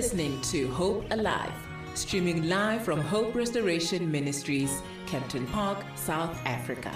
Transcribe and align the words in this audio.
listening 0.00 0.40
to 0.40 0.66
Hope 0.68 1.04
Alive, 1.10 1.52
streaming 1.92 2.48
live 2.48 2.82
from 2.82 3.02
Hope 3.02 3.34
Restoration 3.34 4.10
Ministries, 4.10 4.80
Kempton 5.04 5.46
Park, 5.48 5.76
South 5.94 6.34
Africa. 6.46 6.90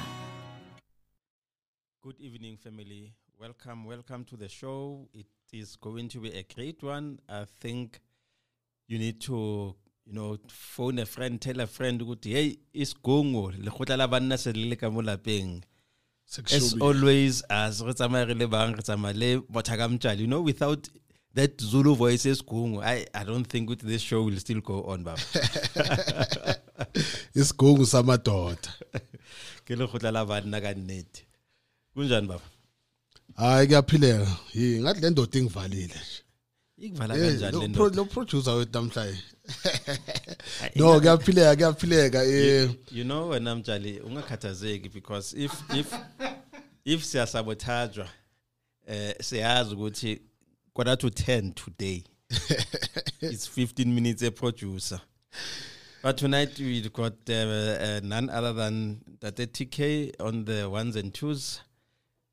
Good 2.02 2.18
evening, 2.18 2.56
family. 2.56 3.12
Welcome, 3.38 3.84
welcome 3.84 4.24
to 4.24 4.38
the 4.38 4.48
show. 4.48 5.06
It 5.12 5.26
is 5.52 5.76
going 5.76 6.08
to 6.08 6.18
be 6.18 6.30
a 6.30 6.44
great 6.54 6.82
one. 6.82 7.18
I 7.28 7.44
think 7.60 8.00
you 8.88 8.98
need 8.98 9.20
to, 9.28 9.74
you 10.06 10.14
know, 10.14 10.38
phone 10.48 10.98
a 10.98 11.04
friend, 11.04 11.38
tell 11.38 11.60
a 11.60 11.66
friend, 11.66 12.00
ukuthi, 12.00 12.32
hey, 12.32 12.56
isigungu, 12.74 13.52
lekgotla 13.62 13.98
la 13.98 14.06
banna 14.06 14.38
se 14.38 14.52
le 14.52 14.66
le 14.70 14.76
ka 14.76 14.88
mo 14.88 15.02
lapeng. 15.02 15.62
As 16.50 16.74
always, 16.80 17.42
as 17.50 17.84
re 17.84 17.92
tsamaya 17.92 18.28
re 18.28 18.34
le 18.34 18.48
bang, 18.48 18.72
re 18.72 18.82
tsamaya 18.82 19.14
le 19.14 19.40
motho 19.42 19.76
ka 19.76 19.88
mtjali. 19.88 20.20
you 20.20 20.26
know, 20.26 20.40
without 20.40 20.88
that 21.34 21.60
Zulu 21.60 21.94
voice 21.94 22.26
esigungu, 22.30 22.82
I, 22.82 23.06
I 23.14 23.24
don't 23.24 23.44
think 23.48 23.68
ukuthi 23.68 23.82
this 23.86 24.02
show 24.02 24.22
will 24.22 24.38
still 24.38 24.60
go 24.60 24.82
on, 24.84 25.02
baba. 25.02 25.20
isigungu 27.34 27.86
samadoda 27.86 28.72
Ke 29.66 29.76
lekgotla 29.76 30.10
la 30.12 30.24
banna 30.26 30.60
ka 30.60 30.74
nnete. 30.74 31.26
Kunjani 31.96 32.28
baba? 32.28 32.42
hayi 33.36 33.66
kuyaphileka 33.66 34.26
yi 34.54 34.80
ngathi 34.80 35.00
le 35.00 35.10
ndoda 35.10 35.38
ingivalile 35.38 36.00
Ikuvala 36.78 37.14
Eh, 37.16 37.20
kanjani 37.30 37.58
le 37.60 37.68
ndoda? 37.68 37.96
lo 37.96 38.04
producer 38.04 38.54
wethu 38.54 38.72
namhlanje 38.78 39.18
no 40.76 41.00
kuyaphileka 41.00 41.56
kuyaphileka 41.56 42.24
eh 42.24 42.70
you 42.92 43.04
know 43.04 43.28
wena 43.28 43.54
mtshali 43.56 44.00
ungakhathazeki 44.00 44.88
because 44.88 45.44
if 45.44 45.52
if 45.74 45.94
if 46.84 47.04
siyasabotajwa 47.04 48.08
eh 48.86 49.14
siyazi 49.20 49.74
ukuthi 49.74 50.20
quarter 50.74 50.96
to 50.96 51.08
10 51.08 51.52
today. 51.52 52.02
It's 53.20 53.46
15 53.46 53.94
minutes 53.94 54.22
a 54.22 54.32
producer. 54.32 55.00
But 56.02 56.18
tonight 56.18 56.58
we've 56.58 56.92
got 56.92 57.14
uh, 57.30 57.32
uh, 57.32 58.00
none 58.02 58.28
other 58.28 58.52
than 58.52 59.00
Tate 59.20 59.52
TK 59.52 60.20
on 60.20 60.44
the 60.44 60.68
ones 60.68 60.96
and 60.96 61.14
twos. 61.14 61.62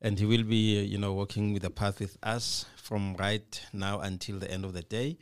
And 0.01 0.17
he 0.17 0.25
will 0.25 0.43
be 0.43 0.79
uh, 0.79 0.81
you 0.81 0.97
know 0.97 1.13
walking 1.13 1.53
with 1.53 1.61
the 1.61 1.69
path 1.69 1.99
with 1.99 2.17
us 2.23 2.65
from 2.75 3.15
right 3.17 3.61
now 3.71 3.99
until 3.99 4.39
the 4.39 4.51
end 4.51 4.65
of 4.65 4.73
the 4.73 4.81
day 4.81 5.17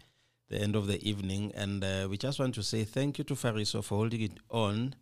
the 0.48 0.58
end 0.58 0.76
of 0.76 0.88
the 0.88 0.98
evening. 1.08 1.52
And 1.54 1.84
uh, 1.84 2.08
we 2.10 2.18
just 2.18 2.40
want 2.40 2.56
to 2.56 2.64
say 2.64 2.86
thank 2.86 3.18
you 3.18 3.26
to 3.26 3.36
Fariso 3.36 3.84
for 3.84 3.98
holding 3.98 4.22
it 4.22 4.38
on 4.50 4.96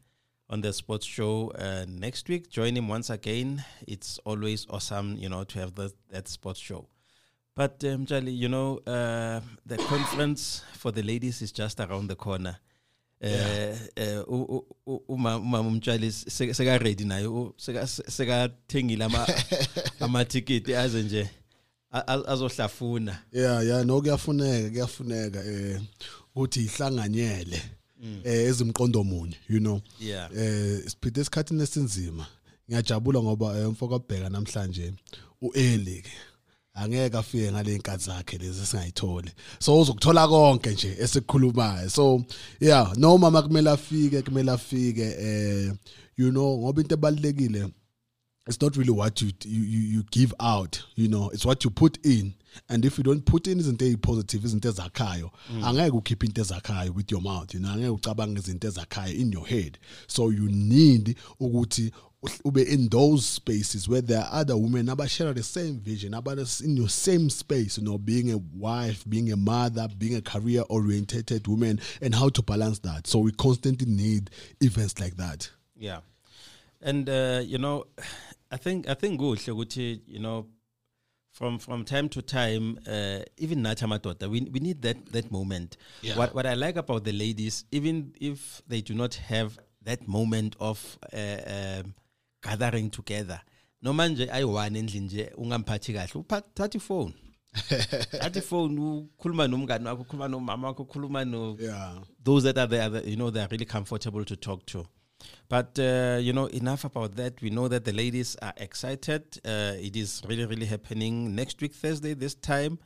on 0.50 0.62
the 0.62 0.74
sports 0.74 1.06
show 1.06 1.52
uh, 1.52 1.86
next 1.88 2.28
week. 2.28 2.50
Join 2.50 2.76
him 2.76 2.88
once 2.88 3.12
again. 3.12 3.64
It's 3.88 4.18
always 4.26 4.66
awesome 4.72 5.16
you 5.18 5.30
know 5.30 5.44
to 5.44 5.60
have 5.60 5.76
the, 5.76 5.94
that 6.10 6.28
sports 6.28 6.60
show 6.60 6.88
but 7.58 7.84
um, 7.84 8.06
Jali, 8.06 8.32
you 8.32 8.48
know 8.48 8.78
uh, 8.88 9.42
the 9.66 9.78
conference 9.90 10.62
for 10.74 10.92
the 10.94 11.02
ladies 11.04 11.42
is 11.42 11.52
just 11.52 11.80
around 11.80 12.08
the 12.08 12.16
corner. 12.16 12.56
Eh 13.22 13.76
eh 13.98 14.20
u- 14.28 14.46
u- 14.58 14.66
u- 14.86 15.04
uma 15.10 15.36
uma 15.38 15.60
umtshali 15.62 16.12
seka 16.12 16.78
ready 16.80 17.04
naye? 17.04 17.26
Seka 17.58 18.50
thengile 18.68 19.04
ama 19.06 19.26
ama 20.00 20.26
ticket 20.26 20.70
aze 20.70 21.04
nje 21.04 21.30
azohlafuna. 21.92 23.20
Yeah 23.32 23.62
yeah 23.66 23.84
no 23.86 24.02
kuyafuneka 24.02 24.70
kuyafuneka 24.70 25.44
eh 25.46 25.82
ukuthi 26.36 26.60
ihlanganyele 26.66 27.62
eh 28.24 28.48
ezimqondo 28.50 29.04
munye 29.04 29.38
you 29.50 29.60
know? 29.60 29.82
Yeah. 30.00 30.30
Eh 30.38 30.84
siphithe 30.88 31.22
esikhathini 31.22 31.64
esinzima. 31.64 32.28
Ngiyajabula 32.70 33.22
ngoba 33.22 33.60
eh, 33.60 33.68
mfoko 33.70 33.96
abheka 33.96 34.30
namhlanje 34.30 34.94
uEli 35.42 36.02
ke 36.02 36.12
angeke 36.78 37.18
afike 37.18 37.52
ngale 37.52 37.76
inkathi 37.76 38.06
zakhe 38.06 38.38
lezi 38.38 38.66
singayitholi 38.66 39.32
so 39.60 39.80
uzokuthola 39.82 40.28
konke 40.28 40.70
nje 40.72 40.96
esikukhulumayo 41.00 41.90
so 41.90 42.24
yeah 42.60 42.94
noma 42.98 43.32
makumele 43.32 43.70
afike 43.70 44.22
kumele 44.22 44.52
afike 44.52 45.02
eh 45.20 45.74
you 46.18 46.30
know 46.32 46.58
ngoba 46.58 46.82
into 46.82 46.94
ebalekile 46.96 47.70
it's 48.50 48.62
not 48.62 48.76
really 48.78 48.92
what 48.92 49.22
you, 49.22 49.32
you 49.46 49.64
you 49.64 49.82
you 49.96 50.04
give 50.12 50.34
out 50.40 50.80
you 50.96 51.08
know 51.08 51.30
it's 51.34 51.46
what 51.46 51.64
you 51.66 51.70
put 51.72 52.06
in. 52.06 52.34
And 52.70 52.86
if 52.86 52.98
you 52.98 53.04
don't 53.04 53.24
put 53.26 53.48
in 53.48 53.60
izinto 53.60 53.86
ezipositive 53.86 54.46
izinto 54.48 54.70
ezakhayo 54.70 55.32
angeke 55.64 55.92
ukhiphe 55.98 56.26
into 56.26 56.42
ezakhayo 56.42 56.94
with 56.96 57.12
your 57.12 57.22
mouth 57.22 57.54
you 57.54 57.60
know 57.60 57.72
angeke 57.72 57.90
ucabange 57.90 58.40
izinto 58.40 58.68
ezakhayo 58.68 59.14
in 59.14 59.32
your 59.34 59.48
head. 59.48 59.78
So 60.08 60.32
you 60.32 60.48
need 60.50 61.16
ukuthi 61.40 61.82
uhl- 61.82 61.92
ube 62.46 62.58
in 62.58 62.90
those 62.90 63.26
spaces 63.26 63.88
where 63.88 64.02
there 64.02 64.22
are 64.22 64.30
other 64.32 64.58
women 64.58 64.88
abashare 64.88 65.34
the 65.36 65.44
same 65.44 65.80
vision 65.80 66.14
about 66.16 66.40
us 66.40 66.62
in 66.62 66.76
your 66.76 66.90
same 66.90 67.30
space 67.30 67.78
you 67.78 67.84
know 67.84 67.98
being 67.98 68.32
a 68.32 68.38
wife 68.56 69.04
being 69.08 69.32
a 69.32 69.38
mother 69.38 69.88
being 69.98 70.16
a 70.16 70.22
career 70.22 70.64
oriented 70.70 71.48
woman 71.48 71.80
and 72.02 72.16
how 72.16 72.28
to 72.28 72.42
balance 72.42 72.80
that 72.80 73.06
so 73.06 73.20
we 73.20 73.32
constantly 73.34 73.86
need 73.86 74.32
events 74.62 75.00
like 75.00 75.16
that 75.16 75.50
Yeah, 75.80 76.00
and 76.82 77.10
uh, 77.10 77.42
you 77.44 77.58
know, 77.58 77.86
I 78.52 78.58
think 78.58 78.90
I 78.90 78.94
think 78.94 79.20
kuhle 79.20 79.52
ukuthi 79.52 80.02
you 80.08 80.20
know, 80.20 80.48
from 81.32 81.60
from 81.60 81.86
time 81.86 82.10
to 82.10 82.22
time, 82.22 82.80
uh, 82.88 83.20
even 83.38 83.62
nathi 83.62 83.84
amadoda, 83.84 84.28
we 84.30 84.42
we 84.52 84.60
need 84.60 84.82
that 84.82 85.06
that 85.12 85.32
moment. 85.32 85.78
Yeah. 86.02 86.18
What 86.18 86.34
what 86.34 86.46
I 86.46 86.56
like 86.56 86.78
about 86.78 87.04
the 87.04 87.12
ladies, 87.12 87.66
even 87.72 88.14
if 88.20 88.62
they 88.68 88.82
do 88.82 88.94
not 88.94 89.16
have 89.16 89.60
that 89.84 90.08
moment 90.08 90.56
of 90.60 90.98
uh, 91.14 91.18
um, 91.46 91.94
gathering 92.44 92.90
together, 92.90 93.42
no 93.82 93.94
manje 93.94 94.32
ayi-one 94.32 94.80
endlini 94.80 95.06
nje 95.06 95.32
ungamphathi 95.38 95.94
kahle 95.94 96.12
uphatha 96.16 96.70
ifone 96.78 97.14
thatha 98.12 98.40
ifone 98.40 98.82
ukhuluma 98.82 99.48
nomngani 99.48 99.86
wakho 99.86 100.02
ukhuluma 100.02 100.28
nomama 100.28 100.68
wakho 100.68 100.84
ukhuluma 100.84 101.26
no 101.26 101.58
yeah 101.60 102.02
those 102.28 102.44
that 102.44 102.58
are 102.58 102.68
there, 102.68 103.02
you 103.06 103.16
know, 103.16 103.30
they're 103.30 103.48
really 103.50 103.64
comfortable 103.64 104.26
to 104.26 104.36
talk 104.36 104.66
to. 104.66 104.86
But 105.48 105.80
uh, 105.80 106.20
you 106.22 106.34
know, 106.34 106.48
enough 106.48 106.84
about 106.84 107.16
that. 107.16 107.42
We 107.42 107.50
know 107.50 107.70
that 107.70 107.86
the 107.86 107.94
ladies 107.94 108.36
are 108.42 108.54
excited. 108.58 109.24
Uh, 109.46 109.76
it 109.80 109.96
is 109.96 110.22
really, 110.28 110.46
really 110.46 110.66
happening 110.66 111.34
next 111.34 111.62
week, 111.62 111.74
Thursday, 111.74 112.14
this 112.14 112.36
time. 112.36 112.80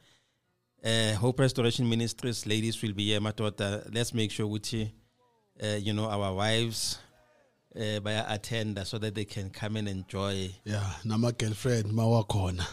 Uh, 0.85 1.13
Hope 1.13 1.39
Restoration 1.39 1.89
Ministries 1.89 2.45
ladies 2.45 2.79
will 2.83 2.93
be 2.93 3.05
here. 3.07 3.19
Matota. 3.19 3.89
Let's 3.91 4.13
make 4.13 4.29
sure 4.29 4.45
we, 4.45 4.91
uh, 5.63 5.67
you 5.87 5.93
know, 5.93 6.05
our 6.05 6.33
wives 6.35 6.99
uh, 7.75 7.99
by 7.99 8.13
attend 8.13 8.79
so 8.87 8.97
that 8.99 9.15
they 9.15 9.25
can 9.25 9.49
come 9.49 9.77
and 9.79 9.87
enjoy. 9.87 10.49
yeah 10.65 10.95
nama 11.03 11.31
girlfriend 11.31 11.91
mawakhona 11.93 12.65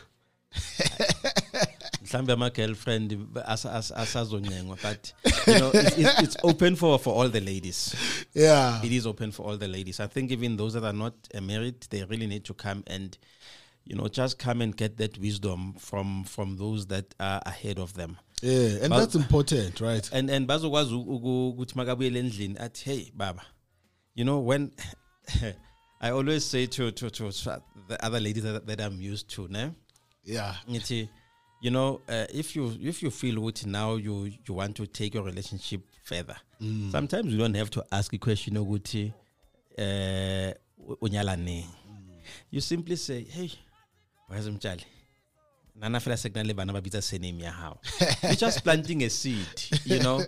mhlambe 2.03 2.33
ama 2.33 2.51
girlfriend 2.51 3.19
asa- 3.47 3.73
asa- 3.73 3.97
asazonyengwa 3.97 4.79
but 4.83 5.13
you 5.47 5.55
know 5.59 5.71
it's, 5.75 5.99
it's, 5.99 6.23
it's 6.23 6.37
open 6.43 6.77
for 6.77 6.99
for 6.99 7.15
all 7.15 7.29
the 7.31 7.41
ladies 7.41 7.95
yeah 8.35 8.81
it 8.85 8.93
is 8.93 9.07
open 9.07 9.33
for 9.33 9.47
all 9.51 9.59
the 9.59 9.69
ladies. 9.69 10.01
I 10.01 10.07
think 10.07 10.31
even 10.31 10.57
those 10.57 10.75
that 10.75 10.85
are 10.85 10.93
not 10.97 11.15
married, 11.43 11.81
they 11.91 12.05
really 12.05 12.27
need 12.27 12.45
to 12.45 12.55
come 12.55 12.83
and, 12.87 13.17
you 13.85 13.97
know, 13.97 14.09
just 14.09 14.39
come 14.39 14.61
and 14.63 14.77
get 14.77 14.97
that 14.99 15.19
wisdom 15.19 15.75
from 15.79 16.25
from 16.25 16.57
those 16.57 16.87
that 16.87 17.15
are 17.21 17.43
ahead 17.47 17.79
of 17.79 17.93
them. 17.95 18.17
yeah 18.43 18.79
and 18.83 18.89
But- 18.91 18.99
that's 19.01 19.15
important 19.17 19.81
right 19.81 20.09
And 20.13 20.31
and 20.31 20.47
bazokwazi 20.49 20.95
uku- 20.95 21.15
uku- 21.17 21.49
ukuthi 21.49 21.75
makabuyele 21.77 22.19
endlini 22.19 22.59
athi 22.59 22.85
hey 22.85 23.11
baba, 23.15 23.43
you 24.19 24.25
know 24.25 24.41
when 24.41 24.73
I 26.01 26.11
always 26.11 26.45
say 26.45 26.67
to 26.67 26.91
to 26.91 27.09
to 27.11 27.31
the 27.89 28.05
other 28.05 28.19
ladies 28.19 28.43
that, 28.43 28.67
that 28.67 28.81
I'm 28.81 29.01
used 29.01 29.29
to, 29.31 29.47
ne? 29.49 29.71
yeah. 30.25 30.57
You 31.61 31.71
know 31.71 32.01
uh, 32.09 32.27
if 32.33 32.57
you 32.57 32.77
if 32.81 33.03
you 33.03 33.11
feel 33.11 33.37
ukuthi 33.37 33.67
now 33.67 33.95
you 33.97 34.31
you 34.47 34.55
want 34.55 34.77
to 34.77 34.87
take 34.87 35.15
your 35.15 35.25
relationship 35.25 35.81
further 36.05 36.37
sometimes 36.91 37.33
you 37.33 37.39
don't 37.39 37.57
have 37.57 37.71
to 37.71 37.85
ask 37.91 38.13
a 38.13 38.19
question 38.19 38.57
eh 39.77 40.55
unyala 41.01 41.37
nini 41.37 41.67
you 42.51 42.61
simply 42.61 42.97
say 42.97 43.25
hey 43.25 43.51
wazi 44.29 44.51
mtshali 44.51 44.85
nana 45.75 46.01
fela 46.01 46.17
sekunale 46.17 46.55
bana 46.55 46.73
babitsa 46.73 47.03
surname 47.03 47.45
ya 47.45 47.53
hao. 47.53 47.81
You're 48.23 48.37
just 48.37 48.63
planting 48.63 49.03
a 49.03 49.11
seed 49.11 49.47
you 49.85 49.99
know 49.99 50.25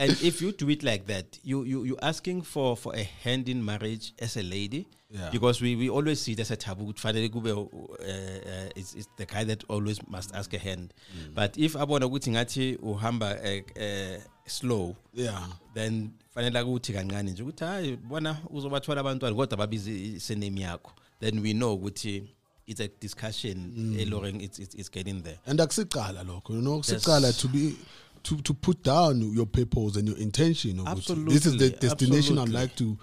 and 0.00 0.10
if 0.22 0.40
you 0.42 0.50
do 0.52 0.68
it 0.70 0.82
like 0.82 1.06
that 1.06 1.38
you 1.44 1.62
you 1.64 1.84
you 1.84 1.96
asking 2.02 2.42
for 2.42 2.76
for 2.76 2.94
a 2.96 3.02
hand 3.02 3.48
in 3.48 3.64
marriage 3.64 4.12
as 4.18 4.36
a 4.36 4.42
lady? 4.42 4.88
Yeah. 5.12 5.28
because 5.32 5.60
we, 5.60 5.74
we 5.74 5.90
always 5.90 6.20
see 6.20 6.32
it 6.32 6.40
as 6.40 6.52
a 6.52 6.56
taboo. 6.56 6.84
Ukuthi 6.84 7.00
fanele 7.00 7.28
kube 7.28 7.50
uh, 7.50 7.62
uh, 7.62 8.70
it's, 8.76 8.94
it's 8.94 9.08
the 9.16 9.26
guy 9.26 9.42
that 9.42 9.64
always 9.68 9.98
must 10.08 10.32
ask 10.36 10.54
a 10.54 10.58
hand. 10.58 10.94
But 11.34 11.58
if 11.58 11.74
abona 11.74 12.06
ukuthi 12.06 12.30
ngathi 12.30 12.76
uhamba 12.76 13.36
uh, 13.42 13.82
uh, 13.82 14.20
slow 14.46 14.96
yeah. 15.12 15.46
then 15.74 16.12
fanele 16.34 16.62
ukuthi 16.62 16.92
kancane 16.92 17.30
nje 17.30 17.42
ukuthi 17.42 17.64
hayi 17.64 17.96
bona 17.96 18.36
uzobathola 18.50 19.00
abantwana 19.00 19.36
kodwa 19.36 19.58
babize 19.58 19.90
isename 19.90 20.60
yakho. 20.60 20.92
Then 21.20 21.42
we 21.42 21.52
know 21.52 21.76
ukuthi 21.76 22.22
it's 22.66 22.80
a 22.80 22.88
discussion 22.88 23.72
mm. 23.76 24.10
Lauren, 24.10 24.40
it's, 24.40 24.60
it's, 24.60 24.74
it's 24.76 24.88
getting 24.88 25.22
there. 25.22 25.38
And 25.46 25.58
akusicala 25.58 26.24
lokho 26.24 26.50
you 26.50 26.62
know 26.62 26.78
kusicala 26.78 27.36
to 27.40 27.48
be 27.48 27.76
to 28.22 28.36
to 28.36 28.54
put 28.54 28.82
down 28.84 29.32
your 29.34 29.46
purpose 29.46 29.98
and 29.98 30.08
your 30.08 30.18
intention 30.18 30.80
ukuthi 30.80 31.14
this 31.28 31.46
is 31.46 31.56
the 31.56 31.64
Absolutely, 31.66 31.88
destination 31.88 32.38
i'd 32.38 32.48
like 32.62 32.74
to 32.76 32.96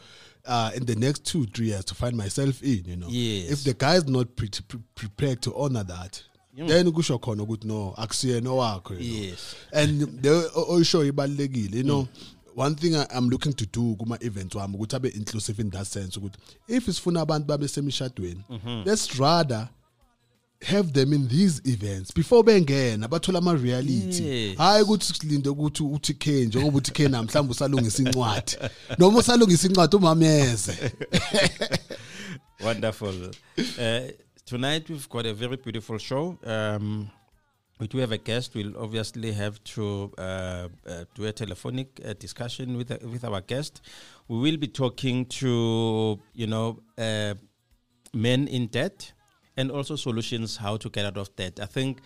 uh, 0.46 0.72
in 0.76 0.86
the 0.86 0.96
next 0.96 1.24
two 1.26 1.46
three 1.46 1.68
years 1.68 1.86
to 1.86 1.96
find 1.96 2.16
myself 2.18 2.64
in 2.64 2.84
you 2.88 2.96
know 2.96 3.08
Yes. 3.10 3.52
if 3.52 3.64
the 3.64 3.74
guy 3.74 3.96
is 3.98 4.06
not 4.08 4.28
pre- 4.36 4.50
pre- 4.68 4.80
prepared 4.96 5.42
to 5.42 5.54
honor 5.56 5.84
that 5.84 6.24
then 6.68 6.92
kusho 6.92 7.20
khona 7.20 7.44
ukuthi 7.44 7.66
no 7.68 7.94
akusiyena 7.98 8.50
owakho 8.50 8.94
you 8.94 9.00
know. 9.00 9.28
Yes. 9.30 9.56
and 9.74 10.22
the 10.22 10.50
oyisho 10.70 11.06
ibalekile 11.12 11.78
you 11.78 11.84
know 11.84 12.08
one 12.56 12.76
thing 12.76 12.96
I, 12.96 13.06
I'm 13.16 13.30
looking 13.30 13.54
to 13.54 13.66
do 13.66 13.96
kuma 13.96 14.18
events 14.22 14.56
wami 14.56 14.76
ukuthi 14.78 14.96
abe 14.96 15.10
inclusive 15.16 15.60
in 15.62 15.70
that 15.72 15.86
sense 15.88 16.20
ukuthi 16.20 16.38
if 16.68 16.86
sifuna 16.86 17.22
abantu 17.22 17.48
babe 17.48 17.68
semishadweni 17.68 18.44
let's 18.86 19.20
rather 19.20 19.70
have 20.62 20.92
them 20.92 21.14
in 21.14 21.28
these 21.28 21.62
events 21.66 22.12
before 22.14 22.44
bengena 22.44 23.08
bathola 23.08 23.38
ama 23.40 23.54
reality 23.54 24.24
Yes. 24.24 24.58
hayi 24.58 24.84
ukuthi 24.84 25.14
silinde 25.14 25.50
ukuthi 25.50 25.84
uthi 25.84 26.14
K 26.14 26.46
njengoba 26.46 26.78
uthi 26.78 26.92
K 26.92 27.08
namhlanje 27.08 27.52
usalungisa 27.52 28.04
incwadi 28.04 28.58
noma 28.98 29.20
usalungisa 29.20 29.68
incwadi 29.68 29.96
umameze 29.96 30.92
Wonderful. 32.64 33.32
Uh, 33.78 34.00
tonight 34.46 34.90
we've 34.90 35.08
got 35.10 35.26
a 35.28 35.34
very 35.34 35.58
beautiful 35.58 35.98
show. 36.00 36.38
Um, 36.44 37.10
we 37.80 37.88
do 37.88 38.00
have 38.00 38.12
a 38.12 38.18
guest. 38.18 38.56
We'll 38.56 38.76
obviously 38.78 39.32
have 39.32 39.64
to 39.76 40.12
uh, 40.18 40.22
uh, 40.22 40.68
do 41.14 41.26
a 41.26 41.32
telephonic 41.32 42.02
uh, 42.04 42.14
discussion 42.14 42.76
with 42.78 42.90
uh, 42.92 42.98
with 43.12 43.24
our 43.24 43.42
guest. 43.42 43.82
We 44.28 44.40
will 44.40 44.58
be 44.58 44.68
talking 44.68 45.26
to 45.26 46.20
you 46.34 46.48
know 46.48 46.80
uh, 46.98 47.36
men 48.14 48.48
in 48.48 48.68
debt 48.68 49.14
and 49.58 49.72
also 49.72 49.96
solutions 49.96 50.58
how 50.58 50.78
to 50.78 50.90
get 50.90 51.06
out 51.06 51.18
of 51.18 51.36
debt. 51.36 51.60
I 51.60 51.66
think 51.66 52.00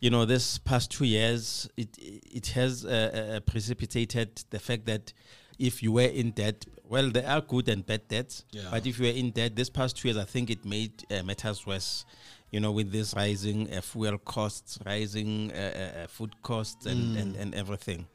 you 0.00 0.10
know 0.10 0.24
this 0.24 0.58
past 0.58 0.90
two 0.90 1.04
years 1.04 1.68
it 1.76 1.96
it 1.98 2.48
has 2.48 2.84
uh, 2.84 3.34
uh, 3.36 3.40
precipitated 3.40 4.42
the 4.50 4.58
fact 4.58 4.86
that 4.86 5.12
if 5.58 5.82
you 5.82 5.92
were 5.92 6.02
in 6.02 6.30
debt, 6.32 6.64
well, 6.88 7.10
there 7.10 7.28
are 7.28 7.40
good 7.40 7.68
and 7.68 7.84
bad 7.86 8.08
debts. 8.08 8.44
Yeah. 8.50 8.62
But 8.70 8.86
if 8.86 8.98
you 8.98 9.06
were 9.06 9.12
in 9.12 9.30
debt 9.30 9.54
this 9.54 9.70
past 9.70 9.96
two 9.96 10.08
years, 10.08 10.16
I 10.16 10.24
think 10.24 10.50
it 10.50 10.64
made 10.64 11.04
uh, 11.10 11.22
matters 11.22 11.66
worse. 11.66 12.04
You 12.50 12.60
know, 12.60 12.70
with 12.72 12.92
this 12.92 13.14
rising 13.14 13.72
uh, 13.72 13.80
fuel 13.80 14.18
costs, 14.18 14.78
rising 14.84 15.52
uh, 15.52 15.56
uh, 15.56 16.00
uh, 16.00 16.06
food 16.06 16.34
costs, 16.42 16.84
and, 16.84 17.16
and, 17.16 17.34
and 17.34 17.54
everything. 17.54 18.06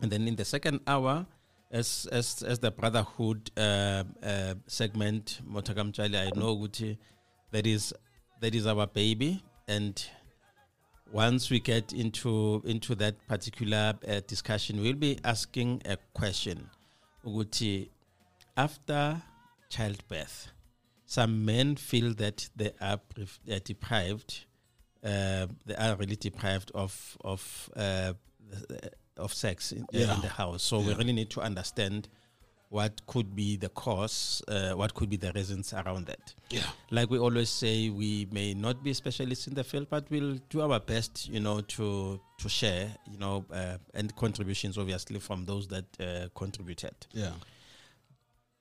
And 0.00 0.10
then 0.10 0.26
in 0.26 0.36
the 0.36 0.44
second 0.46 0.80
hour, 0.86 1.26
as 1.70 2.08
as 2.10 2.42
as 2.42 2.60
the 2.60 2.70
brotherhood 2.70 3.50
uh, 3.58 4.04
uh, 4.22 4.54
segment, 4.66 5.40
Motakam 5.46 5.92
Chali, 5.92 6.16
I 6.16 6.30
know 6.34 6.56
Gucci, 6.56 6.96
that 7.50 7.66
is 7.66 7.92
that 8.40 8.54
is 8.54 8.66
our 8.66 8.86
baby, 8.86 9.42
and 9.66 10.02
once 11.12 11.50
we 11.50 11.60
get 11.60 11.92
into 11.92 12.62
into 12.64 12.94
that 12.96 13.14
particular 13.28 13.94
uh, 14.06 14.20
discussion, 14.26 14.80
we'll 14.80 14.94
be 14.94 15.18
asking 15.24 15.82
a 15.84 15.96
question. 16.14 16.68
Uguti, 17.24 17.88
after 18.56 19.20
childbirth, 19.70 20.48
some 21.06 21.44
men 21.44 21.76
feel 21.76 22.14
that 22.14 22.48
they 22.56 22.72
are 22.80 22.98
pref- 22.98 23.40
uh, 23.50 23.58
deprived. 23.64 24.44
Uh, 25.02 25.46
they 25.66 25.74
are 25.76 25.96
really 25.96 26.16
deprived 26.16 26.70
of 26.74 27.16
of 27.24 27.70
uh, 27.76 28.12
of 29.16 29.32
sex 29.34 29.72
in, 29.72 29.86
Yeah. 29.92 30.14
in 30.14 30.20
the 30.20 30.28
house. 30.28 30.62
So 30.62 30.78
we 30.80 30.94
really 30.94 31.12
need 31.12 31.30
to 31.30 31.40
understand 31.40 32.08
what 32.70 33.00
could 33.06 33.34
be 33.34 33.56
the 33.56 33.68
cause, 33.70 34.42
uh, 34.48 34.72
what 34.72 34.92
could 34.94 35.08
be 35.08 35.16
the 35.16 35.32
reasons 35.32 35.72
around 35.72 36.06
that 36.06 36.34
yeah 36.50 36.60
like 36.90 37.08
we 37.10 37.18
always 37.18 37.48
say, 37.48 37.88
we 37.90 38.26
may 38.30 38.54
not 38.54 38.82
be 38.82 38.92
specialists 38.94 39.46
in 39.46 39.54
the 39.54 39.64
field, 39.64 39.86
but 39.90 40.04
we'll 40.10 40.38
do 40.50 40.60
our 40.60 40.80
best, 40.80 41.28
you 41.28 41.40
know, 41.40 41.60
to 41.62 42.20
to 42.38 42.48
share, 42.48 42.94
you 43.10 43.18
know, 43.18 43.44
uh, 43.52 43.78
and 43.94 44.14
contributions 44.16 44.76
obviously 44.78 45.18
from 45.18 45.44
those 45.44 45.66
that 45.68 45.84
uh, 46.00 46.28
contributed. 46.34 46.94
yeah 47.12 47.32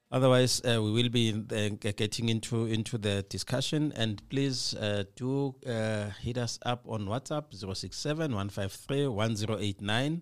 Otherwise, 0.10 0.62
uh, 0.64 0.82
we 0.82 0.92
will 0.94 1.10
be 1.10 1.28
in 1.30 1.46
the, 1.48 1.70
g- 1.72 1.92
getting 1.92 2.30
into 2.30 2.66
into 2.66 2.98
the 2.98 3.24
discussion, 3.24 3.92
and 3.98 4.22
please 4.30 4.74
uh, 4.76 5.04
do 5.18 5.54
uh, 5.68 6.10
hit 6.22 6.38
us 6.38 6.58
up 6.66 6.86
on 6.88 7.06
WhatsApp 7.08 7.54
067 7.54 8.32
153 8.34 9.08
1089. 9.08 10.22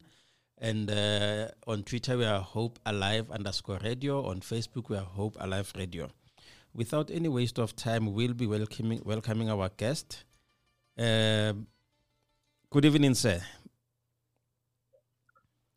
And 0.58 0.90
uh, 0.90 1.50
on 1.68 1.84
Twitter, 1.84 2.18
we 2.18 2.26
are 2.26 2.40
Hope 2.40 2.80
Alive 2.86 3.30
underscore 3.30 3.80
radio. 3.84 4.26
On 4.26 4.40
Facebook, 4.40 4.90
we 4.90 4.96
are 4.98 5.04
Hope 5.04 5.36
Alive 5.40 5.72
Radio. 5.78 6.10
Without 6.74 7.12
any 7.12 7.28
waste 7.28 7.60
of 7.60 7.76
time, 7.76 8.14
we'll 8.14 8.34
be 8.34 8.48
welcoming 8.48 9.02
welcoming 9.06 9.50
our 9.50 9.70
guest. 9.78 10.24
Um 10.98 11.68
good 12.70 12.86
evening, 12.86 13.16
sir. 13.16 13.42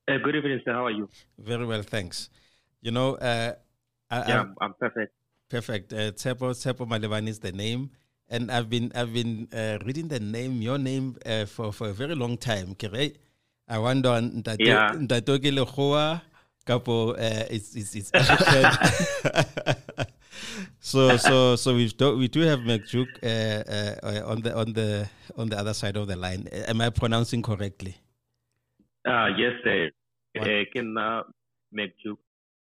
Uh, 0.08 0.18
good 0.24 0.36
evening, 0.36 0.60
sir. 0.64 0.72
How 0.72 0.86
are 0.86 0.90
you? 0.90 1.08
Very 1.38 1.66
well, 1.66 1.82
thanks. 1.82 2.30
You 2.80 2.92
know, 2.92 3.16
uh, 3.16 3.52
I, 4.10 4.28
Yeah, 4.28 4.40
I'm, 4.40 4.54
I'm 4.60 4.74
perfect. 4.74 5.12
Perfect. 5.48 5.92
Uh, 5.92 6.12
Tsepo 6.12 6.86
Malebane 6.86 7.28
is 7.28 7.40
the 7.40 7.52
name, 7.52 7.90
and 8.28 8.50
I've 8.50 8.70
been 8.70 8.90
I've 8.94 9.12
been 9.12 9.48
uh, 9.52 9.78
reading 9.84 10.08
the 10.08 10.20
name, 10.20 10.62
your 10.62 10.78
name, 10.78 11.16
uh, 11.26 11.44
for 11.46 11.72
for 11.72 11.88
a 11.88 11.92
very 11.92 12.14
long 12.14 12.36
time. 12.38 12.74
Kere, 12.74 13.12
I 13.68 13.78
wonder 13.78 14.10
ntate 14.20 14.64
Yeah. 14.66 14.92
ntate 14.96 15.38
ke 15.38 15.50
lekgowa 15.52 16.20
kapo 16.64 17.12
uh, 17.12 17.44
it's 17.50 17.74
it's 17.76 17.94
it's 17.94 18.10
so 20.80 21.16
so 21.16 21.56
so 21.56 21.74
we 21.74 21.88
do 21.88 22.16
we 22.16 22.28
do 22.28 22.40
have 22.40 22.60
Mekjuk 22.60 23.08
uh, 23.22 23.28
uh, 23.28 23.94
uh, 24.02 24.30
on 24.32 24.40
the 24.42 24.52
on 24.56 24.72
the 24.72 25.08
on 25.36 25.48
the 25.48 25.56
other 25.58 25.74
side 25.74 25.96
of 25.96 26.06
the 26.08 26.16
line. 26.16 26.48
Am 26.66 26.80
I 26.80 26.90
pronouncing 26.90 27.42
correctly? 27.42 27.96
Uh, 29.06 29.28
yes, 29.36 29.52
sir. 29.64 29.90
What? 30.36 30.48
Uh, 30.48 30.64
can 30.72 30.96
uh, 30.96 31.22
make 31.72 31.92
you. 32.04 32.18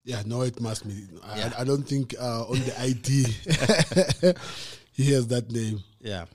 Yeah, 0.05 0.23
no, 0.25 0.43
it 0.43 0.61
must 0.61 0.87
be. 0.87 0.95
I, 1.25 1.39
Yeah. 1.39 1.53
I 1.59 1.65
don't 1.65 1.83
think 1.87 2.15
uh, 2.19 2.45
on 2.49 2.61
the 2.61 2.75
ID 2.81 3.27
he 4.93 5.13
has 5.13 5.27
that 5.29 5.51
name. 5.51 5.81
Yeah. 6.01 6.27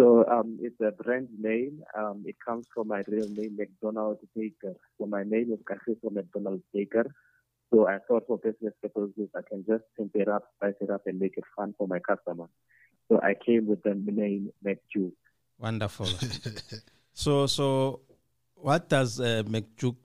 So 0.00 0.24
um, 0.32 0.58
it's 0.62 0.80
a 0.80 0.92
brand 0.92 1.28
name. 1.38 1.82
Um, 1.94 2.24
it 2.26 2.36
comes 2.42 2.64
from 2.74 2.88
my 2.88 3.02
real 3.06 3.28
name, 3.28 3.58
McDonald 3.58 4.16
Baker. 4.34 4.74
So 4.98 5.06
my 5.06 5.24
name 5.24 5.52
is 5.52 5.58
Kagiso 5.68 6.10
McDonald 6.10 6.62
Baker. 6.72 7.04
So 7.70 7.86
I 7.86 7.98
thought 8.08 8.22
for 8.26 8.38
business 8.38 8.72
purposes, 8.80 9.28
I 9.36 9.40
can 9.46 9.62
just 9.68 9.84
pimp 9.98 10.12
it 10.14 10.26
up, 10.26 10.44
spice 10.56 10.72
it 10.80 10.88
up, 10.88 11.02
and 11.04 11.18
make 11.18 11.34
it 11.36 11.44
fun 11.54 11.74
for 11.76 11.86
my 11.86 11.98
customer. 11.98 12.46
So 13.10 13.20
I 13.22 13.34
came 13.44 13.66
with 13.66 13.82
the 13.82 13.94
name 13.94 14.48
McJu. 14.64 15.12
Wonderful. 15.58 16.06
so, 17.12 17.46
so 17.46 18.00
what 18.54 18.88
does 18.88 19.20
uh, 19.20 19.42
McJuke 19.46 19.96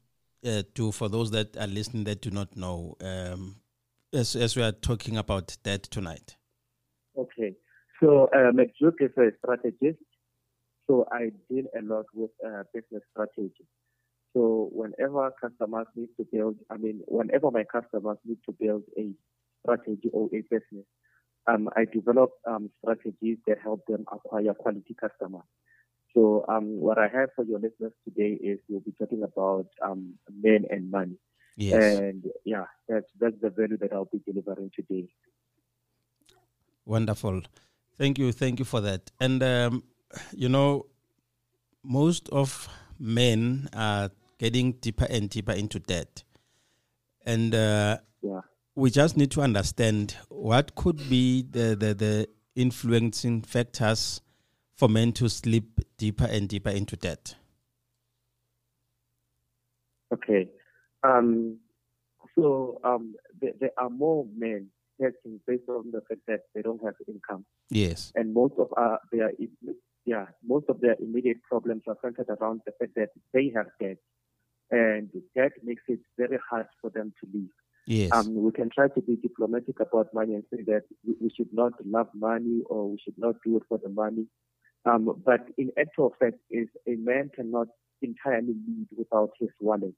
uh, 0.46 0.64
do 0.74 0.92
for 0.92 1.08
those 1.08 1.32
that 1.32 1.56
are 1.56 1.68
listening 1.68 2.04
that 2.04 2.22
do 2.22 2.32
not 2.32 2.58
know? 2.58 2.98
Um, 3.00 3.56
as, 4.12 4.36
as 4.36 4.58
we 4.58 4.62
are 4.62 4.74
talking 4.74 5.16
about 5.16 5.56
that 5.64 5.84
tonight. 5.84 6.36
Okay. 7.18 7.54
So 8.06 8.30
uh, 8.36 8.52
is 9.00 9.12
a 9.18 9.32
strategist. 9.40 10.04
So 10.88 11.08
I 11.12 11.32
deal 11.50 11.66
a 11.76 11.82
lot 11.82 12.06
with 12.14 12.30
uh, 12.46 12.62
business 12.72 13.02
strategy. 13.12 13.66
So 14.34 14.70
whenever 14.72 15.32
customers 15.42 15.88
need 15.96 16.10
to 16.18 16.28
build, 16.32 16.58
I 16.70 16.78
mean, 16.78 17.02
whenever 17.08 17.50
my 17.50 17.64
customers 17.64 18.18
need 18.24 18.38
to 18.46 18.52
build 18.52 18.84
a 18.96 19.10
strategy 19.64 20.12
or 20.14 20.28
a 20.28 20.42
business, 20.42 20.86
um, 21.48 21.68
I 21.76 21.86
develop 21.86 22.32
um, 22.48 22.70
strategies 22.80 23.38
that 23.48 23.58
help 23.64 23.82
them 23.88 24.06
acquire 24.12 24.54
quality 24.54 24.96
customers. 25.00 25.48
So 26.14 26.46
um, 26.48 26.80
what 26.80 27.00
I 27.00 27.08
have 27.08 27.30
for 27.36 27.44
your 27.44 27.60
listeners 27.60 27.94
today 28.08 28.38
is 28.40 28.60
we'll 28.70 28.82
be 28.82 28.94
talking 29.00 29.24
about 29.24 29.66
um, 29.84 30.14
men 30.30 30.66
and 30.70 30.92
money. 30.92 31.18
Yes. 31.58 31.98
And 31.98 32.24
yeah, 32.44 32.66
that's 32.88 33.08
that's 33.20 33.36
the 33.42 33.50
value 33.50 33.78
that 33.78 33.94
I'll 33.94 34.10
be 34.12 34.22
delivering 34.26 34.70
today. 34.76 35.08
Wonderful. 36.86 37.42
Thank 37.98 38.18
you. 38.18 38.32
Thank 38.32 38.60
you 38.60 38.66
for 38.66 38.82
that. 38.82 39.12
And, 39.20 39.42
um, 39.42 39.84
you 40.34 40.50
know, 40.50 40.88
most 41.84 42.30
of 42.30 42.68
men 43.00 43.70
are 43.74 44.12
getting 44.38 44.74
deeper 44.74 45.08
and 45.10 45.30
deeper 45.30 45.54
into 45.54 45.80
debt. 45.80 46.24
And 47.26 47.56
uh, 47.56 48.00
Yeah. 48.22 48.42
we 48.76 48.90
just 48.92 49.18
need 49.18 49.32
to 49.32 49.42
understand 49.42 50.18
what 50.30 50.76
could 50.76 50.98
be 51.10 51.44
the, 51.44 51.76
the, 51.76 51.94
the 51.94 52.30
influencing 52.56 53.42
factors 53.42 54.22
for 54.76 54.90
men 54.90 55.14
to 55.14 55.30
slip 55.30 55.64
deeper 55.98 56.26
and 56.26 56.50
deeper 56.50 56.70
into 56.70 56.98
debt. 56.98 57.36
Okay. 60.14 60.50
Um, 61.04 61.60
so 62.36 62.80
um, 62.84 63.16
there, 63.40 63.54
there 63.60 63.72
are 63.78 63.90
more 63.90 64.28
men 64.36 64.68
hurting 65.00 65.40
based 65.48 65.68
on 65.70 65.92
the 65.92 66.02
fact 66.08 66.22
that 66.28 66.42
they 66.54 66.62
don't 66.62 66.84
have 66.84 66.96
income, 67.08 67.46
Yes. 67.70 68.12
and 68.16 68.34
most 68.34 68.54
of 68.58 68.68
uh, 68.78 68.98
their 69.12 69.32
yeah 70.06 70.26
most 70.46 70.66
of 70.70 70.80
their 70.82 70.96
immediate 71.00 71.42
problems 71.50 71.84
are 71.88 71.98
centered 72.04 72.30
around 72.30 72.62
the 72.66 72.72
fact 72.80 72.94
that 72.96 73.10
they 73.34 73.52
have 73.56 73.68
debt, 73.80 73.98
and 74.72 75.10
debt 75.36 75.52
makes 75.64 75.84
it 75.88 76.00
very 76.18 76.40
hard 76.50 76.68
for 76.82 76.90
them 76.90 77.14
to 77.22 77.30
live. 77.38 77.50
Yes. 77.88 78.12
Um, 78.14 78.34
we 78.44 78.52
can 78.52 78.70
try 78.74 78.88
to 78.88 79.02
be 79.02 79.16
diplomatic 79.16 79.80
about 79.80 80.12
money 80.14 80.34
and 80.34 80.44
say 80.52 80.64
that 80.64 80.84
we, 81.06 81.30
should 81.36 81.54
not 81.54 81.74
love 81.86 82.08
money 82.16 82.62
or 82.68 82.90
we 82.90 82.98
should 83.04 83.18
not 83.18 83.36
do 83.46 83.58
it 83.58 83.64
for 83.70 83.78
the 83.78 83.90
money. 83.90 84.26
Um, 84.86 85.22
but 85.24 85.42
in 85.58 85.72
actual 85.80 86.16
fact, 86.20 86.38
is 86.50 86.68
a 86.88 86.96
man 86.96 87.30
cannot 87.36 87.68
entirely 88.02 88.56
live 88.68 88.88
without 88.98 89.32
his 89.40 89.50
wallet. 89.60 89.94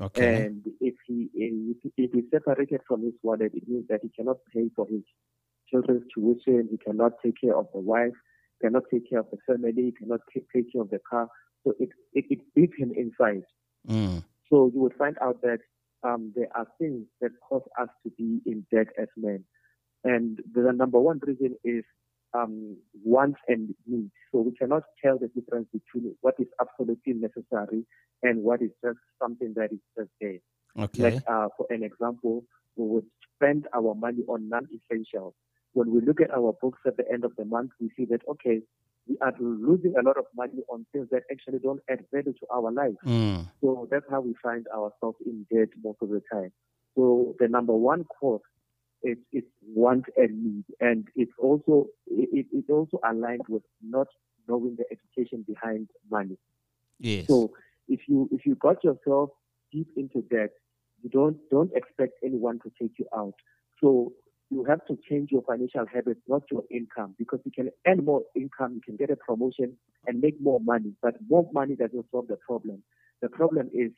Okay. 0.00 0.46
And 0.46 0.62
if 0.80 0.94
he 1.06 1.28
if, 1.34 1.92
if 1.96 2.12
he's 2.12 2.24
separated 2.30 2.80
from 2.86 3.02
his 3.02 3.14
wallet, 3.22 3.52
it 3.54 3.68
means 3.68 3.86
that 3.88 4.00
he 4.02 4.10
cannot 4.16 4.38
pay 4.54 4.68
for 4.74 4.86
his 4.88 5.02
children's 5.70 6.04
tuition. 6.14 6.68
He 6.70 6.78
cannot 6.78 7.12
take 7.24 7.40
care 7.40 7.56
of 7.56 7.66
the 7.72 7.80
wife. 7.80 8.12
cannot 8.62 8.84
take 8.92 9.08
care 9.08 9.20
of 9.20 9.26
the 9.30 9.38
family, 9.46 9.92
cannot 9.98 10.20
take, 10.32 10.46
take 10.54 10.72
care 10.72 10.82
of 10.82 10.90
the 10.90 11.00
car. 11.08 11.28
So 11.64 11.74
it, 11.78 11.90
it, 12.12 12.24
it 12.30 12.40
beat 12.54 12.70
him 12.78 12.92
inside. 12.96 13.42
Mm. 13.88 14.22
So 14.48 14.70
you 14.72 14.80
would 14.80 14.94
find 14.94 15.16
out 15.20 15.42
that 15.42 15.58
um, 16.02 16.32
there 16.36 16.48
are 16.54 16.66
things 16.78 17.06
that 17.20 17.32
cause 17.46 17.62
us 17.80 17.88
to 18.04 18.10
be 18.16 18.40
in 18.46 18.64
debt 18.72 18.88
as 19.00 19.08
men. 19.16 19.44
And 20.04 20.40
the 20.54 20.72
number 20.72 21.00
one 21.00 21.20
reason 21.22 21.56
is 21.64 21.84
um, 22.36 22.76
wants 23.04 23.38
and 23.48 23.74
needs. 23.86 24.12
So 24.32 24.40
we 24.40 24.52
cannot 24.52 24.82
tell 25.02 25.18
the 25.18 25.28
difference 25.28 25.68
between 25.72 26.14
what 26.20 26.34
is 26.38 26.48
absolutely 26.60 27.14
necessary 27.14 27.84
and 28.22 28.42
what 28.42 28.62
is 28.62 28.70
just 28.84 28.98
something 29.20 29.54
that 29.56 29.72
is 29.72 29.78
just 29.96 30.10
there. 30.20 30.38
Okay. 30.78 31.02
Like, 31.02 31.22
uh, 31.28 31.48
for 31.56 31.66
an 31.70 31.82
example, 31.82 32.44
we 32.76 32.86
would 32.86 33.06
spend 33.34 33.66
our 33.74 33.94
money 33.94 34.22
on 34.28 34.48
non-essentials. 34.48 35.34
When 35.72 35.92
we 35.94 36.00
look 36.00 36.20
at 36.20 36.30
our 36.30 36.54
books 36.60 36.80
at 36.86 36.96
the 36.96 37.04
end 37.10 37.24
of 37.24 37.32
the 37.36 37.44
month, 37.44 37.70
we 37.80 37.90
see 37.96 38.06
that, 38.06 38.20
okay, 38.28 38.60
we 39.08 39.16
are 39.20 39.32
losing 39.38 39.94
a 39.96 40.02
lot 40.02 40.16
of 40.18 40.24
money 40.34 40.62
on 40.68 40.84
things 40.92 41.08
that 41.12 41.22
actually 41.30 41.60
don't 41.60 41.80
add 41.88 42.04
value 42.12 42.32
to 42.32 42.46
our 42.52 42.72
life. 42.72 42.94
Mm. 43.04 43.48
So 43.60 43.88
that's 43.90 44.06
how 44.10 44.20
we 44.20 44.34
find 44.42 44.66
ourselves 44.68 45.18
in 45.24 45.46
debt 45.52 45.68
most 45.82 45.98
of 46.02 46.08
the 46.08 46.22
time. 46.32 46.52
So 46.96 47.34
the 47.38 47.46
number 47.46 47.74
one 47.74 48.04
cause 48.04 48.40
is, 49.02 49.18
is 49.32 49.44
want 49.66 50.04
and 50.16 50.44
need, 50.44 50.64
and 50.80 51.08
it's 51.16 51.32
also 51.38 51.86
it, 52.06 52.46
it's 52.52 52.70
also 52.70 52.98
aligned 53.08 53.42
with 53.48 53.62
not 53.82 54.08
knowing 54.48 54.76
the 54.76 54.84
education 54.90 55.44
behind 55.46 55.88
money. 56.10 56.38
Yes. 56.98 57.26
So 57.26 57.52
if 57.88 58.00
you 58.08 58.28
if 58.32 58.46
you 58.46 58.54
got 58.56 58.82
yourself 58.82 59.30
deep 59.72 59.88
into 59.96 60.22
debt, 60.22 60.50
you 61.02 61.10
don't 61.10 61.36
don't 61.50 61.70
expect 61.74 62.14
anyone 62.24 62.58
to 62.60 62.72
take 62.80 62.98
you 62.98 63.06
out. 63.16 63.34
So 63.80 64.12
you 64.50 64.64
have 64.64 64.84
to 64.86 64.96
change 65.08 65.30
your 65.32 65.42
financial 65.42 65.86
habits, 65.92 66.20
not 66.28 66.42
your 66.50 66.62
income, 66.70 67.14
because 67.18 67.40
you 67.44 67.50
can 67.50 67.70
earn 67.86 68.04
more 68.04 68.22
income, 68.34 68.74
you 68.74 68.80
can 68.80 68.96
get 68.96 69.10
a 69.10 69.16
promotion 69.16 69.76
and 70.06 70.20
make 70.20 70.40
more 70.40 70.60
money, 70.60 70.92
but 71.02 71.14
more 71.28 71.48
money 71.52 71.74
doesn't 71.74 72.06
solve 72.12 72.28
the 72.28 72.36
problem. 72.36 72.82
The 73.22 73.28
problem 73.28 73.70
is 73.74 73.90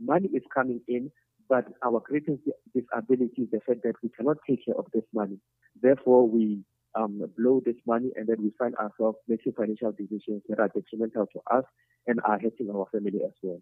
money 0.00 0.28
is 0.32 0.42
coming 0.54 0.80
in, 0.86 1.10
but 1.48 1.66
our 1.84 2.00
greatest 2.00 2.40
disability 2.74 3.42
is 3.42 3.50
the 3.50 3.60
fact 3.66 3.82
that 3.84 3.94
we 4.02 4.08
cannot 4.10 4.38
take 4.48 4.64
care 4.64 4.74
of 4.76 4.86
this 4.92 5.04
money. 5.12 5.38
Therefore, 5.80 6.28
we 6.28 6.60
um, 6.94 7.22
blow 7.36 7.60
this 7.64 7.76
money 7.86 8.10
and 8.16 8.26
then 8.26 8.36
we 8.40 8.52
find 8.58 8.74
ourselves 8.76 9.18
making 9.28 9.52
financial 9.52 9.92
decisions 9.92 10.42
that 10.48 10.58
are 10.58 10.68
detrimental 10.68 11.26
to 11.26 11.40
us 11.56 11.64
and 12.06 12.20
are 12.24 12.38
hurting 12.38 12.70
our 12.74 12.86
family 12.92 13.20
as 13.24 13.32
well. 13.42 13.60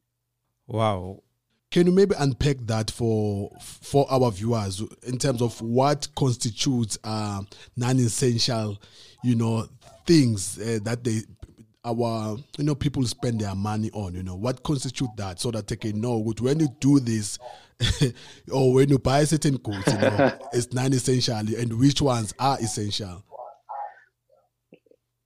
wow. 0.67 1.23
Can 1.71 1.89
you 1.89 1.93
maybe 1.93 2.15
unpack 2.17 2.59
that 2.67 2.89
for 2.89 3.51
for 3.61 4.07
our 4.09 4.31
viewers 4.31 4.81
in 5.03 5.19
terms 5.19 5.43
of 5.43 5.61
what 5.61 6.07
constitutes 6.15 6.97
uh, 7.03 7.43
non-essential, 7.77 8.81
you 9.25 9.35
know, 9.35 9.67
things 10.07 10.57
uh, 10.61 10.79
that 10.85 11.03
they 11.03 11.23
our 11.85 12.37
you 12.59 12.65
know 12.65 12.75
people 12.75 13.05
spend 13.05 13.41
their 13.41 13.55
money 13.55 13.91
on. 13.93 14.15
You 14.15 14.23
know, 14.23 14.37
what 14.37 14.63
constitutes 14.63 15.13
that 15.17 15.41
so 15.41 15.51
that 15.51 15.67
they 15.67 15.77
can 15.77 16.01
know 16.01 16.19
when 16.41 16.61
you 16.61 16.69
do 16.81 17.01
this 17.01 17.39
or 18.53 18.73
when 18.73 18.89
you 18.89 18.99
buy 18.99 19.25
certain 19.25 19.57
goods, 19.57 19.87
you 19.87 19.99
know, 19.99 20.39
it's 20.53 20.73
non-essential 20.73 21.37
and 21.37 21.79
which 21.79 22.01
ones 22.01 22.33
are 22.39 22.59
essential. 22.59 23.25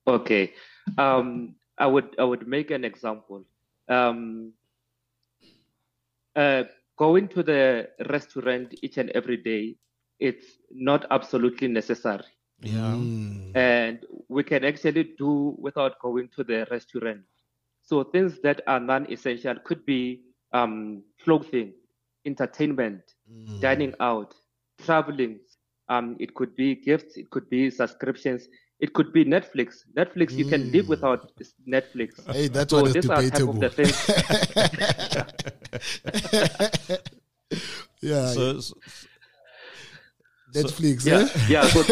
Okay. 0.07 0.53
Um, 0.97 1.57
I 1.77 1.87
would 1.87 2.17
I 2.19 2.25
would 2.25 2.49
make 2.49 2.71
an 2.71 2.85
example. 2.85 3.45
Um, 3.89 4.53
uh, 6.35 6.65
going 6.97 7.29
to 7.29 7.43
the 7.43 7.89
restaurant 8.09 8.75
each 8.83 8.97
and 8.97 9.11
every 9.11 9.37
day, 9.37 9.77
it's 10.19 10.47
not 10.73 11.07
absolutely 11.11 11.69
necessary, 11.69 12.25
Yeah. 12.61 12.95
Mm. 12.95 13.57
and 13.57 14.05
we 14.29 14.43
can 14.45 14.65
actually 14.65 15.15
do 15.19 15.57
without 15.59 15.99
going 16.01 16.29
to 16.37 16.45
the 16.45 16.67
restaurant. 16.71 17.21
So 17.83 18.05
things 18.05 18.41
that 18.43 18.61
are 18.67 18.81
non-essential 18.81 19.57
could 19.65 19.85
be 19.87 20.23
um, 20.53 21.03
clothing, 21.23 21.73
entertainment, 22.25 23.03
Mm. 23.31 23.61
dining 23.61 23.95
out, 24.01 24.35
traveling. 24.85 25.39
Um, 25.89 26.17
it 26.21 26.35
could 26.35 26.55
be 26.57 26.75
gifts, 26.75 27.17
it 27.17 27.31
could 27.31 27.49
be 27.51 27.71
subscriptions, 27.71 28.49
it 28.81 28.93
could 28.93 29.13
be 29.13 29.25
Netflix. 29.25 29.85
Netflix, 29.97 30.37
you 30.39 30.45
can 30.45 30.71
live 30.73 30.87
Mm. 30.87 30.89
without 30.89 31.33
Netflix. 31.67 32.25
Hey, 32.33 32.49
that's 32.49 32.71
So 32.71 32.83
what 32.83 32.89
is 32.89 32.95
these 32.95 33.11
are 33.11 33.23
type 33.23 33.49
of 33.49 33.59
debatable. 33.59 33.61
the 33.61 33.71
things. 33.71 34.09
yeah, 38.01 38.33
So, 38.33 38.61
so 38.61 38.75
Netflix. 40.53 41.07
yeah, 41.07 41.21
eh? 41.21 41.29
yeah, 41.49 41.63
so, 41.63 41.83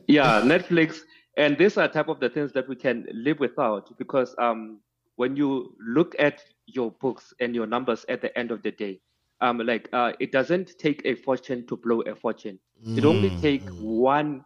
yeah, 0.08 0.40
Netflix, 0.42 1.00
and 1.36 1.56
these 1.58 1.76
are 1.76 1.88
type 1.88 2.08
of 2.08 2.20
the 2.20 2.28
things 2.28 2.52
that 2.52 2.68
we 2.68 2.76
can 2.76 3.06
live 3.12 3.40
without 3.40 3.96
because 3.98 4.34
um, 4.38 4.80
when 5.16 5.36
you 5.36 5.74
look 5.80 6.14
at 6.18 6.42
your 6.66 6.90
books 6.92 7.32
and 7.40 7.54
your 7.54 7.66
numbers 7.66 8.04
at 8.08 8.20
the 8.22 8.36
end 8.38 8.50
of 8.50 8.62
the 8.62 8.70
day, 8.72 9.00
um, 9.40 9.58
like 9.58 9.88
uh, 9.92 10.12
it 10.20 10.32
doesn't 10.32 10.78
take 10.78 11.02
a 11.04 11.14
fortune 11.14 11.66
to 11.66 11.76
blow 11.76 12.00
a 12.02 12.14
fortune. 12.14 12.58
It 12.96 13.04
only 13.04 13.30
Mm. 13.30 13.40
take 13.40 13.68
one 13.78 14.44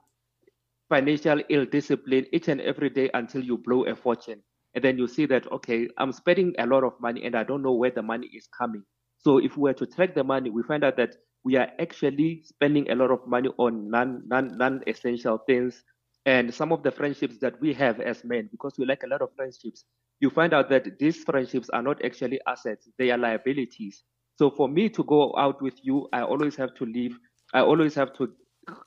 financial 0.88 1.40
ill 1.50 1.64
discipline 1.66 2.26
each 2.32 2.48
and 2.48 2.60
every 2.60 2.90
day 2.90 3.10
until 3.14 3.42
you 3.42 3.56
blow 3.58 3.84
a 3.86 3.94
fortune. 3.94 4.42
And 4.74 4.84
then 4.84 4.98
you 4.98 5.06
see 5.06 5.26
that, 5.26 5.50
okay, 5.52 5.88
I'm 5.98 6.12
spending 6.12 6.54
a 6.58 6.66
lot 6.66 6.84
of 6.84 7.00
money 7.00 7.24
and 7.24 7.34
I 7.36 7.42
don't 7.44 7.62
know 7.62 7.72
where 7.72 7.90
the 7.90 8.02
money 8.02 8.28
is 8.34 8.48
coming. 8.48 8.84
So 9.18 9.38
if 9.38 9.56
we 9.56 9.62
were 9.62 9.74
to 9.74 9.86
track 9.86 10.14
the 10.14 10.24
money, 10.24 10.50
we 10.50 10.62
find 10.62 10.84
out 10.84 10.96
that 10.96 11.16
we 11.44 11.56
are 11.56 11.68
actually 11.80 12.42
spending 12.44 12.90
a 12.90 12.94
lot 12.94 13.10
of 13.10 13.26
money 13.26 13.48
on 13.58 13.90
non, 13.90 14.22
non, 14.26 14.56
non-essential 14.58 15.38
things. 15.46 15.84
And 16.26 16.52
some 16.52 16.72
of 16.72 16.82
the 16.82 16.90
friendships 16.90 17.38
that 17.40 17.60
we 17.60 17.72
have 17.74 18.00
as 18.00 18.24
men, 18.24 18.48
because 18.50 18.76
we 18.78 18.84
like 18.86 19.02
a 19.04 19.06
lot 19.08 19.22
of 19.22 19.34
friendships, 19.34 19.84
you 20.20 20.30
find 20.30 20.52
out 20.52 20.68
that 20.70 20.98
these 20.98 21.22
friendships 21.24 21.68
are 21.70 21.82
not 21.82 22.04
actually 22.04 22.40
assets, 22.46 22.88
they 22.98 23.10
are 23.10 23.18
liabilities. 23.18 24.04
So 24.40 24.50
for 24.50 24.70
me 24.70 24.88
to 24.88 25.04
go 25.04 25.34
out 25.36 25.60
with 25.60 25.74
you, 25.82 26.08
I 26.14 26.22
always 26.22 26.56
have 26.56 26.74
to 26.76 26.86
leave. 26.86 27.14
I 27.52 27.60
always 27.60 27.94
have 27.96 28.14
to 28.14 28.28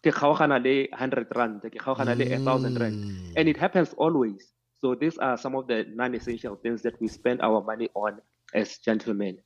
ke 0.01 0.09
kgaogana 0.09 0.57
le 0.57 0.87
100 0.89 1.27
rand, 1.35 1.61
ke 1.61 1.77
kgaogana 1.77 2.17
le 2.17 2.25
1000 2.25 2.79
rand. 2.81 2.95
Mm. 2.95 3.33
And 3.37 3.47
it 3.47 3.57
happens 3.57 3.93
always. 3.99 4.51
So 4.81 4.95
these 4.95 5.15
are 5.19 5.37
some 5.37 5.53
of 5.53 5.67
the 5.67 5.85
non-essential 5.93 6.55
things 6.55 6.81
that 6.81 6.99
we 6.99 7.07
spend 7.07 7.41
our 7.43 7.61
money 7.61 7.87
on 7.93 8.19
as 8.55 8.79
gentlemen. 8.79 9.37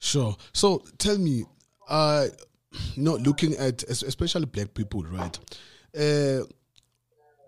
Sure. 0.00 0.34
So 0.52 0.82
tell 0.98 1.18
me, 1.18 1.44
uh, 1.88 2.26
you 2.96 3.04
know, 3.04 3.14
looking 3.14 3.54
at 3.54 3.84
especially 3.84 4.46
black 4.46 4.74
people, 4.74 5.04
right? 5.04 5.38
Uh, 5.94 6.42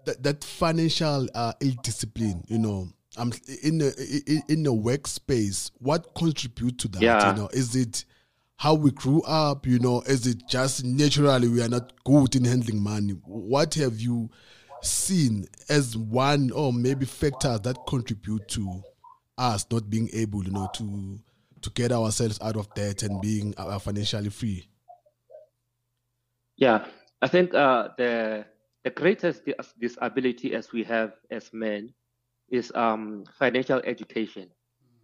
that 0.04 0.23
that 0.23 0.45
financial 0.45 1.26
uh, 1.35 1.54
ill 1.61 1.75
discipline, 1.83 2.45
you 2.47 2.61
know, 2.61 2.87
um, 3.17 3.33
in 3.63 3.81
a 3.81 3.93
in, 4.49 4.67
a 4.67 4.71
workspace, 4.71 5.71
what 5.79 6.15
contribute 6.15 6.79
to 6.79 6.89
that? 6.89 7.03
Yeah. 7.03 7.31
You 7.31 7.43
know, 7.43 7.49
is 7.49 7.75
it 7.75 8.05
how 8.57 8.75
we 8.75 8.91
grew 8.91 9.23
up? 9.23 9.67
You 9.67 9.79
know, 9.79 10.03
is 10.03 10.27
it 10.27 10.47
just 10.49 10.85
naturally 10.85 11.49
we 11.49 11.63
are 11.63 11.69
not 11.69 11.93
good 12.05 12.35
in 12.37 12.45
handling 12.45 12.83
money? 12.83 13.13
What 13.25 13.75
have 13.75 14.01
you 14.01 14.31
seen 14.83 15.47
as 15.69 15.97
one 15.97 16.51
or 16.53 16.73
maybe 16.73 17.07
factors 17.07 17.61
that 17.61 17.87
contribute 17.87 18.49
to 18.49 18.83
us 19.39 19.67
not 19.71 19.91
being 19.91 20.09
able, 20.13 20.45
you 20.45 20.51
know, 20.51 20.69
to 20.75 21.19
to 21.63 21.71
get 21.71 21.93
ourselves 21.93 22.39
out 22.43 22.57
of 22.57 22.73
debt 22.75 23.03
and 23.03 23.21
being 23.21 23.55
uh, 23.57 23.79
financially 23.79 24.31
free. 24.31 24.69
Yeah, 26.57 26.87
I 27.21 27.29
think 27.29 27.55
uh, 27.55 27.89
the 27.99 28.47
the 28.85 28.91
greatest 28.91 29.43
disability 29.81 30.55
as 30.55 30.73
we 30.73 30.85
have 30.85 31.13
as 31.31 31.53
men 31.53 31.93
is 32.50 32.73
um, 32.75 33.25
financial 33.38 33.81
education. 33.85 34.49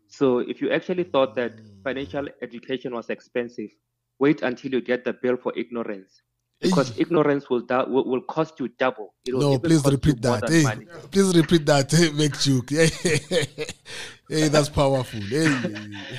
So 0.08 0.38
if 0.38 0.60
you 0.60 0.70
actually 0.70 1.04
thought 1.04 1.34
that 1.36 1.56
mm. 1.56 1.82
financial 1.82 2.28
education 2.42 2.94
was 2.94 3.08
expensive, 3.10 3.70
wait 4.18 4.42
until 4.42 4.72
you 4.72 4.80
get 4.80 5.04
the 5.04 5.14
bill 5.14 5.36
for 5.36 5.52
ignorance, 5.56 6.22
because 6.60 6.96
ignorance 6.98 7.48
will, 7.50 7.62
da- 7.62 7.86
will 7.86 8.04
will 8.04 8.20
cost 8.22 8.60
you 8.60 8.68
double. 8.78 9.14
It 9.26 9.34
will 9.34 9.40
No, 9.40 9.58
please 9.58 9.84
repeat 9.84 10.20
that. 10.22 10.48
Hey, 10.48 10.64
please 11.10 11.36
repeat 11.36 11.66
that. 11.66 11.90
Hey, 11.90 12.10
make 12.12 12.38
joke. 12.38 12.70
hey, 14.28 14.48
that's 14.48 14.68
powerful. 14.68 15.20
Hey. 15.20 15.48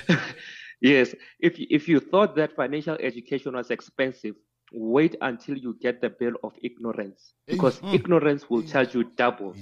Yes, 0.84 1.16
if 1.40 1.56
if 1.58 1.88
you 1.88 2.02
thought 2.02 2.36
that 2.36 2.58
financial 2.58 2.98
education 3.00 3.56
was 3.56 3.72
expensive, 3.72 4.36
wait 4.74 5.16
until 5.22 5.58
you 5.58 5.78
get 5.80 6.02
the 6.02 6.10
bill 6.10 6.34
of 6.44 6.52
ignorance 6.62 7.36
because 7.48 7.80
hmm. 7.80 7.96
ignorance 7.96 8.50
will 8.50 8.60
hmm. 8.60 8.68
charge 8.68 8.94
you 8.94 9.06
double. 9.16 9.54
Hmm. 9.54 9.62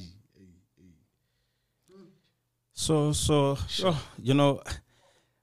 So, 2.74 3.12
so, 3.12 3.58
oh, 3.84 4.04
you 4.22 4.34
know, 4.34 4.62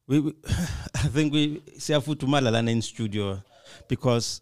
we, 0.06 0.20
we 0.20 0.34
I 0.94 1.08
think 1.08 1.32
we 1.32 1.60
siyafuthumala 1.78 2.50
lana 2.52 2.70
in 2.70 2.82
studio 2.82 3.42
because 3.88 4.40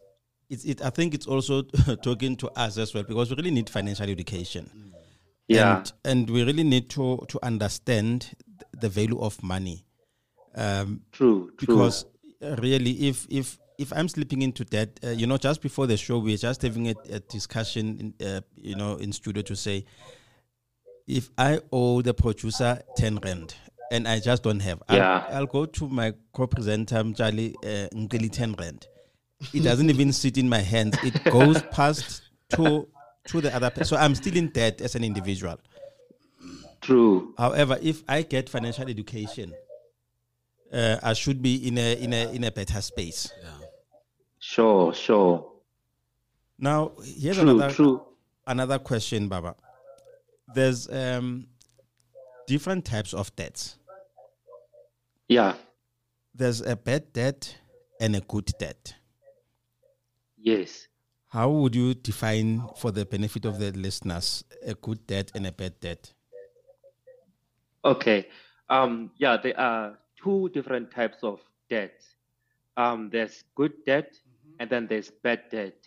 it's 0.49 0.65
it. 0.65 0.83
I 0.83 0.91
think 0.91 1.15
it's 1.15 1.27
also 1.27 1.63
talking 2.03 2.37
to 2.37 2.51
us 2.59 2.79
as 2.79 2.95
well 2.95 3.03
because 3.03 3.31
we 3.31 3.37
really 3.37 3.51
need 3.51 3.69
financial 3.69 4.09
education. 4.09 4.93
Yeah. 5.49 5.79
and, 5.79 5.93
and 6.05 6.31
we 6.31 6.43
really 6.45 6.65
need 6.65 6.89
to 6.91 7.25
to 7.29 7.39
understand 7.45 8.35
the 8.73 8.89
value 8.89 9.19
of 9.21 9.43
money. 9.43 9.85
Um, 10.55 11.03
True, 11.13 11.53
true. 11.59 11.67
because 11.67 12.07
uh, 12.43 12.57
really 12.57 12.93
if 13.09 13.27
if 13.31 13.59
if 13.79 13.93
i'm 13.93 14.09
slipping 14.09 14.41
into 14.41 14.65
that 14.65 14.99
uh, 15.05 15.11
you 15.11 15.27
know 15.27 15.37
just 15.37 15.61
before 15.61 15.87
the 15.87 15.97
show 15.99 16.19
we 16.19 16.33
are 16.33 16.39
just 16.39 16.63
having 16.63 16.89
a, 16.89 16.95
a 17.11 17.21
discussion 17.21 18.15
in, 18.21 18.27
uh, 18.27 18.41
you 18.57 18.75
know 18.75 18.97
in 18.97 19.13
studio 19.13 19.43
to 19.43 19.55
say 19.55 19.85
if 21.07 21.31
I 21.39 21.61
owe 21.73 22.03
the 22.03 22.15
producer 22.15 22.81
10 22.97 23.17
rand 23.23 23.55
and 23.93 24.09
I 24.09 24.19
just 24.19 24.43
don't 24.43 24.61
have, 24.61 24.83
I'll, 24.89 24.97
Yeah. 24.97 25.27
I'll 25.31 25.47
go 25.47 25.67
to 25.67 25.89
my 25.89 26.13
co-presenter, 26.33 26.97
Mjali, 26.97 27.55
uh, 27.63 27.89
Ngili 27.95 28.31
10 28.31 28.55
rand. 28.59 28.87
It 29.53 29.61
doesn't 29.63 29.91
even 29.91 30.13
sit 30.13 30.39
in 30.39 30.49
my 30.49 30.61
hands. 30.61 30.97
It 31.03 31.23
goes 31.25 31.63
past 31.71 32.23
to 32.57 32.89
to 33.29 33.41
the 33.41 33.55
other 33.55 33.71
person. 33.71 33.85
So 33.85 33.97
I'm 33.97 34.15
still 34.15 34.37
in 34.37 34.49
debt 34.49 34.81
as 34.81 34.95
an 34.95 35.05
individual. 35.05 35.59
True. 36.81 37.35
However, 37.37 37.79
if 37.83 38.03
I 38.09 38.23
get 38.23 38.49
financial 38.49 38.89
education, 38.89 39.53
uh, 40.73 40.97
I 41.03 41.13
should 41.13 41.43
be 41.43 41.69
in 41.69 41.77
a 41.77 41.95
in 42.03 42.13
a 42.15 42.33
in 42.33 42.45
a 42.45 42.51
better 42.51 42.81
space. 42.81 43.31
Yeah. 43.43 43.51
Sure, 44.39 44.95
sure. 44.95 45.53
Now, 46.59 46.93
here's 47.05 47.37
True, 47.39 47.51
another 47.51 47.75
true. 47.75 48.03
another 48.47 48.79
question, 48.79 49.29
Baba. 49.29 49.55
There's 50.55 50.89
um, 50.89 51.49
different 52.47 52.85
types 52.85 53.13
of 53.13 53.35
debts. 53.37 53.77
Yeah. 55.29 55.55
There's 56.35 56.61
a 56.61 56.77
bad 56.77 57.13
debt 57.13 57.57
and 58.01 58.15
a 58.15 58.21
good 58.21 58.53
debt. 58.59 58.95
Yes. 60.39 60.87
How 61.29 61.51
would 61.51 61.75
you 61.75 61.95
define, 61.95 62.63
for 62.77 62.93
the 62.93 63.05
benefit 63.05 63.45
of 63.45 63.59
the 63.59 63.73
listeners, 63.73 64.45
a 64.65 64.75
good 64.75 65.07
debt 65.07 65.33
and 65.35 65.47
a 65.47 65.53
bad 65.53 65.81
debt? 65.81 66.13
Okay. 67.85 68.29
Um, 68.69 69.11
yeah, 69.19 69.37
there 69.37 69.59
are 69.59 69.99
two 70.23 70.49
different 70.51 70.91
types 70.91 71.19
of 71.23 71.41
debt. 71.69 72.01
Um, 72.77 73.11
there's 73.11 73.45
good 73.55 73.73
debt 73.85 74.17
and 74.61 74.71
then 74.71 74.87
there's 74.87 75.11
bad 75.11 75.43
debt. 75.51 75.87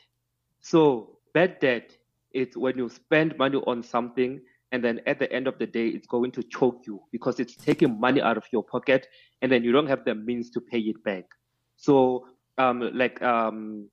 So 0.61 1.17
bad 1.33 1.59
debt 1.59 1.95
is 2.33 2.55
when 2.57 2.77
you 2.77 2.89
spend 2.89 3.37
money 3.37 3.57
on 3.65 3.83
something 3.83 4.41
and 4.71 4.83
then 4.83 5.01
at 5.05 5.19
the 5.19 5.31
end 5.31 5.47
of 5.47 5.57
the 5.57 5.65
day 5.65 5.87
it's 5.87 6.07
going 6.07 6.31
to 6.31 6.43
choke 6.43 6.83
you 6.85 7.01
because 7.11 7.39
it's 7.39 7.55
taking 7.55 7.99
money 7.99 8.21
out 8.21 8.37
of 8.37 8.45
your 8.51 8.63
pocket 8.63 9.07
and 9.41 9.51
then 9.51 9.63
you 9.63 9.71
don't 9.71 9.87
have 9.87 10.05
the 10.05 10.13
means 10.15 10.49
to 10.51 10.61
pay 10.61 10.79
it 10.79 11.03
back. 11.03 11.25
So 11.77 12.27
um, 12.57 12.91
like 12.93 13.21
um, 13.21 13.89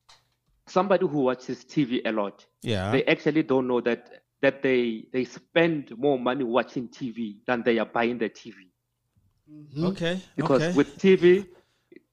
somebody 0.67 1.07
who 1.07 1.21
watches 1.21 1.65
TV 1.65 2.01
a 2.05 2.13
lot, 2.13 2.45
Yeah. 2.63 2.91
they 2.91 3.05
actually 3.05 3.43
don't 3.43 3.67
know 3.67 3.81
that 3.83 4.23
that 4.43 4.63
they 4.63 5.07
they 5.13 5.25
spend 5.25 5.97
more 5.97 6.19
money 6.19 6.45
watching 6.45 6.89
TV 6.89 7.37
than 7.47 7.63
they 7.63 7.79
are 7.79 7.87
buying 7.87 8.19
the 8.19 8.29
TV. 8.29 8.55
okay. 9.83 10.21
Because 10.37 10.63
okay. 10.63 10.77
with 10.77 10.99
TV, 10.99 11.47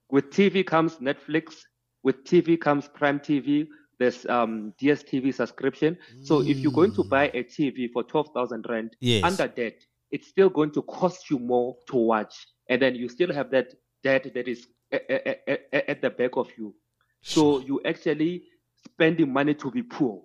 with 0.09 0.29
TV 0.29 0.65
comes 0.65 0.97
Netflix, 0.97 1.63
with 2.03 2.23
TV 2.23 2.59
comes 2.59 2.87
Prime 2.87 3.19
TV. 3.19 3.67
There's 3.99 4.25
um, 4.25 4.73
DSTV 4.81 5.33
subscription. 5.33 5.97
So 6.21 6.41
if 6.41 6.57
you're 6.57 6.71
going 6.71 6.93
to 6.95 7.03
hmm. 7.03 7.09
buy 7.09 7.25
a 7.33 7.43
TV 7.43 7.91
for 7.91 8.03
twelve 8.03 8.29
thousand 8.33 8.65
rand 8.69 8.95
Yes. 8.99 9.23
under 9.23 9.47
debt, 9.47 9.85
it's 10.11 10.27
still 10.27 10.49
going 10.49 10.71
to 10.71 10.81
cost 10.83 11.29
you 11.29 11.39
more 11.39 11.77
to 11.87 11.95
watch, 11.95 12.47
and 12.69 12.81
then 12.81 12.95
you 12.95 13.09
still 13.09 13.33
have 13.33 13.49
that 13.51 13.73
debt 14.03 14.31
that 14.33 14.47
is 14.47 14.67
a- 14.91 15.11
a- 15.11 15.39
a- 15.47 15.59
a- 15.73 15.89
at 15.91 16.01
the 16.01 16.09
back 16.09 16.31
of 16.35 16.49
you. 16.57 16.75
So 17.21 17.59
you 17.59 17.81
actually 17.85 18.43
spending 18.83 19.31
money 19.31 19.53
to 19.55 19.71
be 19.71 19.83
poor. 19.83 20.21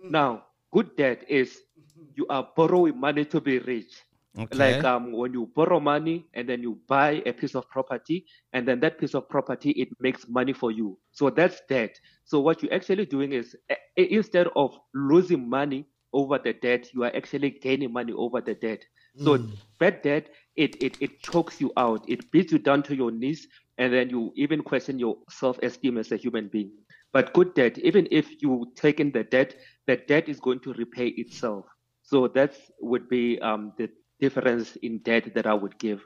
Hmm. 0.00 0.10
Now, 0.10 0.44
good 0.72 0.96
debt 0.96 1.24
is 1.28 1.60
hmm. 1.96 2.04
you 2.14 2.26
are 2.28 2.48
borrowing 2.56 2.98
money 2.98 3.24
to 3.26 3.40
be 3.40 3.58
rich. 3.58 4.02
Okay. 4.38 4.60
Like 4.60 4.84
um, 4.84 5.12
when 5.12 5.32
you 5.32 5.50
borrow 5.54 5.80
money 5.80 6.26
and 6.34 6.48
then 6.48 6.62
you 6.62 6.80
buy 6.88 7.22
a 7.26 7.32
piece 7.32 7.54
of 7.54 7.68
property, 7.70 8.26
and 8.52 8.66
then 8.66 8.80
that 8.80 8.98
piece 8.98 9.14
of 9.14 9.28
property 9.28 9.70
it 9.72 9.88
makes 10.00 10.28
money 10.28 10.52
for 10.52 10.70
you. 10.70 10.98
So 11.12 11.30
that's 11.30 11.60
debt. 11.68 11.98
So 12.24 12.40
what 12.40 12.62
you're 12.62 12.72
actually 12.74 13.06
doing 13.06 13.32
is 13.32 13.56
eh, 13.68 13.74
eh, 13.96 14.06
instead 14.10 14.48
of 14.56 14.78
losing 14.94 15.48
money 15.48 15.86
over 16.12 16.38
the 16.38 16.52
debt, 16.54 16.88
you 16.94 17.04
are 17.04 17.14
actually 17.14 17.50
gaining 17.50 17.92
money 17.92 18.12
over 18.12 18.40
the 18.40 18.54
debt. 18.54 18.84
So 19.16 19.38
bad 19.78 20.02
debt 20.02 20.30
it, 20.56 20.76
it 20.82 20.96
it 21.00 21.22
chokes 21.22 21.60
you 21.60 21.72
out. 21.76 22.04
It 22.08 22.30
beats 22.30 22.52
you 22.52 22.58
down 22.58 22.82
to 22.84 22.96
your 22.96 23.10
knees, 23.10 23.46
and 23.78 23.92
then 23.92 24.10
you 24.10 24.32
even 24.36 24.62
question 24.62 24.98
your 24.98 25.16
self-esteem 25.28 25.98
as 25.98 26.12
a 26.12 26.16
human 26.16 26.48
being. 26.48 26.72
But 27.12 27.32
good 27.32 27.54
debt, 27.54 27.78
even 27.78 28.08
if 28.10 28.42
you 28.42 28.72
take 28.76 29.00
in 29.00 29.12
the 29.12 29.24
debt, 29.24 29.56
the 29.86 29.96
debt 29.96 30.28
is 30.28 30.40
going 30.40 30.60
to 30.60 30.72
repay 30.74 31.08
itself. 31.08 31.66
So 32.02 32.28
that 32.28 32.58
would 32.80 33.08
be 33.08 33.38
um, 33.40 33.72
the 33.78 33.90
difference 34.20 34.76
in 34.76 34.98
debt 34.98 35.34
that 35.34 35.46
I 35.46 35.54
would 35.54 35.78
give. 35.78 36.00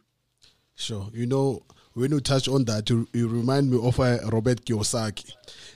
Sure. 0.75 1.09
You 1.12 1.27
know, 1.27 1.62
when 1.94 2.12
you 2.12 2.20
touch 2.20 2.48
on 2.48 2.64
that, 2.64 2.88
you, 2.90 3.07
you 3.12 3.29
remind 3.29 3.70
me 3.70 3.79
of 3.83 4.01
uh, 4.01 4.18
Robert 4.31 4.64
Kiyosaki. 4.64 5.33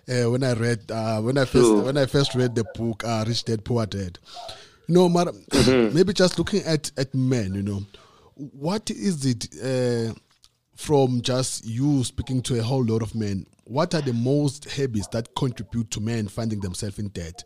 Uh, 0.09 0.31
when 0.31 0.43
I 0.43 0.55
read, 0.55 0.91
uh, 0.91 1.21
when 1.21 1.37
I 1.37 1.45
first, 1.45 1.67
True. 1.67 1.83
when 1.83 1.97
I 1.99 2.07
first 2.07 2.35
read 2.35 2.55
the 2.55 2.65
book, 2.75 3.05
uh, 3.05 3.25
Rich 3.27 3.45
Dad 3.45 3.65
Poor 3.65 3.87
Dad. 3.87 4.19
You 4.89 4.95
know, 4.95 5.09
Mar- 5.09 5.33
maybe 5.93 6.13
just 6.13 6.39
looking 6.39 6.63
at 6.63 6.91
at 6.97 7.15
men, 7.15 7.55
you 7.55 7.63
know, 7.63 7.83
what 8.35 8.91
is 8.91 9.27
it 9.27 9.49
uh, 9.63 10.15
from 10.77 11.23
just 11.23 11.67
you 11.67 12.05
speaking 12.05 12.41
to 12.43 12.59
a 12.59 12.63
whole 12.63 12.85
lot 12.85 13.03
of 13.03 13.15
men? 13.15 13.47
What 13.65 13.95
are 13.95 14.01
the 14.01 14.13
most 14.13 14.71
habits 14.71 15.09
that 15.09 15.35
contribute 15.35 15.91
to 15.91 16.01
men 16.01 16.29
finding 16.29 16.61
themselves 16.61 16.99
in 17.01 17.09
debt? 17.09 17.43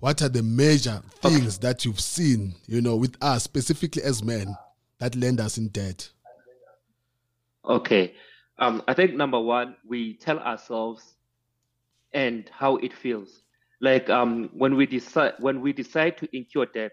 What 0.00 0.20
are 0.22 0.28
the 0.28 0.42
major 0.42 1.02
things 1.22 1.58
that 1.58 1.84
you've 1.84 2.00
seen, 2.00 2.54
you 2.66 2.82
know, 2.82 2.96
with 2.96 3.16
us 3.22 3.44
specifically 3.44 4.02
as 4.02 4.22
men 4.22 4.56
that 4.98 5.16
land 5.16 5.40
us 5.40 5.56
in 5.56 5.68
debt? 5.68 6.10
Okay. 7.64 8.14
Um, 8.58 8.82
I 8.86 8.94
think 8.94 9.14
number 9.14 9.40
one, 9.40 9.76
we 9.86 10.14
tell 10.14 10.38
ourselves 10.38 11.14
and 12.12 12.48
how 12.52 12.76
it 12.76 12.92
feels. 12.92 13.42
Like 13.80 14.08
um, 14.08 14.50
when 14.52 14.76
we 14.76 14.86
decide 14.86 15.34
when 15.38 15.60
we 15.60 15.72
decide 15.72 16.16
to 16.18 16.36
incur 16.36 16.66
debt, 16.66 16.92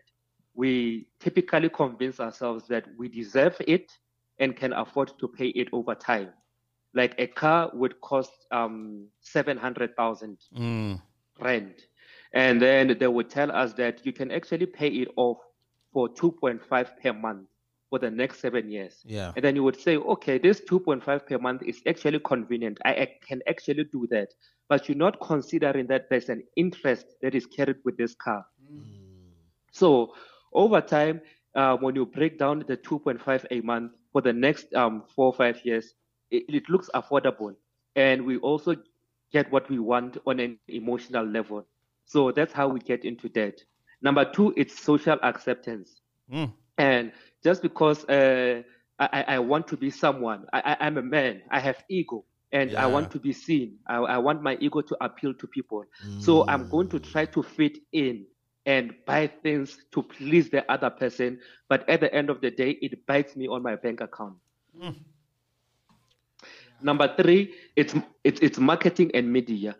we 0.54 1.08
typically 1.20 1.70
convince 1.70 2.20
ourselves 2.20 2.68
that 2.68 2.86
we 2.98 3.08
deserve 3.08 3.56
it 3.68 3.92
and 4.39 4.56
can 4.56 4.74
afford 4.74 5.12
to 5.20 5.28
pay 5.28 5.48
it 5.48 5.70
over 5.72 5.96
time. 5.96 6.30
Like 6.94 7.16
a 7.18 7.28
car 7.28 7.72
would 7.74 8.00
cost 8.02 8.32
um, 8.52 9.08
seven 9.22 9.58
hundred 9.58 9.96
thousand 9.96 10.38
Mm, 10.58 11.02
rand, 11.39 11.76
and 12.34 12.62
then 12.62 12.98
they 13.00 13.08
would 13.08 13.30
tell 13.30 13.52
us 13.52 13.74
that 13.74 14.06
you 14.06 14.12
can 14.12 14.32
actually 14.32 14.65
pay 14.65 14.88
it 14.88 15.10
off 15.15 15.38
for 15.91 16.10
two 16.10 16.32
point 16.32 16.63
five 16.65 16.91
per 17.02 17.13
month 17.13 17.48
for 17.93 18.00
the 18.00 18.10
next 18.10 18.39
seven 18.39 18.72
years. 18.72 19.04
yeah. 19.06 19.32
And 19.36 19.46
then 19.46 19.56
you 19.56 19.62
would 19.62 19.80
say, 19.80 19.98
okay, 19.98 20.39
this 20.39 20.60
2.5 20.62 21.28
per 21.28 21.38
month 21.38 21.62
is 21.62 21.80
actually 21.86 22.17
convenient. 22.22 22.80
I, 22.84 23.08
can 23.28 23.43
actually 23.48 23.84
do 23.84 24.08
that. 24.10 24.30
But 24.67 24.89
you're 24.89 24.98
not 24.98 25.22
considering 25.22 25.86
that 25.88 26.10
there's 26.10 26.28
an 26.30 26.41
interest 26.56 27.06
that 27.22 27.36
is 27.36 27.46
carried 27.46 27.76
with 27.86 27.96
this 27.96 28.15
car. 28.15 28.48
So 29.72 30.15
over 30.54 30.82
time, 30.82 31.22
uh, 31.54 31.78
when 31.78 31.93
you 31.93 32.08
break 32.08 32.39
down 32.39 32.65
the 32.67 32.78
2.5 32.78 33.46
a 33.52 33.62
month 33.62 33.91
for 34.12 34.22
the 34.22 34.34
next 34.34 34.74
um, 34.74 35.04
four 35.15 35.28
or 35.28 35.34
five 35.34 35.62
years, 35.63 35.93
it, 36.32 36.46
it 36.48 36.69
looks 36.69 36.89
affordable. 36.96 37.54
And 37.96 38.26
we 38.26 38.38
also 38.38 38.76
get 39.32 39.52
what 39.52 39.69
we 39.69 39.78
want 39.78 40.17
on 40.26 40.39
an 40.39 40.58
emotional 40.67 41.28
level. 41.28 41.67
So 42.06 42.32
that's 42.32 42.54
how 42.54 42.68
we 42.68 42.80
get 42.80 43.06
into 43.06 43.30
debt. 43.30 43.63
Number 44.02 44.26
two, 44.26 44.54
it's 44.58 44.80
social 44.80 45.18
acceptance. 45.24 46.02
Mm, 46.32 46.52
And 46.78 47.12
just 47.44 47.62
because 47.62 48.04
uh, 48.10 48.63
I, 49.00 49.24
I 49.28 49.39
want 49.39 49.68
to 49.68 49.78
be 49.78 49.89
someone, 49.89 50.46
I, 50.54 50.60
I, 50.80 50.86
I'm 50.86 50.98
a 50.98 51.02
man, 51.02 51.42
I 51.50 51.60
have 51.60 51.84
ego, 51.89 52.26
and 52.52 52.76
I 52.76 52.88
want 52.88 53.12
to 53.12 53.20
be 53.20 53.34
seen. 53.34 53.78
I, 53.88 53.98
I 53.98 54.18
want 54.18 54.42
my 54.42 54.58
ego 54.60 54.82
to 54.82 54.98
appeal 55.04 55.34
to 55.36 55.48
people. 55.48 55.86
So 56.18 56.46
I'm 56.48 56.68
going 56.70 56.88
to 56.89 57.00
try 57.00 57.26
to 57.26 57.42
fit 57.44 57.78
in 57.92 58.26
and 58.66 58.94
buy 59.06 59.28
things 59.28 59.78
to 59.92 60.04
please 60.04 60.50
the 60.50 60.70
other 60.72 60.89
person. 60.89 61.39
But 61.70 61.88
at 61.89 62.02
the 62.02 62.13
end 62.13 62.30
of 62.30 62.42
the 62.42 62.52
day, 62.52 62.72
it 62.82 63.06
bites 63.06 63.36
me 63.36 63.48
on 63.48 63.62
my 63.63 63.76
bank 63.76 64.02
account. 64.02 64.36
Number 66.82 67.13
three, 67.16 67.54
it's, 67.76 67.96
it's, 68.24 68.39
it's 68.42 68.60
marketing 68.60 69.12
and 69.13 69.32
media. 69.32 69.76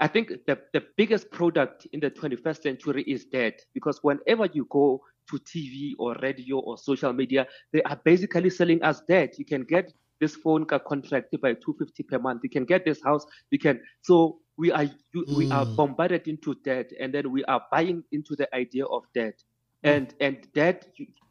I 0.00 0.06
think 0.06 0.28
the, 0.46 0.58
the 0.72 0.84
biggest 0.96 1.30
product 1.30 1.86
in 1.92 2.00
the 2.00 2.10
21st 2.10 2.62
century 2.62 3.02
is 3.02 3.24
debt 3.24 3.60
because 3.74 3.98
whenever 4.02 4.46
you 4.46 4.66
go 4.70 5.00
to 5.30 5.38
TV 5.38 5.92
or 5.98 6.14
radio 6.22 6.58
or 6.58 6.78
social 6.78 7.12
media, 7.12 7.46
they 7.72 7.82
are 7.82 8.00
basically 8.04 8.50
selling 8.50 8.82
us 8.82 9.02
debt. 9.08 9.38
You 9.38 9.44
can 9.44 9.64
get 9.64 9.92
this 10.20 10.36
phone 10.36 10.64
car 10.64 10.78
contracted 10.78 11.40
by 11.40 11.54
250 11.54 12.02
per 12.04 12.18
month. 12.18 12.40
You 12.44 12.50
can 12.50 12.64
get 12.64 12.84
this 12.84 13.02
house. 13.04 13.26
You 13.50 13.58
can. 13.58 13.80
So 14.02 14.38
we 14.56 14.72
are 14.72 14.84
you, 14.84 15.24
we 15.36 15.50
are 15.50 15.64
bombarded 15.64 16.26
into 16.26 16.54
debt, 16.64 16.90
and 16.98 17.12
then 17.12 17.30
we 17.30 17.44
are 17.44 17.62
buying 17.70 18.02
into 18.12 18.34
the 18.36 18.52
idea 18.54 18.84
of 18.86 19.04
debt, 19.14 19.42
and 19.82 20.14
and 20.20 20.46
debt 20.54 20.88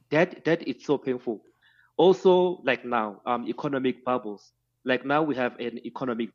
debt 0.09 0.43
debt 0.43 0.67
is 0.67 0.83
so 0.83 0.97
painful. 0.97 1.41
Also, 1.97 2.61
like 2.63 2.85
now, 2.85 3.21
um, 3.25 3.47
economic 3.47 4.05
bubbles. 4.05 4.53
Like 4.85 5.05
now, 5.05 5.23
we 5.23 5.35
have 5.35 5.59
an 5.59 5.79
economic 5.85 6.29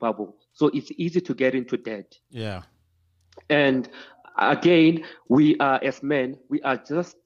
bubble, 0.00 0.36
so 0.52 0.68
it's 0.74 0.90
easy 0.96 1.20
to 1.20 1.34
get 1.34 1.54
into 1.54 1.76
debt. 1.76 2.18
yeah. 2.30 2.62
And 3.50 3.88
again, 4.38 5.04
we 5.28 5.56
are, 5.58 5.80
as 5.82 6.02
men, 6.02 6.38
we 6.48 6.60
are 6.62 6.76
just 6.76 7.16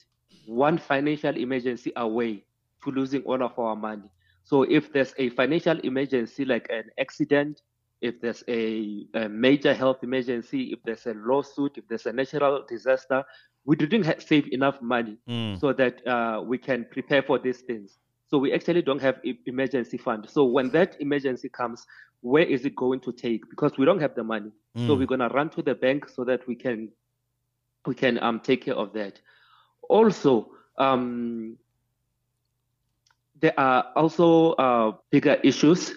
one 0.47 0.79
financial 0.79 1.37
emergency 1.37 1.93
away 1.97 2.45
to 2.85 2.91
losing 2.91 3.23
all 3.23 3.43
of 3.43 3.59
our 3.59 3.77
money. 3.77 4.11
So 4.45 4.63
if 4.63 4.93
there's 4.93 5.15
a 5.19 5.31
financial 5.31 5.79
emergency 5.81 6.45
like 6.45 6.67
an 6.71 6.85
accident, 6.99 7.63
if 8.01 8.21
there's 8.21 8.43
a, 8.49 9.07
a 9.15 9.29
major 9.29 9.73
health 9.73 9.99
emergency, 10.03 10.73
if 10.73 10.81
there's 10.85 11.07
a 11.07 11.15
lawsuit, 11.15 11.79
if 11.79 11.87
there's 11.89 12.07
a 12.07 12.13
natural 12.13 12.65
disaster, 12.69 13.23
we 13.65 13.77
didn't 13.77 14.05
ha- 14.05 14.15
save 14.19 14.53
enough 14.53 14.83
money 14.83 15.17
Mm. 15.29 15.59
so 15.61 15.73
that 15.73 16.05
uh, 16.07 16.43
we 16.45 16.59
can 16.59 16.85
prepare 16.91 17.23
for 17.23 17.39
these 17.39 17.61
things. 17.61 17.99
So 18.33 18.39
we 18.39 18.53
actually 18.55 18.83
don't 18.83 19.03
have 19.03 19.21
e- 19.25 19.41
emergency 19.47 19.99
fund. 19.99 20.29
So 20.31 20.45
when 20.47 20.71
that 20.73 21.01
emergency 21.01 21.51
comes, 21.51 21.87
where 22.23 22.45
is 22.45 22.67
it 22.67 22.77
going 22.77 23.01
to 23.03 23.13
take? 23.13 23.49
Because 23.51 23.79
we 23.79 23.87
don't 23.87 24.01
have 24.01 24.17
the 24.17 24.25
money. 24.25 24.53
So 24.87 24.95
Mm. 24.95 25.07
we're 25.07 25.07
gonna 25.07 25.29
run 25.29 25.51
to 25.51 25.63
the 25.63 25.75
bank 25.75 26.09
so 26.09 26.25
that 26.25 26.47
we 26.49 26.57
can 26.57 26.93
we 27.87 27.95
can 27.95 28.23
um 28.23 28.41
take 28.41 28.63
care 28.65 28.75
of 28.77 28.93
that. 28.95 29.21
Also, 29.89 30.51
um, 30.79 31.59
there 33.41 33.55
are 33.59 33.93
also 33.97 34.53
uh, 34.53 34.93
bigger 35.11 35.39
issues 35.45 35.93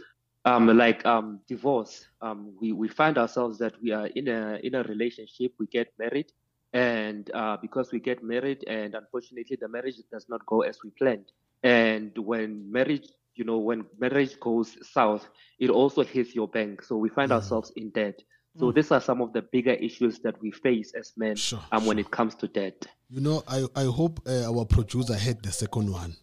um, 0.45 0.67
like 0.77 1.05
um, 1.05 1.39
divorce. 1.47 2.07
Um, 2.21 2.55
we 2.61 2.71
we 2.73 2.87
find 2.89 3.17
ourselves 3.17 3.59
that 3.59 3.73
we 3.81 3.91
are 3.91 4.07
in 4.07 4.27
a 4.27 4.59
in 4.63 4.75
a 4.75 4.83
relationship. 4.83 5.53
We 5.59 5.67
get 5.67 5.93
married, 5.99 6.31
and 6.73 7.29
uh, 7.33 7.57
because 7.61 7.91
we 7.91 7.99
get 7.99 8.23
married, 8.23 8.63
and 8.67 8.95
unfortunately 8.95 9.57
the 9.59 9.69
marriage 9.69 9.97
does 10.11 10.27
not 10.29 10.45
go 10.45 10.61
as 10.61 10.79
we 10.83 10.91
planned. 10.91 11.31
And 11.65 12.15
when 12.15 12.71
marriage, 12.71 13.07
you 13.33 13.43
know, 13.43 13.57
when 13.57 13.85
marriage 13.99 14.39
goes 14.39 14.77
south, 14.87 15.27
it 15.59 15.71
also 15.71 16.03
hits 16.03 16.35
your 16.35 16.47
bank. 16.47 16.83
So 16.83 16.95
we 16.95 17.09
find 17.09 17.31
ourselves 17.31 17.73
in 17.75 17.89
debt. 17.89 18.21
So 18.57 18.71
these 18.71 18.91
are 18.91 19.01
some 19.01 19.19
of 19.19 19.33
the 19.33 19.41
bigger 19.41 19.73
issues 19.73 20.19
that 20.19 20.41
we 20.41 20.51
face 20.51 20.93
as 20.97 21.11
men 21.17 21.35
Sure, 21.35 21.59
um, 21.73 21.85
when 21.85 21.99
it 21.99 22.09
comes 22.11 22.35
to 22.35 22.47
debt. 22.47 22.85
You 23.09 23.19
know, 23.19 23.43
I, 23.47 23.65
I 23.75 23.83
hope 23.83 24.21
uh, 24.25 24.49
our 24.49 24.63
producer 24.63 25.15
had 25.15 25.43
the 25.43 25.51
second 25.51 25.91
one. 25.91 26.15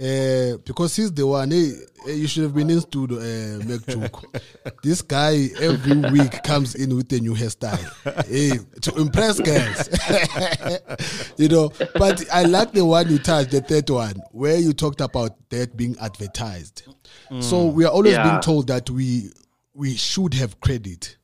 Uh, 0.00 0.56
because 0.64 0.94
he's 0.94 1.12
the 1.12 1.26
one, 1.26 1.50
hey, 1.50 1.72
eh, 2.06 2.12
you 2.12 2.28
should 2.28 2.44
have 2.44 2.54
been 2.54 2.70
in 2.70 2.80
studio, 2.80 3.18
uh, 3.18 3.58
Meg 3.64 3.80
Chuku. 3.80 4.40
this 4.84 5.02
guy 5.02 5.48
every 5.60 5.96
week 6.12 6.40
comes 6.44 6.76
in 6.76 6.94
with 6.94 7.12
a 7.12 7.18
new 7.18 7.34
hairstyle 7.34 8.24
hey, 8.28 8.52
to 8.80 8.94
impress 8.96 9.40
girls. 9.40 9.88
you 11.36 11.48
know, 11.48 11.72
but 11.94 12.22
I 12.32 12.44
like 12.44 12.70
the 12.72 12.84
one 12.84 13.10
you 13.10 13.18
touched, 13.18 13.50
the 13.50 13.60
third 13.60 13.90
one, 13.90 14.22
where 14.30 14.56
you 14.56 14.72
talked 14.72 15.00
about 15.00 15.32
that 15.50 15.76
being 15.76 15.96
advertised. 16.00 16.84
So 17.40 17.66
we 17.66 17.84
are 17.84 17.90
always 17.92 18.12
Yeah. 18.12 18.28
being 18.30 18.40
told 18.40 18.68
that 18.68 18.88
we 18.90 19.32
we 19.74 19.96
should 19.96 20.34
have 20.34 20.60
credit. 20.60 21.16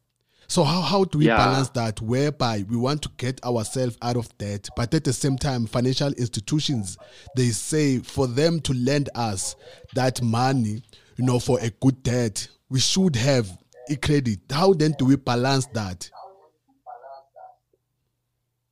So 0.46 0.64
how, 0.64 0.80
how 0.83 1.04
do 1.04 1.18
we 1.18 1.26
Yeah. 1.26 1.37
balance 1.37 1.70
that 1.70 2.00
whereby 2.00 2.64
we 2.68 2.76
want 2.76 3.02
to 3.02 3.11
get 3.16 3.42
ourselves 3.44 3.96
out 4.02 4.16
of 4.16 4.37
debt, 4.38 4.68
but 4.76 4.92
at 4.94 5.04
the 5.04 5.12
same 5.12 5.37
time, 5.37 5.66
financial 5.66 6.12
institutions 6.12 6.96
they 7.37 7.48
say 7.48 7.98
for 7.98 8.26
them 8.26 8.61
to 8.61 8.72
lend 8.74 9.09
us 9.14 9.57
that 9.94 10.22
money, 10.22 10.83
you 11.16 11.24
know, 11.24 11.38
for 11.38 11.59
a 11.61 11.70
good 11.70 12.02
debt, 12.02 12.46
we 12.68 12.80
should 12.80 13.16
have 13.16 13.46
a 13.90 13.96
credit. 13.96 14.40
How 14.50 14.72
then 14.72 14.94
do 14.98 15.04
we 15.04 15.16
balance 15.16 15.66
that? 15.74 16.11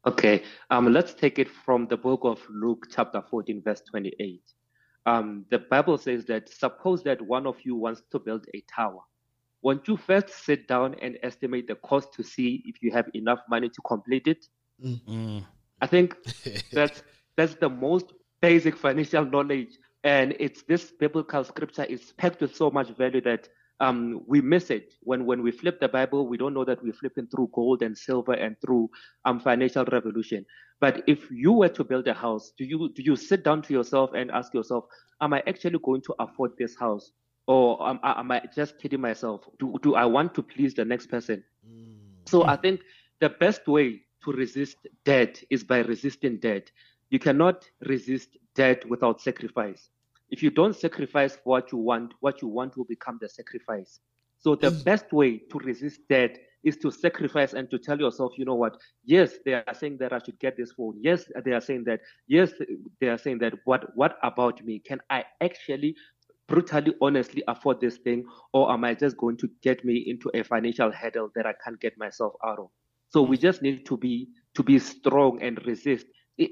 Okay, 0.05 0.43
um, 0.71 0.93
let's 0.93 1.15
take 1.15 1.39
it 1.39 1.49
from 1.49 1.87
the 1.87 1.97
book 1.97 2.21
of 2.25 2.41
Luke, 2.51 2.89
chapter 2.91 3.23
14, 3.31 3.63
verse 3.65 3.83
28. 3.89 4.43
Um, 5.07 5.45
the 5.51 5.61
Bible 5.61 5.97
says 5.97 6.25
that 6.27 6.49
suppose 6.49 7.05
that 7.05 7.23
one 7.23 7.47
of 7.47 7.57
you 7.65 7.77
wants 7.77 8.03
to 8.11 8.19
build 8.19 8.45
a 8.55 8.65
tower. 8.75 9.01
Won't 9.63 9.87
you 9.87 9.97
first 9.97 10.45
sit 10.45 10.67
down 10.67 10.97
and 11.01 11.19
estimate 11.23 11.69
the 11.69 11.77
cost 11.77 12.13
to 12.15 12.23
see 12.23 12.63
if 12.67 12.83
you 12.83 12.91
have 12.93 13.09
enough 13.15 13.41
money 13.49 13.69
to 13.69 13.81
complete 13.83 14.27
it? 14.27 14.45
Mm. 14.85 15.45
I 15.81 15.87
think 15.87 16.17
that's 16.73 17.03
that's 17.37 17.55
the 17.55 17.69
most 17.69 18.13
basic 18.41 18.77
financial 18.77 19.25
knowledge, 19.25 19.79
and 20.05 20.35
it's 20.41 20.63
this 20.63 20.93
biblical 20.99 21.45
scripture 21.45 21.85
is 21.85 22.13
packed 22.13 22.41
with 22.41 22.55
so 22.57 22.71
much 22.71 22.89
value 22.97 23.21
that 23.23 23.49
um, 23.81 24.23
we 24.27 24.41
miss 24.41 24.71
it 24.71 24.95
when 25.03 25.27
when 25.27 25.43
we 25.43 25.51
flip 25.51 25.81
the 25.81 25.89
Bible. 25.89 26.27
We 26.27 26.37
don't 26.37 26.55
know 26.55 26.65
that 26.65 26.83
we're 26.83 26.93
flipping 26.93 27.29
through 27.29 27.51
gold 27.53 27.83
and 27.83 27.97
silver 27.97 28.33
and 28.33 28.57
through 28.61 28.91
um, 29.25 29.41
financial 29.41 29.85
revolution. 29.85 30.45
But 30.81 31.05
if 31.07 31.31
you 31.31 31.53
were 31.53 31.69
to 31.69 31.85
build 31.85 32.09
a 32.09 32.15
house, 32.15 32.53
do 32.59 32.65
you 32.65 32.91
do 32.95 33.03
you 33.03 33.17
sit 33.17 33.45
down 33.45 33.63
to 33.63 33.73
yourself 33.73 34.11
and 34.15 34.31
ask 34.31 34.53
yourself, 34.55 34.85
Am 35.21 35.33
I 35.33 35.43
actually 35.47 35.79
going 35.85 36.03
to 36.03 36.15
afford 36.19 36.53
this 36.59 36.77
house, 36.77 37.13
or 37.47 37.89
am, 37.89 38.01
am 38.03 38.31
I 38.31 38.43
just 38.55 38.79
kidding 38.79 39.01
myself? 39.01 39.49
Do 39.59 39.79
do 39.83 39.95
I 39.95 40.05
want 40.05 40.35
to 40.35 40.43
please 40.43 40.75
the 40.75 40.85
next 40.85 41.07
person? 41.07 41.43
Mm. 41.69 41.97
So 42.27 42.45
I 42.45 42.57
think 42.57 42.81
the 43.21 43.31
best 43.31 43.67
way 43.67 44.03
to 44.25 44.33
resist 44.33 44.77
debt 45.05 45.43
is 45.51 45.65
by 45.65 45.81
resisting 45.81 46.39
debt. 46.39 46.71
You 47.11 47.19
cannot 47.19 47.69
resist 47.87 48.37
debt 48.55 48.89
without 48.89 49.21
sacrifice. 49.21 49.91
If 50.31 50.43
you 50.43 50.51
don't 50.51 50.75
sacrifice 50.75 51.39
what 51.45 51.73
you 51.73 51.79
want, 51.79 52.15
what 52.21 52.41
you 52.41 52.49
want 52.49 52.77
will 52.77 52.85
become 52.85 53.19
the 53.21 53.29
sacrifice. 53.29 54.01
So 54.39 54.55
the 54.55 54.71
mm. 54.71 54.85
best 54.85 55.13
way 55.13 55.39
to 55.39 55.59
resist 55.59 56.01
debt 56.09 56.39
is 56.65 56.77
to 56.79 56.91
sacrifice 56.91 57.55
and 57.55 57.69
to 57.71 57.79
tell 57.79 57.99
yourself, 57.99 58.33
you 58.37 58.45
know 58.45 58.55
what? 58.55 58.77
Yes, 59.05 59.35
they 59.45 59.55
are 59.55 59.75
saying 59.75 59.99
that 59.99 60.13
I 60.13 60.19
should 60.19 60.39
get 60.39 60.57
this 60.57 60.73
phone. 60.73 60.97
Yes, 61.01 61.25
they 61.45 61.53
are 61.53 61.61
saying 61.61 61.85
that. 61.85 62.01
Yes, 62.29 62.53
they 63.01 63.09
are 63.09 63.19
saying 63.19 63.39
that. 63.39 63.55
What 63.65 63.97
what 63.97 64.17
about 64.23 64.65
me? 64.65 64.79
Can 64.79 65.01
I 65.11 65.25
actually 65.41 65.97
brutally 66.49 66.95
honestly 67.01 67.43
afford 67.49 67.81
this 67.81 67.99
thing 67.99 68.25
or 68.53 68.71
am 68.73 68.85
i 68.85 68.95
just 68.95 69.17
going 69.17 69.37
to 69.37 69.49
get 69.63 69.85
me 69.85 70.05
into 70.07 70.31
a 70.35 70.43
financial 70.43 70.91
hurdle 70.93 71.31
that 71.35 71.47
i 71.47 71.53
can't 71.65 71.81
get 71.81 71.97
myself 71.99 72.35
out 72.45 72.59
of? 72.59 72.69
So 73.11 73.23
we 73.23 73.37
just 73.37 73.63
need 73.63 73.87
to 73.87 73.97
be 73.97 74.29
to 74.55 74.63
be 74.63 74.79
strong 74.79 75.43
and 75.43 75.65
resist. 75.67 76.07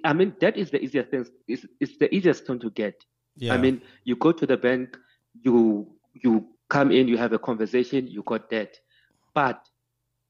I- 0.04 0.12
mean 0.12 0.34
that 0.40 0.56
is 0.56 0.70
the 0.70 0.82
easiest 0.82 1.10
thing 1.10 1.26
it's, 1.48 1.66
it's 1.80 1.98
the 1.98 2.14
easiest 2.14 2.46
thing 2.46 2.58
to 2.60 2.70
get. 2.70 3.04
Yeah. 3.36 3.54
i 3.54 3.56
mean 3.58 3.80
you 4.04 4.16
go 4.16 4.32
to 4.32 4.46
the 4.46 4.56
bank 4.56 4.98
you 5.44 5.86
you 6.12 6.46
come 6.68 6.90
in 6.90 7.08
you 7.08 7.16
have 7.16 7.32
a 7.32 7.38
conversation 7.38 8.06
you 8.06 8.22
got 8.22 8.50
debt 8.50 8.78
but 9.34 9.66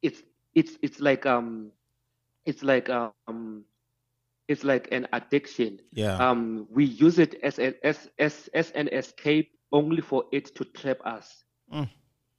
it's 0.03 0.23
it's 0.55 0.77
it's 0.83 1.01
like 1.01 1.27
um 1.27 1.71
it's 2.47 2.63
like 2.63 2.89
um 2.91 3.65
it's 4.51 4.65
like 4.65 4.89
an 4.93 5.07
addiction 5.13 5.81
Yeah. 5.93 6.17
um, 6.19 6.67
we 6.71 6.85
use 6.85 7.19
it 7.19 7.37
as, 7.43 7.59
a, 7.59 7.75
as, 7.87 8.11
as, 8.19 8.51
as 8.55 8.71
an 8.73 8.89
escape 8.89 9.51
only 9.73 10.03
for 10.03 10.25
it 10.33 10.55
to 10.57 10.65
trap 10.65 10.99
us. 11.07 11.45
Mm. 11.73 11.89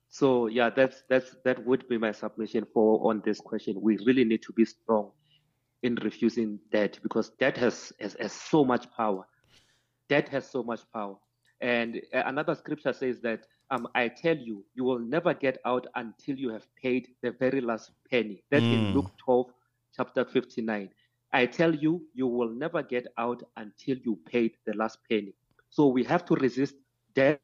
So 0.09 0.47
yeah, 0.47 0.69
that's 0.69 1.03
that's 1.09 1.35
that 1.45 1.65
would 1.65 1.87
be 1.87 1.97
my 1.97 2.11
submission 2.11 2.65
for 2.73 3.09
on 3.09 3.21
this 3.25 3.39
question. 3.39 3.81
We 3.81 3.97
really 4.05 4.25
need 4.25 4.43
to 4.43 4.53
be 4.53 4.65
strong 4.65 5.11
in 5.83 5.95
refusing 5.95 6.59
debt 6.71 6.99
because 7.03 7.29
debt 7.39 7.57
has 7.57 7.93
has, 7.99 8.15
has 8.19 8.33
so 8.33 8.65
much 8.65 8.91
power. 8.91 9.25
Debt 10.09 10.29
has 10.29 10.49
so 10.49 10.63
much 10.63 10.81
power. 10.93 11.15
And 11.61 12.01
uh, 12.13 12.23
another 12.25 12.55
scripture 12.55 12.93
says 12.93 13.21
that 13.21 13.45
um, 13.71 13.87
I 13.95 14.09
tell 14.09 14.37
you, 14.37 14.65
you 14.75 14.83
will 14.83 14.99
never 14.99 15.33
get 15.33 15.59
out 15.65 15.87
until 15.95 16.35
you 16.35 16.49
have 16.51 16.67
paid 16.75 17.09
the 17.21 17.31
very 17.31 17.61
last 17.61 17.91
penny. 18.09 18.43
That's 18.51 18.69
in 18.69 18.87
Mm. 18.87 18.93
Luke 18.93 19.11
12, 19.23 19.53
chapter 19.95 20.25
59. 20.25 20.89
I 21.33 21.45
tell 21.45 21.73
you, 21.73 22.03
you 22.13 22.27
will 22.27 22.49
never 22.49 22.83
get 22.83 23.07
out 23.17 23.41
until 23.57 23.97
you 23.97 24.19
paid 24.25 24.53
the 24.65 24.73
last 24.73 24.97
penny. 25.09 25.33
So 25.69 25.87
we 25.87 26.03
have 26.03 26.25
to 26.25 26.35
resist 26.35 26.75
debt 27.15 27.39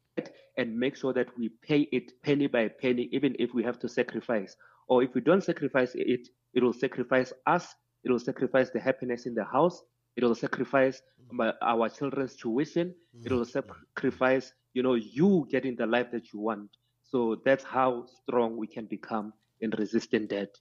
and 0.58 0.78
make 0.78 0.96
sure 0.96 1.12
that 1.14 1.28
we 1.38 1.50
pay 1.62 1.88
it 1.92 2.12
penny 2.22 2.46
by 2.46 2.68
penny, 2.68 3.08
even 3.12 3.34
if 3.38 3.54
we 3.54 3.62
have 3.62 3.78
to 3.80 3.88
sacrifice. 3.88 4.56
Or 4.88 5.02
if 5.02 5.14
we 5.14 5.20
don't 5.20 5.42
sacrifice 5.42 5.92
it, 5.94 6.28
it 6.54 6.62
will 6.62 6.72
sacrifice 6.72 7.32
us. 7.46 7.74
It 8.04 8.10
will 8.10 8.18
sacrifice 8.18 8.70
the 8.70 8.80
happiness 8.80 9.26
in 9.26 9.34
the 9.34 9.44
house. 9.44 9.82
It 10.16 10.24
will 10.24 10.34
sacrifice 10.34 11.00
mm-hmm. 11.00 11.36
my, 11.36 11.54
our 11.62 11.88
children's 11.88 12.36
tuition. 12.36 12.94
It 13.24 13.32
will 13.32 13.44
mm-hmm. 13.44 13.70
sacrifice, 13.94 14.52
you 14.74 14.82
know, 14.82 14.94
you 14.94 15.46
getting 15.50 15.76
the 15.76 15.86
life 15.86 16.10
that 16.12 16.32
you 16.32 16.40
want. 16.40 16.70
So 17.04 17.40
that's 17.44 17.64
how 17.64 18.06
strong 18.22 18.56
we 18.56 18.66
can 18.66 18.86
become 18.86 19.32
in 19.60 19.70
resisting 19.70 20.26
debt. 20.26 20.54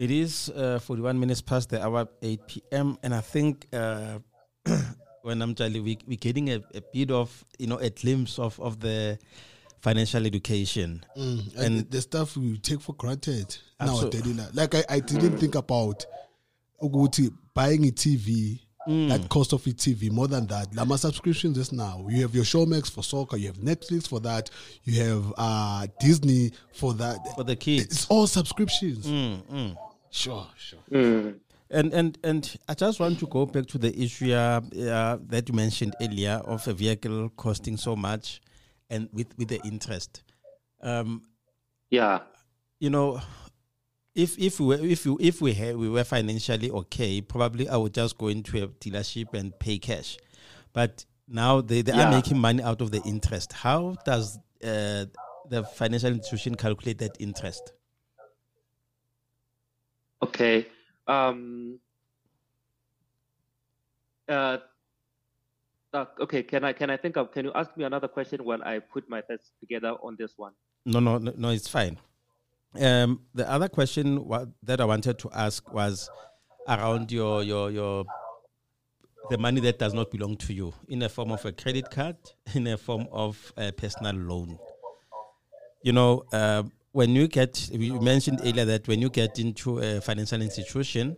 It 0.00 0.10
is 0.10 0.48
uh, 0.56 0.78
41 0.78 1.20
minutes 1.20 1.42
past 1.42 1.68
the 1.68 1.84
hour, 1.84 2.08
8 2.22 2.40
p.m. 2.46 2.96
And 3.02 3.14
I 3.14 3.20
think 3.20 3.66
uh, 3.70 4.18
when 5.22 5.42
I'm 5.42 5.54
telling 5.54 5.84
we, 5.84 5.98
we're 6.06 6.16
getting 6.16 6.48
a, 6.48 6.62
a 6.74 6.80
bit 6.90 7.10
of, 7.10 7.44
you 7.58 7.66
know, 7.66 7.76
a 7.76 7.90
glimpse 7.90 8.38
of, 8.38 8.58
of 8.60 8.80
the 8.80 9.18
financial 9.82 10.24
education. 10.24 11.04
Mm, 11.18 11.54
and, 11.56 11.58
And- 11.80 11.90
the, 11.90 12.00
stuff 12.00 12.34
we 12.38 12.56
take 12.56 12.80
for 12.80 12.94
granted 12.94 13.54
in 13.78 13.88
our 13.90 14.04
Absol- 14.04 14.10
daily 14.10 14.32
life. 14.32 14.48
Like 14.54 14.74
I, 14.74 14.84
I 14.88 15.00
didn't 15.00 15.36
think 15.36 15.54
about 15.54 16.06
ukuthi 16.82 17.30
buying 17.52 17.84
a 17.86 17.90
TV, 17.92 18.60
Mm. 18.88 19.10
that 19.10 19.28
cost 19.28 19.52
of 19.52 19.66
a 19.66 19.70
TV, 19.70 20.10
more 20.10 20.26
than 20.26 20.46
that. 20.46 20.74
Lama 20.74 20.96
subscriptions 20.96 21.54
just 21.58 21.70
now. 21.70 22.06
You 22.08 22.22
have 22.22 22.34
your 22.34 22.44
Showmax 22.44 22.90
for 22.90 23.04
soccer, 23.04 23.36
you 23.36 23.48
have 23.48 23.58
Netflix 23.58 24.08
for 24.08 24.20
that, 24.20 24.48
you 24.84 25.02
have 25.02 25.34
uh 25.36 25.86
Disney 26.00 26.52
for 26.72 26.94
that. 26.94 27.18
For 27.36 27.44
the 27.44 27.56
kids. 27.56 27.84
It's 27.84 28.06
all 28.06 28.26
subscriptions. 28.26 29.06
Mm, 29.06 29.42
mm. 29.52 29.76
Sure, 30.10 30.46
sure. 30.56 30.80
Mm. 30.90 31.38
And 31.70 31.94
and 31.94 32.18
and 32.24 32.56
I 32.68 32.74
just 32.74 32.98
want 32.98 33.20
to 33.20 33.26
go 33.26 33.46
back 33.46 33.66
to 33.66 33.78
the 33.78 33.96
issue 33.96 34.32
uh, 34.32 34.60
uh, 34.76 35.18
that 35.28 35.48
you 35.48 35.54
mentioned 35.54 35.94
earlier 36.00 36.42
of 36.44 36.66
a 36.66 36.72
vehicle 36.72 37.28
costing 37.36 37.76
so 37.76 37.94
much, 37.94 38.40
and 38.88 39.08
with 39.12 39.28
with 39.38 39.48
the 39.48 39.60
interest. 39.64 40.22
Um, 40.82 41.22
Yeah. 41.90 42.20
you 42.80 42.90
know, 42.90 43.20
if 44.14 44.36
if 44.38 44.58
we 44.58 44.66
were, 44.66 44.84
if 44.84 45.04
you 45.06 45.16
if 45.20 45.40
we 45.40 45.52
had, 45.52 45.76
we 45.76 45.88
were 45.88 46.02
financially 46.04 46.70
okay, 46.70 47.20
probably 47.20 47.68
I 47.68 47.76
would 47.76 47.94
just 47.94 48.18
go 48.18 48.28
into 48.28 48.64
a 48.64 48.66
dealership 48.68 49.34
and 49.34 49.56
pay 49.58 49.78
cash. 49.78 50.18
But 50.72 51.04
now 51.28 51.60
they, 51.60 51.82
they 51.82 51.92
are 51.92 52.10
making 52.10 52.38
money 52.38 52.62
out 52.62 52.80
of 52.80 52.90
the 52.90 53.02
interest. 53.02 53.52
How 53.52 53.96
does 54.04 54.38
uh, 54.64 55.06
the 55.48 55.64
financial 55.74 56.10
institution 56.10 56.56
calculate 56.56 56.98
that 56.98 57.16
interest? 57.20 57.72
Okay. 60.22 60.66
Um, 61.06 61.80
Uh, 64.30 64.58
uh, 65.92 66.04
okay, 66.20 66.42
can 66.44 66.62
I 66.62 66.72
can 66.72 66.88
I 66.88 66.96
think 66.96 67.16
of? 67.16 67.32
Can 67.32 67.44
you 67.46 67.52
ask 67.52 67.76
me 67.76 67.82
another 67.84 68.06
question 68.06 68.44
when 68.44 68.62
I 68.62 68.78
put 68.78 69.10
my 69.10 69.20
thoughts 69.20 69.50
together 69.58 69.96
on 70.04 70.16
this 70.16 70.34
one? 70.36 70.52
No, 70.86 71.00
no, 71.00 71.18
no, 71.18 71.48
it's 71.50 71.66
fine. 71.66 71.98
Um, 72.80 73.22
the 73.34 73.50
other 73.50 73.68
question 73.68 74.24
wa- 74.24 74.46
that 74.62 74.80
I 74.80 74.84
wanted 74.84 75.18
to 75.18 75.30
ask 75.34 75.68
was 75.72 76.08
around 76.68 77.10
your 77.10 77.42
your 77.42 77.72
your 77.72 78.04
the 79.30 79.38
money 79.38 79.60
that 79.62 79.80
does 79.80 79.94
not 79.94 80.12
belong 80.12 80.36
to 80.36 80.52
you 80.52 80.72
in 80.88 81.02
a 81.02 81.08
form 81.08 81.32
of 81.32 81.44
a 81.44 81.50
credit 81.50 81.90
card, 81.90 82.16
in 82.54 82.68
a 82.68 82.76
form 82.76 83.08
of 83.10 83.52
a 83.56 83.72
personal 83.72 84.14
loan. 84.14 84.60
You 85.82 85.92
know, 85.92 86.24
uh, 86.32 86.62
when 86.92 87.10
you 87.10 87.28
get, 87.28 87.68
you 87.70 88.00
mentioned 88.00 88.40
uh, 88.40 88.44
earlier 88.48 88.64
that 88.64 88.88
when 88.88 89.00
you 89.00 89.10
get 89.10 89.38
into 89.38 89.78
a 89.78 90.00
financial 90.00 90.42
institution, 90.42 91.16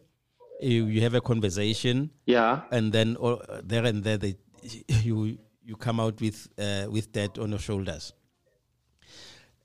you, 0.60 0.86
you 0.86 1.00
have 1.00 1.14
a 1.14 1.20
conversation, 1.20 2.10
Yeah. 2.26 2.62
and 2.70 2.92
then 2.92 3.16
all, 3.16 3.42
there 3.64 3.84
and 3.84 4.04
there 4.04 4.18
they, 4.18 4.36
you 5.02 5.38
you 5.64 5.76
come 5.76 6.00
out 6.00 6.20
with 6.20 6.48
uh, 6.58 6.86
with 6.90 7.12
debt 7.12 7.38
on 7.38 7.50
your 7.50 7.58
shoulders. 7.58 8.12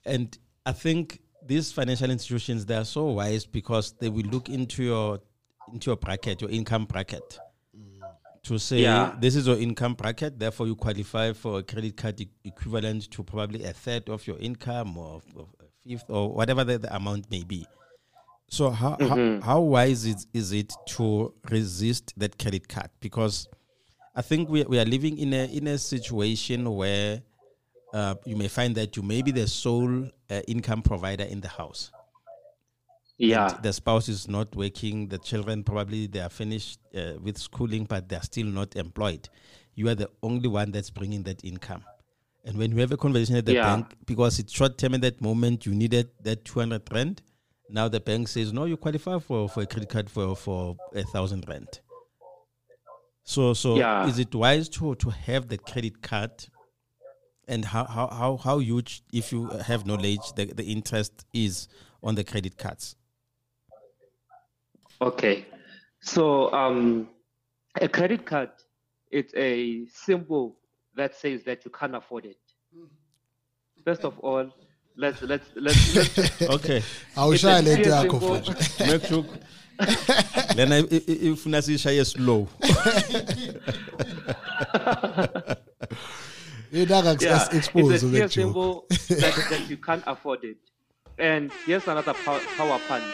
And 0.05 0.37
I 0.65 0.71
think 0.71 1.21
these 1.45 1.71
financial 1.71 2.09
institutions 2.11 2.65
they 2.65 2.75
are 2.75 2.85
so 2.85 3.05
wise 3.05 3.45
because 3.45 3.93
they 3.99 4.09
will 4.09 4.25
look 4.25 4.49
into 4.49 4.83
your 4.83 5.19
into 5.73 5.89
your 5.89 5.97
bracket, 5.97 6.41
your 6.41 6.49
income 6.49 6.85
bracket, 6.85 7.39
mm. 7.77 7.99
to 8.43 8.57
say 8.57 8.81
Yeah. 8.81 9.15
this 9.19 9.35
is 9.35 9.47
your 9.47 9.57
income 9.57 9.95
bracket. 9.95 10.39
Therefore, 10.39 10.67
you 10.67 10.75
qualify 10.75 11.33
for 11.33 11.59
a 11.59 11.63
credit 11.63 11.97
card 11.97 12.21
e- 12.21 12.29
equivalent 12.43 13.09
to 13.11 13.23
probably 13.23 13.63
a 13.65 13.73
third 13.73 14.07
of 14.09 14.25
your 14.25 14.37
income 14.37 14.97
or, 14.97 15.21
or 15.35 15.47
fifth 15.87 16.09
or 16.09 16.33
whatever 16.33 16.63
the, 16.63 16.77
the 16.77 16.95
amount 16.95 17.29
may 17.31 17.43
be. 17.43 17.65
So 18.49 18.69
how, 18.69 18.97
how 18.99 19.39
how 19.41 19.59
wise 19.59 20.05
is, 20.05 20.27
is 20.33 20.53
it 20.53 20.73
to 20.95 21.33
resist 21.49 22.13
that 22.17 22.39
credit 22.39 22.67
card? 22.67 22.89
Because 22.99 23.47
I 24.15 24.21
think 24.21 24.49
we 24.49 24.63
we 24.63 24.79
are 24.79 24.85
living 24.85 25.17
in 25.17 25.33
a 25.33 25.45
in 25.45 25.67
a 25.67 25.77
situation 25.77 26.73
where 26.73 27.21
uh, 27.93 28.15
you 28.25 28.35
may 28.35 28.47
find 28.47 28.75
that 28.75 28.95
you 28.95 29.03
may 29.03 29.21
be 29.21 29.31
the 29.31 29.47
sole 29.47 30.05
uh, 30.29 30.41
income 30.47 30.81
provider 30.81 31.25
in 31.25 31.41
the 31.41 31.49
house. 31.49 31.91
Yeah. 33.17 33.57
The 33.61 33.73
spouse 33.73 34.09
is 34.09 34.27
not 34.27 34.55
working. 34.55 35.07
The 35.07 35.17
children 35.17 35.63
probably 35.63 36.07
they 36.07 36.19
are 36.19 36.29
finished 36.29 36.79
uh, 36.95 37.13
with 37.21 37.37
schooling, 37.37 37.85
but 37.85 38.07
they 38.07 38.15
are 38.15 38.23
still 38.23 38.47
not 38.47 38.75
employed. 38.75 39.27
You 39.75 39.89
are 39.89 39.95
the 39.95 40.09
only 40.23 40.47
one 40.47 40.71
that's 40.71 40.89
bringing 40.89 41.23
that 41.23 41.43
income. 41.43 41.83
And 42.47 42.57
when 42.57 42.71
you 42.71 42.77
have 42.77 42.93
a 42.93 42.97
conversation 42.97 43.35
at 43.35 43.45
the 43.45 43.55
Yeah. 43.55 43.75
bank, 43.75 43.93
because 44.05 44.39
it's 44.39 44.53
short 44.53 44.77
term 44.77 44.93
at 44.93 45.01
that 45.01 45.19
moment, 45.21 45.65
you 45.65 45.75
needed 45.75 46.09
that 46.21 46.45
200 46.45 46.81
rand. 46.93 47.21
Now 47.67 47.89
the 47.89 47.99
bank 47.99 48.29
says, 48.29 48.53
no, 48.53 48.63
you 48.63 48.77
qualify 48.77 49.19
for, 49.19 49.49
for 49.49 49.63
a 49.63 49.67
credit 49.67 49.89
card 49.89 50.09
for, 50.09 50.33
for 50.33 50.77
a 50.95 51.03
thousand 51.03 51.45
rand. 51.49 51.81
So, 53.25 53.53
so 53.53 53.75
Yeah. 53.75 54.07
is 54.07 54.17
it 54.17 54.33
wise 54.33 54.69
to, 54.69 54.95
to 54.95 55.09
have 55.09 55.49
the 55.49 55.57
credit 55.57 56.01
card 56.01 56.31
and 57.49 57.65
how, 57.65 57.83
how, 57.83 58.07
how, 58.07 58.37
how 58.37 58.59
huge, 58.59 59.03
if 59.11 59.33
you 59.33 59.49
have 59.49 59.85
knowledge, 59.85 60.31
the, 60.33 60.45
the 60.45 60.63
interest 60.63 61.25
is 61.33 61.67
on 62.01 62.15
the 62.15 62.23
credit 62.23 62.57
cards? 62.57 62.95
Okay. 65.01 65.45
So 65.99 66.49
um, 66.53 67.09
a 67.81 67.89
credit 67.89 68.25
card, 68.25 68.51
it's 69.11 69.33
a 69.35 69.85
symbol 69.87 70.55
that 70.97 71.15
says 71.15 71.43
that 71.43 71.63
you 71.65 71.71
can't 71.71 71.95
afford 71.95 72.25
it. 72.25 72.37
Mm. 72.75 72.87
First 73.85 74.03
of 74.03 74.19
all, 74.19 74.51
let's 74.95 75.21
let's 75.21 75.47
let's, 75.55 75.95
let's 75.95 76.41
Okay. 76.57 76.81
awushaya 77.15 77.61
It's 77.65 77.65
a 77.65 77.69
lento 77.69 77.83
clear 77.83 78.03
yakho 78.03 78.19
symbol. 78.19 78.39
futhi 78.41 78.87
Make 78.91 79.05
sure. 79.05 79.25
lena 80.57 80.75
i- 80.77 81.05
i- 81.07 81.19
ifuna 81.29 81.61
sishaye 81.61 82.03
slow 82.05 82.47
inaka 86.71 87.21
yeah, 87.21 87.45
it's 87.45 87.53
expose 87.53 88.03
a 88.03 88.07
clear 88.07 88.21
that 88.23 88.31
joke 88.31 88.31
symbol 88.31 88.85
that, 88.89 89.47
that 89.49 89.69
you 89.69 89.77
can't 89.77 90.03
afford 90.07 90.43
it. 90.43 90.57
And 91.19 91.51
here's 91.65 91.87
another 91.87 92.13
power, 92.13 92.39
power 92.57 92.79
punch. 92.87 93.05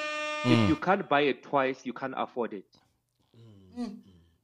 If 0.45 0.69
you 0.69 0.75
can't 0.75 1.07
buy 1.07 1.21
it 1.21 1.43
twice, 1.43 1.85
you 1.85 1.93
can't 1.93 2.13
afford 2.17 2.53
it. 2.53 2.65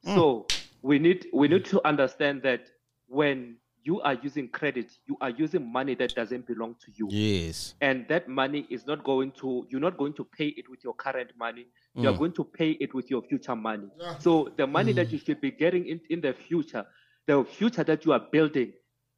So 0.06 0.47
we 0.82 0.99
need 0.99 1.28
we 1.34 1.47
need 1.47 1.65
to 1.65 1.86
understand 1.86 2.41
that 2.43 2.67
when 3.10 3.58
you 3.84 4.02
are 4.02 4.13
using 4.13 4.48
credit, 4.50 4.91
you 5.08 5.17
are 5.22 5.30
using 5.30 5.72
money 5.72 5.95
that 5.95 6.13
doesn't 6.13 6.45
belong 6.45 6.76
to 6.86 6.91
you. 6.95 7.08
yes. 7.10 7.74
And 7.82 8.06
that 8.10 8.28
money 8.28 8.67
is 8.69 8.86
not 8.86 9.04
going 9.04 9.32
to 9.39 9.65
you're 9.69 9.82
not 9.82 9.98
going 9.98 10.13
to 10.13 10.24
pay 10.24 10.48
it 10.48 10.69
with 10.69 10.84
your 10.84 10.93
current 10.93 11.32
money. 11.38 11.65
You're 11.95 12.13
mm. 12.13 12.19
going 12.19 12.34
to 12.34 12.43
pay 12.43 12.72
it 12.72 12.93
with 12.93 13.10
your 13.10 13.22
future 13.24 13.56
money. 13.56 13.88
So 14.19 14.54
the 14.58 14.67
money 14.67 14.93
that 14.93 15.08
mm. 15.08 15.13
you 15.13 15.17
should 15.17 15.41
be 15.41 15.52
getting 15.52 15.88
in, 15.88 16.02
in 16.10 16.22
the 16.22 16.34
future 16.34 16.86
the 17.28 17.43
future 17.43 17.84
that 17.84 18.06
you 18.06 18.12
are 18.12 18.24
building 18.32 18.74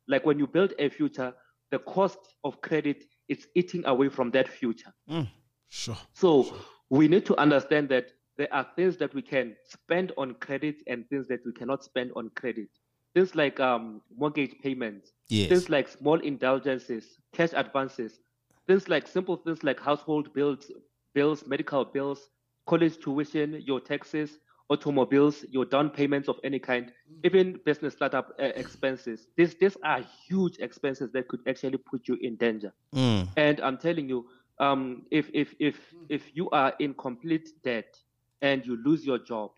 like 0.08 0.26
when 0.26 0.38
you 0.38 0.48
build 0.48 0.74
a 0.80 0.90
future 0.90 1.34
the 1.72 1.80
cost 1.80 2.20
of 2.44 2.62
credit 2.62 3.04
is 3.30 3.48
eating 3.56 3.84
away 3.86 4.10
from 4.10 4.32
that 4.32 4.48
future. 4.48 4.94
Mm. 5.10 5.28
Sure. 5.70 5.98
So 6.14 6.54
we 6.90 7.08
need 7.08 7.26
to 7.26 7.38
understand 7.38 7.90
that 7.90 8.08
there 8.38 8.54
are 8.54 8.68
things 8.76 8.98
that 8.98 9.14
we 9.14 9.22
can 9.22 9.56
spend 9.70 10.12
on 10.18 10.34
credit 10.36 10.82
and 10.88 11.08
things 11.10 11.28
that 11.28 11.40
we 11.46 11.54
cannot 11.54 11.84
spend 11.84 12.12
on 12.16 12.30
credit. 12.36 12.68
Things 13.14 13.36
like 13.36 13.60
um, 13.60 14.02
mortgage 14.16 14.60
payments, 14.62 15.14
Yes. 15.30 15.50
things 15.50 15.70
like 15.70 15.88
small 15.88 16.20
indulgences, 16.20 17.20
cash 17.34 17.52
advances, 17.54 18.20
things 18.68 18.88
like 18.90 19.08
simple 19.08 19.36
things 19.38 19.64
like 19.64 19.80
household 19.80 20.34
bills, 20.34 20.72
bills, 21.14 21.46
medical 21.48 21.86
bills, 21.86 22.30
college 22.68 22.98
tuition, 23.00 23.62
your 23.66 23.80
taxes, 23.80 24.40
automobiles, 24.70 25.44
your 25.50 25.66
down 25.66 25.90
payments 25.90 26.28
of 26.30 26.40
any 26.44 26.60
kind, 26.60 26.92
even 27.24 27.60
business 27.66 27.94
startup 27.94 28.32
uh, 28.40 28.44
expenses. 28.56 29.28
These 29.38 29.56
these 29.56 29.78
are 29.84 30.02
huge 30.28 30.58
expenses 30.60 31.12
that 31.12 31.28
could 31.28 31.42
actually 31.48 31.78
put 31.78 32.08
you 32.08 32.18
in 32.22 32.36
danger. 32.38 32.74
Mm. 32.94 33.28
And 33.36 33.60
I'm 33.62 33.78
telling 33.78 34.10
you, 34.10 34.28
um, 34.60 35.06
if 35.12 35.30
if 35.34 35.56
if 35.60 35.94
if 36.10 36.36
you 36.36 36.50
are 36.52 36.74
in 36.80 36.94
complete 36.94 37.50
debt 37.64 37.96
and 38.42 38.66
you 38.66 38.78
lose 38.84 39.06
your 39.06 39.20
job 39.20 39.52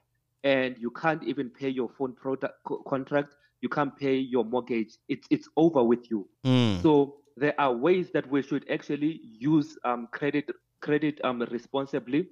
and 0.44 0.78
you 0.78 0.92
can't 0.92 1.24
even 1.24 1.50
pay 1.50 1.70
your 1.70 1.90
phone 1.90 2.14
product 2.14 2.56
co- 2.66 2.84
contract, 2.88 3.36
you 3.64 3.70
can't 3.70 3.96
pay 3.98 4.16
your 4.18 4.44
mortgage, 4.44 4.98
it's 5.08 5.26
it's 5.32 5.48
over 5.56 5.82
with 5.84 6.12
you. 6.12 6.28
Mm. 6.46 6.82
So 6.84 7.16
there 7.38 7.56
are 7.58 7.74
ways 7.74 8.12
that 8.14 8.30
we 8.30 8.42
should 8.44 8.70
actually 8.70 9.22
use 9.24 9.78
um, 9.86 10.08
credit 10.12 10.50
credit 10.82 11.20
um, 11.24 11.42
responsibly 11.50 12.28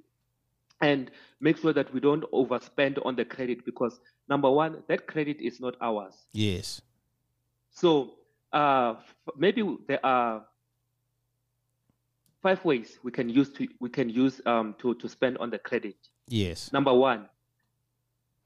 and 0.81 1.09
make 1.39 1.57
sure 1.57 1.71
that 1.71 1.91
we 1.93 2.01
don't 2.01 2.25
overspend 2.33 3.03
on 3.05 3.15
the 3.15 3.23
credit 3.23 3.63
because 3.65 4.01
number 4.27 4.51
one, 4.51 4.83
that 4.89 5.07
credit 5.07 5.37
is 5.39 5.59
not 5.61 5.75
ours. 5.81 6.15
yes 6.33 6.81
So 7.71 8.15
uh, 8.51 8.95
f- 8.97 9.15
maybe 9.37 9.63
there 9.87 10.05
are 10.05 10.43
five 12.41 12.63
ways 12.65 12.99
we 13.03 13.11
can 13.11 13.29
use 13.29 13.53
to 13.53 13.67
we 13.79 13.89
can 13.89 14.09
use 14.09 14.41
um, 14.45 14.75
to 14.79 14.95
to 14.95 15.07
spend 15.07 15.37
on 15.37 15.49
the 15.49 15.59
credit. 15.59 15.95
yes 16.27 16.73
Number 16.73 16.93
one, 16.93 17.29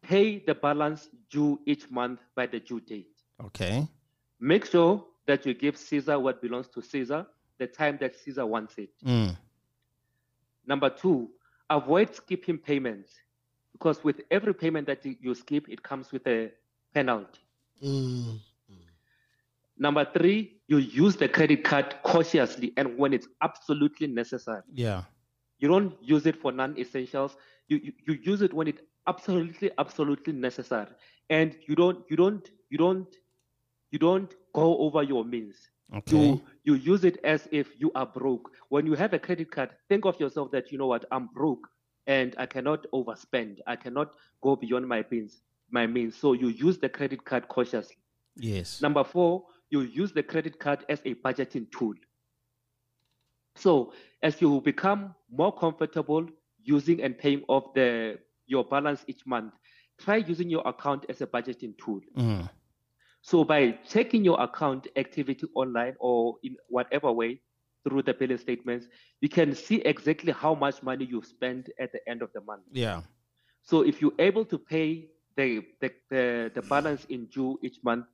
pay 0.08 0.40
the 0.40 0.54
balance 0.56 1.10
due 1.30 1.60
each 1.66 1.90
month 1.90 2.20
by 2.36 2.46
the 2.48 2.60
due 2.60 2.80
date. 2.82 3.16
okay 3.46 3.88
Make 4.40 4.66
sure 4.66 5.04
that 5.28 5.46
you 5.46 5.54
give 5.54 5.78
Caesar 5.78 6.20
what 6.20 6.42
belongs 6.42 6.68
to 6.70 6.82
Caesar 6.82 7.26
the 7.58 7.68
time 7.68 7.98
that 8.02 8.16
Caesar 8.16 8.46
wants 8.46 8.78
it. 8.78 8.90
mm. 9.06 9.36
Number 10.66 10.90
two, 10.90 11.30
avoid 11.70 12.14
skipping 12.16 12.58
payments 12.58 13.12
because 13.72 14.04
with 14.04 14.22
every 14.32 14.54
payment 14.54 14.88
that 14.88 15.06
you- 15.06 15.36
skip, 15.36 15.68
it 15.70 15.82
comes 15.84 16.12
with 16.12 16.26
a 16.28 16.52
penalty. 16.94 17.42
Mm. 17.82 18.40
Number 19.78 20.06
three, 20.06 20.62
you 20.68 20.78
use 20.78 21.16
the 21.16 21.28
credit 21.28 21.64
card 21.64 21.96
cautiously 22.04 22.74
and 22.78 22.98
when 22.98 23.14
it's 23.14 23.28
absolutely 23.42 24.08
necessary. 24.08 24.62
yeah 24.74 25.04
You 25.60 25.68
don't 25.68 25.94
use 26.02 26.26
it 26.26 26.36
for 26.38 26.52
non-essentials. 26.52 27.36
You, 27.68 27.78
you 27.78 27.94
you 28.08 28.14
use 28.32 28.42
it 28.42 28.54
when 28.54 28.68
it 28.68 28.80
absolutely 29.08 29.72
absolutely 29.78 30.34
necessary, 30.34 30.92
and 31.30 31.56
you 31.68 31.76
don't 31.76 32.04
you 32.10 32.16
don't 32.18 32.50
you 32.70 32.78
don't 32.78 33.16
you 33.92 34.00
don't 34.00 34.36
go 34.54 34.78
over 34.80 35.04
your 35.04 35.24
means. 35.24 35.70
okay 35.94 36.16
You 36.16 36.42
you 36.64 36.74
use 36.76 37.04
it 37.06 37.18
as 37.24 37.48
if 37.52 37.80
you 37.80 37.92
are 37.96 38.06
broke. 38.06 38.52
When 38.70 38.86
you 38.86 38.94
have 38.94 39.14
a 39.14 39.20
credit 39.20 39.52
card, 39.52 39.70
think 39.90 40.06
of 40.06 40.20
yourself 40.20 40.52
that 40.52 40.72
you 40.72 40.78
know 40.78 40.88
what 40.88 41.06
I'm 41.12 41.28
broke 41.28 41.68
and 42.08 42.36
I 42.38 42.46
cannot 42.46 42.86
overspend. 42.94 43.60
I 43.68 43.76
cannot 43.76 44.14
go 44.42 44.56
beyond 44.56 44.88
my 44.88 45.06
means. 45.10 45.42
My 45.72 45.88
means. 45.88 46.16
So 46.16 46.34
you 46.34 46.48
use 46.50 46.78
the 46.78 46.90
credit 46.90 47.24
card 47.26 47.48
cautiously. 47.48 47.98
yes 48.36 48.82
Number 48.82 49.04
four, 49.04 49.46
you 49.70 49.82
use 49.82 50.12
the 50.12 50.24
credit 50.24 50.60
card 50.60 50.86
as 50.90 51.02
a 51.06 51.16
budgeting 51.16 51.72
tool. 51.72 51.94
So 53.56 53.94
as 54.22 54.42
you 54.42 54.62
become 54.62 55.16
more 55.32 55.56
comfortable 55.56 56.28
using 56.64 57.02
and 57.02 57.18
paying 57.18 57.44
off 57.48 57.74
the 57.74 58.20
your 58.48 58.64
balance 58.64 59.04
each 59.08 59.26
month, 59.26 59.54
try 60.00 60.18
using 60.18 60.50
your 60.50 60.68
account 60.68 61.06
as 61.10 61.22
a 61.22 61.28
budgeting 61.28 61.78
tool. 61.78 62.02
mm. 62.18 62.50
So 63.22 63.44
by 63.44 63.72
checking 63.88 64.24
your 64.24 64.40
account 64.40 64.88
activity 64.96 65.48
online 65.56 65.96
or 66.00 66.36
in 66.44 66.56
whatever 66.68 67.12
way 67.12 67.42
through 67.84 68.04
the 68.04 68.14
billing 68.14 68.38
statements, 68.38 68.88
you 69.20 69.30
can 69.30 69.56
see 69.56 69.78
exactly 69.78 70.32
how 70.32 70.54
much 70.54 70.84
money 70.84 71.06
you've 71.06 71.26
spent 71.26 71.70
at 71.80 71.92
the 71.92 72.08
end 72.08 72.22
of 72.22 72.32
the 72.34 72.42
month. 72.42 72.64
yeah 72.72 73.02
So 73.64 73.82
if 73.82 74.00
you're 74.02 74.14
able 74.20 74.46
to 74.46 74.58
pay 74.60 75.10
the, 75.36 75.66
the, 75.82 75.92
the, 76.10 76.52
the 76.54 76.62
balance 76.62 77.06
in 77.10 77.26
due 77.26 77.60
each 77.64 77.78
month, 77.84 78.06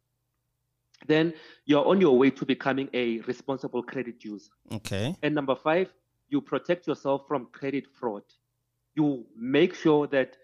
then 1.07 1.33
you're 1.65 1.85
on 1.85 1.99
your 1.99 2.17
way 2.17 2.29
to 2.29 2.45
becoming 2.45 2.89
a 2.93 3.19
responsible 3.21 3.83
credit 3.83 4.23
user. 4.23 4.51
Okay. 4.71 5.15
And 5.23 5.35
number 5.35 5.55
five, 5.55 5.91
you 6.29 6.41
protect 6.41 6.87
yourself 6.87 7.23
from 7.27 7.47
credit 7.51 7.85
fraud. 7.99 8.23
You 8.95 9.25
make 9.35 9.73
sure 9.73 10.07
that 10.07 10.37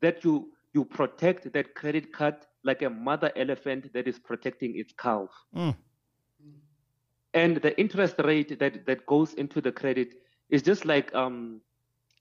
that 0.00 0.24
you 0.24 0.52
you 0.72 0.84
protect 0.84 1.52
that 1.52 1.74
credit 1.74 2.12
card 2.12 2.34
like 2.64 2.82
a 2.82 2.90
mother 2.90 3.30
elephant 3.36 3.92
that 3.92 4.08
is 4.08 4.18
protecting 4.18 4.76
its 4.76 4.92
calf. 4.92 5.28
Mm. 5.54 5.76
And 7.34 7.56
the 7.56 7.78
interest 7.78 8.16
rate 8.18 8.58
that, 8.58 8.86
that 8.86 9.06
goes 9.06 9.34
into 9.34 9.60
the 9.60 9.72
credit 9.72 10.14
is 10.50 10.62
just 10.62 10.84
like 10.84 11.14
um, 11.14 11.60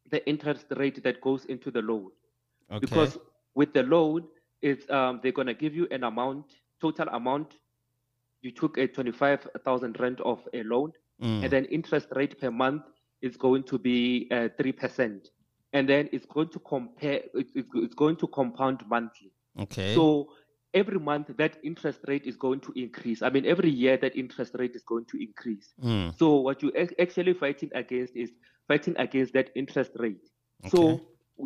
the 0.09 0.25
interest 0.27 0.65
rate 0.77 1.03
that 1.03 1.21
goes 1.21 1.45
into 1.45 1.69
the 1.71 1.81
loan. 1.81 2.09
Okay. 2.71 2.79
Because 2.79 3.17
with 3.55 3.73
the 3.73 3.83
loan, 3.83 4.27
it's 4.61 4.89
um, 4.89 5.19
they're 5.21 5.31
gonna 5.31 5.53
give 5.53 5.75
you 5.75 5.87
an 5.91 6.03
amount, 6.03 6.45
total 6.79 7.07
amount. 7.09 7.55
You 8.41 8.51
took 8.51 8.77
a 8.77 8.87
twenty-five 8.87 9.47
thousand 9.65 9.99
rand 9.99 10.21
of 10.21 10.47
a 10.53 10.63
loan, 10.63 10.93
Mm. 11.21 11.43
and 11.43 11.51
then 11.51 11.65
interest 11.65 12.07
rate 12.15 12.39
per 12.39 12.49
month 12.49 12.81
is 13.21 13.37
going 13.37 13.61
to 13.63 13.77
be 13.77 14.27
uh, 14.31 14.49
three 14.57 14.71
percent, 14.71 15.29
and 15.73 15.87
then 15.87 16.09
it's 16.11 16.25
going 16.25 16.49
to 16.49 16.59
compare. 16.59 17.21
It, 17.33 17.47
it, 17.55 17.65
it's 17.75 17.93
going 17.95 18.15
to 18.17 18.27
compound 18.27 18.83
monthly. 18.87 19.31
okay. 19.59 19.95
So 19.95 20.29
every 20.73 20.99
month 20.99 21.31
that 21.37 21.57
interest 21.63 21.99
rate 22.07 22.25
is 22.25 22.35
going 22.37 22.59
to 22.61 22.71
increase. 22.75 23.21
I 23.21 23.29
mean, 23.29 23.45
every 23.45 23.69
year 23.69 23.97
that 23.97 24.15
interest 24.15 24.55
rate 24.57 24.75
is 24.75 24.83
going 24.83 25.05
to 25.05 25.21
increase. 25.21 25.73
Mm. 25.83 26.17
So 26.17 26.35
what 26.37 26.61
you 26.63 26.71
ac- 26.75 26.95
actually 26.99 27.33
fighting 27.33 27.69
against 27.75 28.15
is 28.15 28.31
fighting 28.67 28.95
against 28.97 29.33
that 29.33 29.49
interest 29.55 29.91
rate. 29.95 30.29
Okay. 30.65 30.69
So 30.77 31.01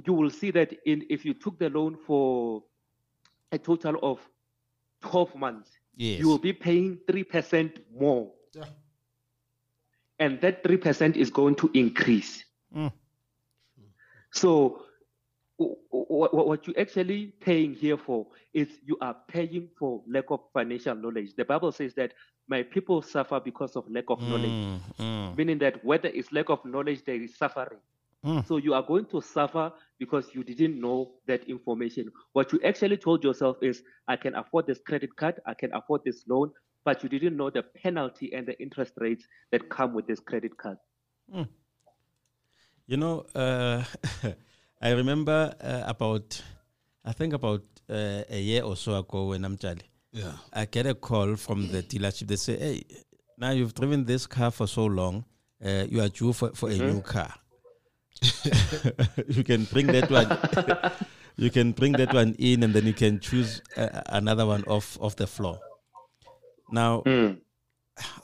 you 0.06 0.14
will 0.14 0.30
see 0.30 0.52
that 0.52 0.74
in 0.86 1.06
if 1.10 1.26
you 1.26 1.34
took 1.34 1.58
the 1.58 1.70
loan 1.70 1.98
for 2.06 2.64
a 3.52 3.58
total 3.58 3.98
of 4.04 4.20
12 5.02 5.36
months, 5.36 5.72
Yes. 5.96 6.20
you 6.20 6.28
will 6.28 6.38
be 6.40 6.52
paying 6.54 7.00
3% 7.08 7.80
more. 7.98 8.32
Yeah. 8.54 8.66
And 10.20 10.40
that 10.42 10.64
3% 10.64 11.16
is 11.16 11.30
going 11.30 11.56
to 11.56 11.70
increase. 11.74 12.44
Mm. 12.76 12.92
So 14.36 14.84
what, 15.58 16.34
what 16.34 16.68
you're 16.68 16.80
actually 16.80 17.28
paying 17.40 17.74
here 17.74 17.98
for 17.98 18.28
is 18.54 18.68
you 18.86 18.98
are 19.02 19.16
paying 19.28 19.70
for 19.80 20.02
lack 20.08 20.26
of 20.30 20.42
financial 20.54 20.96
knowledge. 20.96 21.34
The 21.36 21.46
Bible 21.46 21.72
says 21.72 21.94
that 21.96 22.14
my 22.48 22.62
people 22.64 23.02
suffer 23.02 23.40
because 23.40 23.76
of 23.76 23.90
lack 23.90 24.06
of 24.10 24.20
knowledge, 24.28 24.52
Mm, 24.52 24.80
mm, 25.00 25.38
meaning 25.38 25.58
that 25.60 25.84
whether 25.84 26.10
it's 26.10 26.32
lack 26.32 26.50
of 26.50 26.64
knowledge, 26.66 27.04
there 27.06 27.16
is 27.16 27.36
suffering. 27.38 27.80
mm. 28.26 28.46
So 28.46 28.58
you 28.58 28.74
are 28.74 28.84
going 28.84 29.06
to 29.06 29.22
suffer 29.22 29.72
because 29.98 30.30
you 30.34 30.44
didn't 30.44 30.80
know 30.80 31.14
that 31.28 31.46
information. 31.50 32.12
What 32.34 32.52
you 32.52 32.60
actually 32.64 32.98
told 32.98 33.24
yourself 33.24 33.58
is, 33.62 33.82
I 34.08 34.18
can 34.18 34.36
afford 34.36 34.68
this 34.68 34.80
credit 34.80 35.16
card, 35.16 35.40
I 35.46 35.54
can 35.54 35.74
afford 35.74 36.02
this 36.06 36.24
loan, 36.28 36.52
but 36.84 37.02
you 37.04 37.10
didn't 37.10 37.38
know 37.38 37.50
the 37.50 37.64
penalty 37.64 38.34
and 38.34 38.46
the 38.46 38.60
interest 38.62 38.94
rates 38.98 39.26
that 39.52 39.70
come 39.70 39.94
with 39.94 40.06
this 40.08 40.20
credit 40.20 40.58
card. 40.58 40.78
You 42.88 42.98
know, 42.98 43.26
uh, 43.34 43.84
I 44.82 44.92
remember 44.92 45.54
uh, 45.60 45.84
about, 45.88 46.42
I 47.04 47.14
think 47.14 47.34
about 47.34 47.64
uh, 47.90 48.22
a 48.30 48.40
year 48.40 48.64
or 48.64 48.76
so 48.76 48.98
ago 48.98 49.28
when 49.30 49.44
I'm 49.44 49.58
Charlie, 49.58 49.90
Yeah. 50.12 50.34
I 50.54 50.66
get 50.66 50.86
a 50.86 50.94
call 50.94 51.36
from 51.36 51.68
the 51.72 51.82
dealership. 51.82 52.28
They 52.28 52.36
say, 52.36 52.58
"Hey, 52.58 52.84
now 53.38 53.52
you've 53.52 53.74
driven 53.74 54.06
this 54.06 54.28
car 54.28 54.52
for 54.52 54.68
so 54.68 54.86
long, 54.86 55.26
uh, 55.64 55.86
you 55.90 56.00
are 56.02 56.10
due 56.10 56.32
for, 56.34 56.52
for 56.54 56.70
a 56.70 56.78
new 56.78 57.02
car. 57.02 57.34
you 59.28 59.44
can 59.44 59.66
bring 59.66 59.88
that 59.88 60.10
one. 60.10 60.30
you 61.38 61.50
can 61.50 61.72
bring 61.72 61.94
that 61.94 62.14
one 62.14 62.36
in, 62.38 62.64
and 62.64 62.74
then 62.74 62.86
you 62.86 62.94
can 62.94 63.20
choose 63.20 63.62
uh, 63.78 64.02
another 64.08 64.46
one 64.46 64.64
off 64.66 64.98
off 65.02 65.16
the 65.16 65.28
floor." 65.28 65.60
Now, 66.72 67.04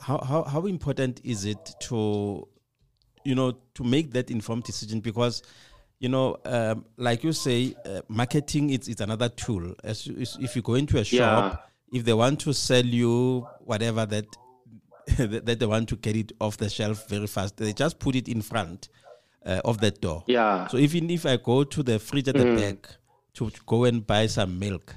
how, 0.00 0.18
how 0.18 0.44
how 0.44 0.66
important 0.66 1.20
is 1.24 1.44
it 1.44 1.74
to 1.82 2.46
you 3.24 3.34
know 3.34 3.52
to 3.74 3.84
make 3.84 4.12
that 4.12 4.30
informed 4.30 4.64
decision 4.64 5.00
because 5.00 5.42
you 5.98 6.08
know 6.08 6.36
um, 6.44 6.84
like 6.96 7.22
you 7.24 7.32
say 7.32 7.74
uh, 7.86 8.00
marketing 8.08 8.70
it's, 8.70 8.88
it's 8.88 9.00
another 9.00 9.28
tool. 9.28 9.74
As 9.84 10.06
you, 10.06 10.16
is- 10.16 10.36
if 10.40 10.56
you 10.56 10.62
go 10.62 10.74
into 10.74 10.98
a 10.98 11.04
shop 11.04 11.68
if 11.92 12.04
they 12.04 12.14
want 12.14 12.40
to 12.40 12.52
sell 12.54 12.84
you 12.84 13.46
whatever 13.64 14.06
that 14.14 14.26
that 15.06 15.58
they 15.58 15.66
want 15.66 15.88
to 15.88 15.96
get 15.96 16.16
it 16.16 16.32
off 16.40 16.56
the 16.56 16.68
shelf 16.68 17.08
very 17.08 17.26
fast 17.26 17.56
they 17.56 17.72
just 17.72 17.98
put 17.98 18.14
it 18.14 18.28
in 18.28 18.40
front 18.40 18.88
uh, 19.44 19.60
of 19.64 19.78
that 19.80 20.00
door. 20.00 20.22
Yeah. 20.26 20.68
so 20.68 20.76
even 20.78 21.10
if 21.10 21.26
i 21.26 21.36
go 21.36 21.64
to 21.64 21.82
the 21.82 21.98
fridge 21.98 22.28
at 22.28 22.36
the 22.36 22.44
back 22.54 22.88
to, 23.34 23.50
to 23.50 23.60
go 23.66 23.84
and 23.84 24.06
buy 24.06 24.26
some 24.28 24.58
milk 24.58 24.94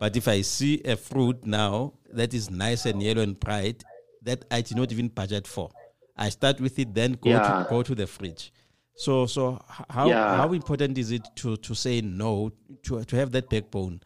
but 0.00 0.16
if 0.16 0.26
i 0.26 0.40
see 0.40 0.80
a 0.84 0.96
fruit 0.96 1.44
now 1.46 1.92
that 2.12 2.32
is 2.32 2.50
nice 2.50 2.86
and 2.86 3.02
yellow 3.02 3.20
and 3.22 3.38
bright 3.38 3.84
that 4.22 4.44
i 4.50 4.62
did 4.62 4.76
not 4.76 4.90
even 4.90 5.08
budget 5.08 5.46
for 5.46 5.70
i 6.16 6.28
start 6.28 6.60
with 6.60 6.78
it 6.78 6.94
then 6.94 7.12
go 7.20 7.30
Yeah. 7.30 7.40
to 7.62 7.66
go 7.68 7.82
to 7.82 7.94
the 7.94 8.06
fridge 8.06 8.52
so 8.94 9.26
so 9.26 9.58
how 9.88 10.08
Yeah. 10.08 10.36
how 10.36 10.52
important 10.52 10.98
is 10.98 11.10
it 11.10 11.22
to 11.36 11.56
to 11.56 11.74
say 11.74 12.00
no 12.00 12.50
to 12.84 13.04
to 13.04 13.16
have 13.16 13.30
that 13.32 13.48
backbone 13.48 14.00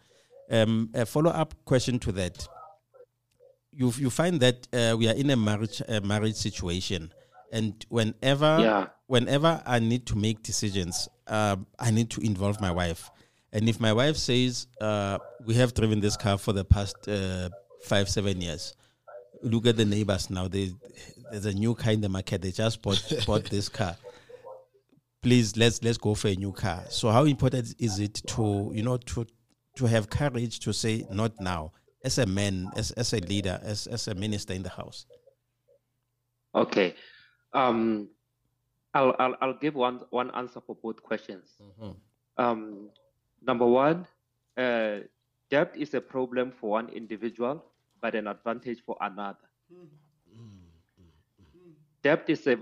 um 0.51 0.91
a 0.95 1.05
follow-up 1.05 1.55
question 1.65 1.99
to 1.99 2.13
that 2.13 2.47
you 3.73 3.93
you 3.99 4.11
find 4.11 4.41
that 4.41 4.67
uh, 4.73 4.97
we 4.97 5.09
are 5.09 5.15
in 5.15 5.31
a 5.31 5.37
marriage 5.37 5.83
a 5.89 6.01
marriage 6.01 6.37
situation 6.37 7.13
and 7.53 7.85
whenever 7.89 8.59
Yeah. 8.61 8.87
whenever 9.07 9.63
i 9.67 9.79
need 9.79 10.07
to 10.07 10.17
make 10.17 10.43
decisions 10.43 11.09
um, 11.27 11.67
i 11.79 11.91
need 11.91 12.11
to 12.11 12.21
involve 12.21 12.61
my 12.61 12.71
wife 12.71 13.11
and 13.53 13.69
if 13.69 13.81
my 13.81 13.93
wife 13.93 14.17
says 14.17 14.67
uh, 14.81 15.19
we 15.47 15.55
have 15.55 15.75
driven 15.75 16.01
this 16.01 16.17
car 16.17 16.39
for 16.39 16.53
the 16.53 16.65
past 16.65 16.97
uh, 17.09 17.49
five 17.83 18.09
seven 18.09 18.41
years 18.41 18.75
look 19.43 19.67
at 19.67 19.77
the 19.77 19.85
neighbors 19.85 20.31
now 20.31 20.49
they, 20.49 20.73
there's 21.31 21.47
a 21.47 21.53
new 21.53 21.75
car 21.75 21.93
in 21.93 22.01
the 22.01 22.09
market 22.09 22.43
they 22.43 22.51
just 22.51 22.83
bought 22.83 23.03
bought 23.27 23.45
this 23.45 23.69
car 23.69 23.97
please 25.23 25.57
let's 25.57 25.83
let's 25.83 25.99
go 25.99 26.15
for 26.15 26.29
a 26.29 26.35
new 26.35 26.53
car 26.53 26.85
so 26.89 27.11
how 27.11 27.25
important 27.25 27.75
is 27.79 27.99
it 27.99 28.15
to 28.27 28.71
you 28.75 28.83
know 28.83 28.97
to 28.97 29.27
to 29.75 29.87
have 29.87 30.09
courage 30.09 30.61
to 30.61 30.73
say 30.73 31.05
not 31.11 31.33
now 31.41 31.73
as 32.05 32.19
a 32.19 32.27
man 32.27 32.71
as, 32.77 32.93
as 32.93 33.13
a 33.13 33.19
leader 33.19 33.61
as, 33.63 33.87
as 33.87 34.09
a 34.09 34.15
minister 34.15 34.55
in 34.55 34.63
the 34.63 34.71
house 34.71 35.07
Okay. 36.57 36.95
Um, 37.53 38.09
I'll, 38.95 39.15
I'll, 39.19 39.37
I'll 39.43 39.59
give 39.59 39.75
one, 39.75 40.01
one 40.11 40.31
answer 40.35 40.61
for 40.67 40.75
both 40.75 41.03
questions. 41.03 41.51
Um, 42.39 42.89
number 43.47 43.67
one, 43.67 44.07
uh, 44.57 45.01
debt 45.51 45.75
is 45.77 45.93
a 45.93 46.01
problem 46.01 46.51
for 46.51 46.71
one 46.71 46.89
individual, 46.89 47.63
but 48.01 48.15
an 48.15 48.27
advantage 48.27 48.83
for 48.85 48.97
another. 49.01 49.37
Debt 52.07 52.31
is 52.31 52.47
a 52.47 52.57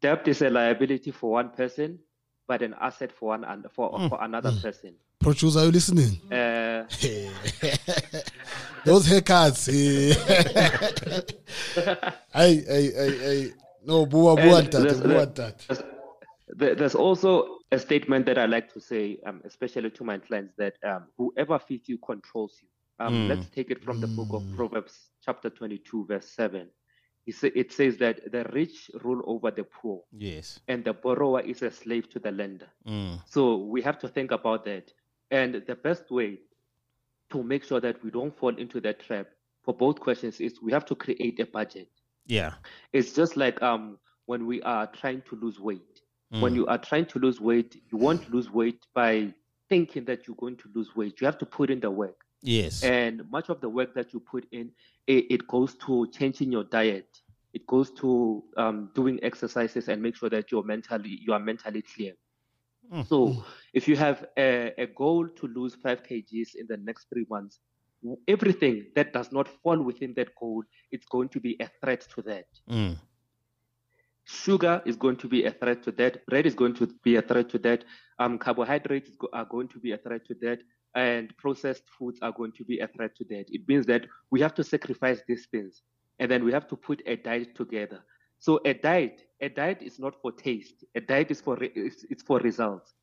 debt 0.00 0.28
is 0.28 0.42
a 0.42 0.48
liability 0.48 1.10
for 1.10 1.32
one 1.32 1.50
person, 1.50 1.98
but 2.46 2.62
an 2.62 2.72
asset 2.80 3.10
for 3.10 3.30
one 3.30 3.42
and 3.42 3.66
for, 3.74 3.90
for 4.08 4.22
another 4.22 4.52
person. 4.62 4.94
Producer, 5.18 5.58
are 5.58 5.64
you 5.64 5.72
listening? 5.72 6.20
Uh, 6.30 6.84
Those 8.84 9.08
haircuts. 9.08 9.66
hey, 12.32 12.54
hey, 12.72 12.92
hey, 12.92 13.18
hey. 13.18 13.52
No, 13.84 14.06
bua, 14.06 14.36
bua, 14.36 14.62
that, 14.62 14.70
there's- 14.70 15.00
bua, 15.00 15.26
there's, 15.34 15.82
there- 16.48 16.76
there's 16.76 16.94
also 16.94 17.58
a 17.72 17.78
statement 17.80 18.24
that 18.26 18.38
I 18.38 18.46
like 18.46 18.72
to 18.74 18.80
say, 18.80 19.18
um, 19.26 19.42
especially 19.44 19.90
to 19.90 20.04
my 20.04 20.18
clients, 20.18 20.54
that 20.58 20.74
um, 20.84 21.06
whoever 21.18 21.58
feeds 21.58 21.88
you 21.88 21.98
controls 21.98 22.60
you. 22.62 22.68
Um, 23.04 23.12
Mm. 23.14 23.28
Let's 23.30 23.48
take 23.50 23.72
it 23.72 23.82
from 23.82 24.00
the 24.00 24.06
book 24.06 24.28
of 24.32 24.44
Proverbs, 24.56 25.10
chapter 25.24 25.50
22, 25.50 26.06
verse 26.06 26.28
7. 26.28 26.68
It, 27.26 27.34
sa- 27.34 27.54
it 27.54 27.72
says 27.72 27.98
that 27.98 28.30
the 28.32 28.44
rich 28.52 28.90
rule 29.02 29.22
over 29.26 29.50
the 29.50 29.64
poor, 29.64 30.02
yes 30.12 30.60
and 30.68 30.84
the 30.84 30.92
borrower 30.94 31.40
is 31.40 31.62
a 31.62 31.70
slave 31.70 32.08
to 32.10 32.20
the 32.20 32.30
lender. 32.32 32.68
mm. 32.86 33.18
So 33.24 33.56
we 33.56 33.82
have 33.82 33.98
to 34.00 34.08
think 34.08 34.30
about 34.32 34.64
that. 34.66 34.92
And 35.30 35.54
the 35.66 35.74
best 35.76 36.10
way 36.10 36.40
to 37.30 37.42
make 37.42 37.64
sure 37.64 37.80
that 37.80 38.02
we 38.04 38.10
don't 38.10 38.36
fall 38.36 38.56
into 38.56 38.80
that 38.80 39.00
trap 39.00 39.26
for 39.62 39.74
both 39.74 40.00
questions 40.00 40.40
is 40.40 40.62
we 40.62 40.72
have 40.72 40.84
to 40.86 40.94
create 40.94 41.40
a 41.40 41.46
budget. 41.46 41.88
yeah 42.26 42.54
It's 42.92 43.12
just 43.12 43.36
like 43.36 43.62
um, 43.62 43.98
when 44.26 44.46
we 44.46 44.62
are 44.62 44.86
trying 44.86 45.22
to 45.22 45.36
lose 45.36 45.60
weight. 45.60 46.00
When 46.38 46.54
Mm. 46.54 46.56
you 46.56 46.66
are 46.66 46.78
trying 46.78 47.06
to 47.06 47.18
lose 47.18 47.40
weight, 47.40 47.76
you 47.90 47.98
won't 47.98 48.28
lose 48.32 48.50
weight 48.50 48.86
by 48.94 49.34
thinking 49.68 50.04
that 50.06 50.26
you're 50.26 50.36
going 50.36 50.56
to 50.58 50.68
lose 50.74 50.94
weight. 50.96 51.20
You 51.20 51.26
have 51.26 51.38
to 51.38 51.46
put 51.46 51.70
in 51.70 51.80
the 51.80 51.90
work. 51.90 52.25
Yes 52.46 52.82
And 52.82 53.30
much 53.30 53.48
of 53.50 53.60
the 53.60 53.68
work 53.68 53.94
that 53.94 54.12
you 54.14 54.20
put 54.20 54.46
in, 54.52 54.70
it, 55.06 55.26
it 55.30 55.48
goes 55.48 55.74
to 55.86 56.08
changing 56.12 56.52
your 56.52 56.64
diet. 56.64 57.08
It 57.54 57.66
goes 57.66 57.90
to 58.02 58.44
um, 58.56 58.90
doing 58.94 59.18
exercises 59.22 59.88
and 59.88 60.02
make 60.02 60.16
sure 60.16 60.30
that 60.30 60.52
you're 60.52 60.64
mentally 60.64 61.20
you 61.26 61.32
are 61.34 61.40
mentally 61.40 61.82
clear. 61.82 62.14
So 63.02 63.36
if 63.74 63.88
you 63.88 63.96
have 63.96 64.26
a, 64.38 64.72
a 64.78 64.86
goal 64.86 65.28
to 65.28 65.48
lose 65.48 65.74
five 65.74 66.02
kgs 66.02 66.54
in 66.56 66.66
the 66.68 66.76
next 66.78 67.08
three 67.10 67.26
months, 67.30 67.60
everything 68.28 68.86
that 68.94 69.12
does 69.12 69.32
not 69.32 69.48
fall 69.48 69.78
within 69.82 70.14
that 70.16 70.34
goal, 70.40 70.62
it's 70.92 71.06
going 71.06 71.28
to 71.30 71.40
be 71.40 71.56
a 71.60 71.68
threat 71.82 72.06
to 72.14 72.22
that. 72.22 72.46
Mm. 72.70 72.96
Sugar 74.24 74.82
is 74.86 74.96
going 74.96 75.16
to 75.16 75.28
be 75.28 75.44
a 75.44 75.52
threat 75.52 75.82
to 75.84 75.92
that. 75.92 76.26
Bread 76.26 76.46
is 76.46 76.54
going 76.54 76.74
to 76.74 76.86
be 77.02 77.16
a 77.16 77.22
threat 77.22 77.48
to 77.50 77.58
that. 77.58 77.84
Um, 78.18 78.38
carbohydrates 78.38 79.10
are 79.32 79.44
going 79.44 79.68
to 79.68 79.78
be 79.78 79.92
a 79.92 79.98
threat 79.98 80.26
to 80.26 80.34
that. 80.42 80.60
And 80.96 81.36
processed 81.36 81.84
foods 81.96 82.18
are 82.22 82.32
going 82.32 82.52
to 82.52 82.64
be 82.64 82.80
a 82.80 82.88
threat 82.88 83.14
to 83.16 83.24
that. 83.24 83.44
It 83.48 83.68
means 83.68 83.86
that 83.86 84.06
we 84.30 84.40
have 84.40 84.54
to 84.54 84.64
sacrifice 84.64 85.20
these 85.28 85.46
things 85.46 85.82
and 86.18 86.30
then 86.30 86.42
we 86.44 86.52
have 86.52 86.66
to 86.68 86.76
put 86.76 87.02
a 87.06 87.16
diet 87.16 87.54
together. 87.54 88.00
So 88.38 88.60
a 88.64 88.74
diet, 88.74 89.22
a 89.40 89.48
diet 89.48 89.82
is 89.82 89.98
not 89.98 90.20
for 90.20 90.32
taste. 90.32 90.84
A 90.94 91.00
diet 91.00 91.30
is 91.30 91.40
for 91.40 91.56
re- 91.56 91.72
it's, 91.74 92.04
it's 92.10 92.22
for 92.22 92.38
results. 92.38 92.94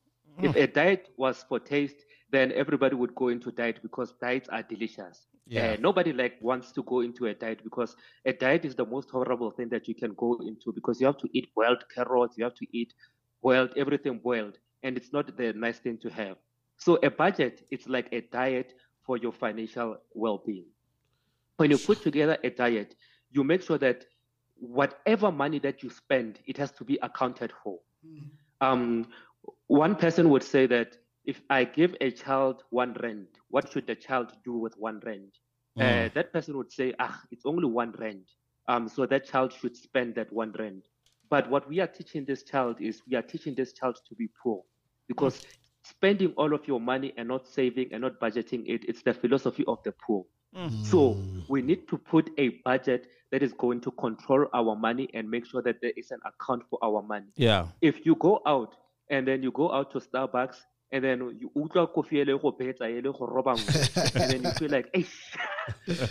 If 0.42 0.56
a 0.56 0.66
diet 0.66 1.10
was 1.16 1.44
for 1.48 1.60
taste, 1.60 2.04
then 2.30 2.50
everybody 2.52 2.96
would 2.96 3.14
go 3.14 3.28
into 3.28 3.52
diet 3.52 3.78
because 3.82 4.12
diets 4.20 4.48
are 4.48 4.64
delicious. 4.64 5.26
Yeah. 5.46 5.72
Uh, 5.72 5.76
nobody 5.78 6.12
like 6.12 6.34
wants 6.40 6.72
to 6.72 6.82
go 6.82 7.00
into 7.00 7.26
a 7.26 7.34
diet 7.34 7.62
because 7.62 7.94
a 8.24 8.32
diet 8.32 8.64
is 8.64 8.74
the 8.74 8.84
most 8.84 9.10
horrible 9.10 9.52
thing 9.52 9.68
that 9.68 9.86
you 9.86 9.94
can 9.94 10.14
go 10.14 10.40
into 10.44 10.72
because 10.72 11.00
you 11.00 11.06
have 11.06 11.18
to 11.18 11.28
eat 11.32 11.54
boiled 11.54 11.84
carrots, 11.94 12.36
you 12.36 12.42
have 12.42 12.54
to 12.54 12.66
eat 12.72 12.94
boiled 13.42 13.70
everything 13.76 14.18
boiled, 14.18 14.58
and 14.82 14.96
it's 14.96 15.12
not 15.12 15.36
the 15.36 15.52
nice 15.52 15.78
thing 15.78 15.98
to 15.98 16.10
have. 16.10 16.36
So 16.76 16.98
a 17.02 17.10
budget 17.10 17.66
is 17.70 17.88
like 17.88 18.08
a 18.12 18.20
diet 18.20 18.74
for 19.06 19.16
your 19.16 19.32
financial 19.32 19.98
well-being. 20.12 20.66
When 21.56 21.70
you 21.70 21.78
put 21.78 22.02
together 22.02 22.38
a 22.42 22.50
diet, 22.50 22.94
you 23.30 23.44
make 23.44 23.62
sure 23.62 23.78
that 23.78 24.06
whatever 24.56 25.30
money 25.30 25.58
that 25.60 25.82
you 25.82 25.90
spend, 25.90 26.40
it 26.46 26.56
has 26.56 26.72
to 26.72 26.84
be 26.84 26.98
accounted 27.02 27.52
for. 27.62 27.78
Um, 28.60 29.06
one 29.66 29.94
person 29.94 30.30
would 30.30 30.42
say 30.42 30.66
that 30.66 30.96
if 31.24 31.40
I 31.50 31.64
give 31.64 31.94
a 32.00 32.10
child 32.10 32.62
one 32.70 32.94
rand, 33.02 33.28
what 33.48 33.70
should 33.72 33.86
the 33.86 33.94
child 33.94 34.32
do 34.44 34.52
with 34.58 34.74
one 34.76 35.00
rand? 35.04 35.32
Uh, 35.80 36.08
that 36.14 36.32
person 36.32 36.56
would 36.56 36.72
say, 36.72 36.94
ah, 36.98 37.20
it's 37.30 37.46
only 37.46 37.66
one 37.66 37.92
rand. 37.98 38.24
Um, 38.68 38.88
so 38.88 39.06
that 39.06 39.26
child 39.26 39.52
should 39.52 39.76
spend 39.76 40.14
that 40.14 40.32
one 40.32 40.52
rand. 40.58 40.82
But 41.30 41.50
what 41.50 41.68
we 41.68 41.80
are 41.80 41.86
teaching 41.86 42.24
this 42.24 42.42
child 42.42 42.80
is 42.80 43.02
we 43.08 43.16
are 43.16 43.22
teaching 43.22 43.54
this 43.54 43.72
child 43.72 43.98
to 44.08 44.14
be 44.14 44.28
poor 44.42 44.62
because 45.08 45.46
spending 45.84 46.32
all 46.36 46.52
of 46.54 46.66
your 46.66 46.80
money 46.80 47.12
and 47.16 47.28
not 47.28 47.46
saving 47.46 47.92
and 47.92 48.02
not 48.02 48.18
budgeting 48.20 48.64
it, 48.66 48.84
it's 48.88 49.02
the 49.02 49.14
philosophy 49.14 49.64
of 49.68 49.78
the 49.84 49.92
poor. 49.92 50.24
So 50.84 51.16
we 51.48 51.62
need 51.62 51.88
to 51.88 51.98
put 51.98 52.30
a 52.38 52.50
budget 52.64 53.08
that 53.32 53.42
is 53.42 53.52
going 53.54 53.80
to 53.80 53.90
control 53.90 54.46
our 54.54 54.76
money 54.76 55.08
and 55.12 55.28
make 55.28 55.46
sure 55.46 55.60
that 55.62 55.80
there 55.82 55.90
is 55.96 56.12
an 56.12 56.20
account 56.24 56.62
for 56.70 56.78
our 56.80 57.02
money. 57.02 57.26
Yeah. 57.34 57.66
If 57.82 58.06
you 58.06 58.14
go 58.14 58.40
out 58.46 58.76
and 59.10 59.26
then 59.26 59.42
you 59.42 59.50
go 59.50 59.72
out 59.72 59.90
to 59.92 59.98
Starbucks 59.98 60.58
and 60.92 61.02
then 61.02 61.18
you 61.40 61.50
utlwa 61.56 61.92
kofi 61.92 62.18
e 62.20 62.24
le 62.24 62.38
go 62.38 62.52
betsa, 62.52 62.88
e 62.88 63.00
le 63.02 63.12
go 63.12 63.26
roba 63.26 63.50
and 64.14 64.30
then 64.30 64.42
you 64.44 64.50
feel 64.52 64.70
like, 64.70 64.88
hey, 64.94 65.04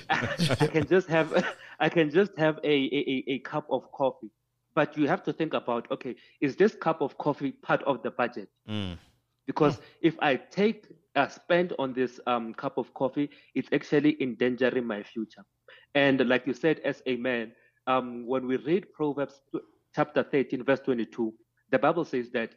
I 0.09 0.67
can 0.67 0.87
just 0.87 1.07
have 1.07 1.45
I 1.79 1.87
can 1.89 2.09
just 2.11 2.37
have 2.37 2.59
a, 2.63 2.67
a, 2.67 2.99
a- 3.13 3.23
a 3.35 3.39
cup 3.39 3.65
of 3.69 3.89
coffee. 3.91 4.29
But 4.75 4.97
you 4.97 5.07
have 5.07 5.23
to 5.23 5.33
think 5.33 5.53
about, 5.53 5.89
okay, 5.91 6.15
is 6.41 6.55
this 6.55 6.73
cup 6.75 7.01
of 7.01 7.17
coffee 7.17 7.51
part 7.51 7.83
of 7.83 8.01
the 8.03 8.09
budget? 8.11 8.49
Mm. 8.67 8.97
Because 9.45 9.79
if 10.01 10.17
I 10.21 10.35
take 10.35 10.87
a 11.15 11.29
spend 11.29 11.73
on 11.79 11.93
this 11.93 12.19
um, 12.27 12.53
cup 12.53 12.77
of 12.77 12.93
coffee, 12.93 13.29
it's 13.55 13.69
actually 13.73 14.21
endangering 14.21 14.85
my 14.85 15.03
future. 15.03 15.43
And 15.95 16.27
like 16.27 16.47
you 16.47 16.53
said, 16.53 16.79
as 16.79 17.01
a 17.05 17.15
man, 17.17 17.53
um, 17.87 18.25
when 18.27 18.47
we 18.47 18.57
read 18.57 18.91
Proverbs 18.93 19.41
chapter 19.95 20.23
13, 20.23 20.63
verse 20.63 20.79
22, 20.81 21.33
the 21.71 21.79
Bible 21.79 22.05
says 22.05 22.29
that 22.31 22.55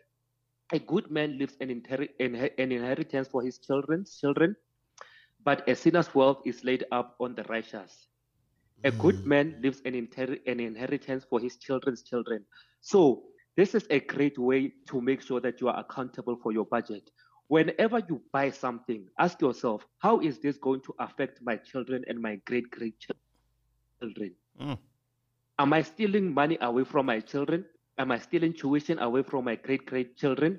a 0.72 0.78
good 0.78 1.10
man 1.10 1.38
leaves 1.38 1.56
an, 1.60 1.68
inhe- 1.68 2.10
an 2.58 2.72
inheritance 2.72 3.28
for 3.28 3.42
his 3.42 3.58
children's 3.58 4.18
children, 4.18 4.56
but 5.44 5.66
a 5.68 5.74
sinner's 5.74 6.14
wealth 6.14 6.42
is 6.46 6.64
laid 6.64 6.84
up 6.92 7.16
on 7.20 7.34
the 7.34 7.42
righteous. 7.44 8.08
A 8.84 8.90
good 8.92 9.24
man 9.26 9.56
leaves 9.62 9.80
an, 9.84 9.94
inter- 9.94 10.38
an 10.46 10.60
inheritance 10.60 11.24
for 11.24 11.40
his 11.40 11.56
children's 11.56 12.02
children. 12.02 12.44
So, 12.80 13.24
this 13.56 13.74
is 13.74 13.86
a 13.90 14.00
great 14.00 14.38
way 14.38 14.72
to 14.88 15.00
make 15.00 15.22
sure 15.22 15.40
that 15.40 15.60
you 15.60 15.68
are 15.68 15.80
accountable 15.80 16.36
for 16.42 16.52
your 16.52 16.66
budget. 16.66 17.10
Whenever 17.48 18.00
you 18.08 18.20
buy 18.32 18.50
something, 18.50 19.06
ask 19.18 19.40
yourself, 19.40 19.86
how 19.98 20.20
is 20.20 20.38
this 20.40 20.58
going 20.58 20.80
to 20.82 20.94
affect 20.98 21.40
my 21.42 21.56
children 21.56 22.04
and 22.08 22.20
my 22.20 22.36
great 22.44 22.70
great 22.70 22.94
children? 24.00 24.34
Mm. 24.60 24.78
Am 25.58 25.72
I 25.72 25.82
stealing 25.82 26.34
money 26.34 26.58
away 26.60 26.84
from 26.84 27.06
my 27.06 27.20
children? 27.20 27.64
Am 27.98 28.12
I 28.12 28.18
stealing 28.18 28.52
tuition 28.52 28.98
away 28.98 29.22
from 29.22 29.44
my 29.44 29.56
great 29.56 29.86
great 29.86 30.16
children? 30.16 30.58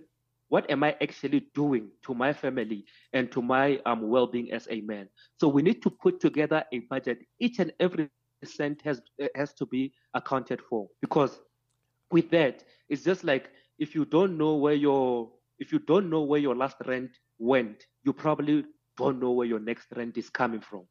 What 0.49 0.69
am 0.71 0.83
I 0.83 0.95
actually 1.01 1.49
doing 1.53 1.89
to 2.05 2.15
my 2.15 2.31
family 2.31 2.85
and 3.13 3.29
to 3.33 3.41
my 3.41 3.79
um, 3.85 4.07
well 4.07 4.27
being 4.27 4.51
as 4.53 4.67
a 4.71 4.81
man? 4.81 5.09
So 5.39 5.49
we 5.49 5.61
need 5.61 5.83
to 5.83 5.89
put 5.89 6.19
together 6.19 6.63
a 6.73 6.79
budget. 6.89 7.19
Each 7.39 7.59
and 7.59 7.73
every 7.79 8.09
cent 8.43 8.81
has 8.85 9.01
has 9.35 9.53
to 9.55 9.65
be 9.65 9.93
accounted 10.13 10.61
for 10.69 10.87
because 11.01 11.41
with 12.11 12.29
that, 12.31 12.63
it's 12.89 13.03
just 13.03 13.23
like 13.23 13.49
if 13.79 13.95
you 13.95 14.05
don't 14.05 14.37
know 14.37 14.55
where 14.55 14.73
your 14.73 15.31
if 15.59 15.71
you 15.71 15.79
don't 15.79 16.09
know 16.09 16.21
where 16.21 16.39
your 16.39 16.55
last 16.55 16.77
rent 16.85 17.11
went, 17.39 17.87
you 18.03 18.13
probably 18.13 18.65
don't 18.97 19.19
know 19.19 19.31
where 19.31 19.47
your 19.47 19.59
next 19.59 19.87
rent 19.95 20.17
is 20.17 20.29
coming 20.29 20.61
from. 20.61 20.83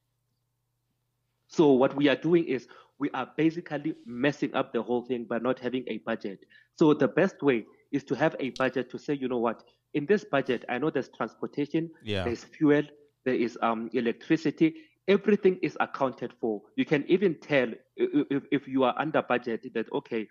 So 1.48 1.72
what 1.72 1.94
we 1.94 2.08
are 2.08 2.16
doing 2.16 2.44
is 2.44 2.68
we 2.98 3.10
are 3.10 3.30
basically 3.36 3.94
messing 4.06 4.54
up 4.54 4.72
the 4.72 4.82
whole 4.82 5.02
thing 5.02 5.24
by 5.24 5.38
not 5.38 5.58
having 5.58 5.84
a 5.88 5.98
budget. 5.98 6.44
So 6.78 6.94
the 6.94 7.08
best 7.08 7.42
way 7.42 7.64
is 7.92 8.04
to 8.04 8.14
have 8.14 8.34
a 8.40 8.50
budget 8.50 8.90
to 8.90 8.98
say, 8.98 9.14
you 9.14 9.28
know 9.28 9.38
what, 9.38 9.62
in 9.94 10.06
this 10.06 10.24
budget, 10.24 10.64
I 10.68 10.78
know 10.78 10.90
there's 10.90 11.08
transportation, 11.08 11.90
Yeah. 12.02 12.24
there's 12.24 12.44
fuel, 12.44 12.82
there 13.24 13.34
is 13.34 13.58
um, 13.62 13.90
electricity, 13.92 14.74
everything 15.08 15.58
is 15.62 15.76
accounted 15.80 16.32
for. 16.40 16.62
You 16.76 16.84
can 16.84 17.04
even 17.08 17.34
tell 17.40 17.68
if, 17.96 18.44
if 18.50 18.68
you 18.68 18.84
are 18.84 18.94
under 18.98 19.22
budget 19.22 19.72
that, 19.74 19.92
okay, 19.92 20.26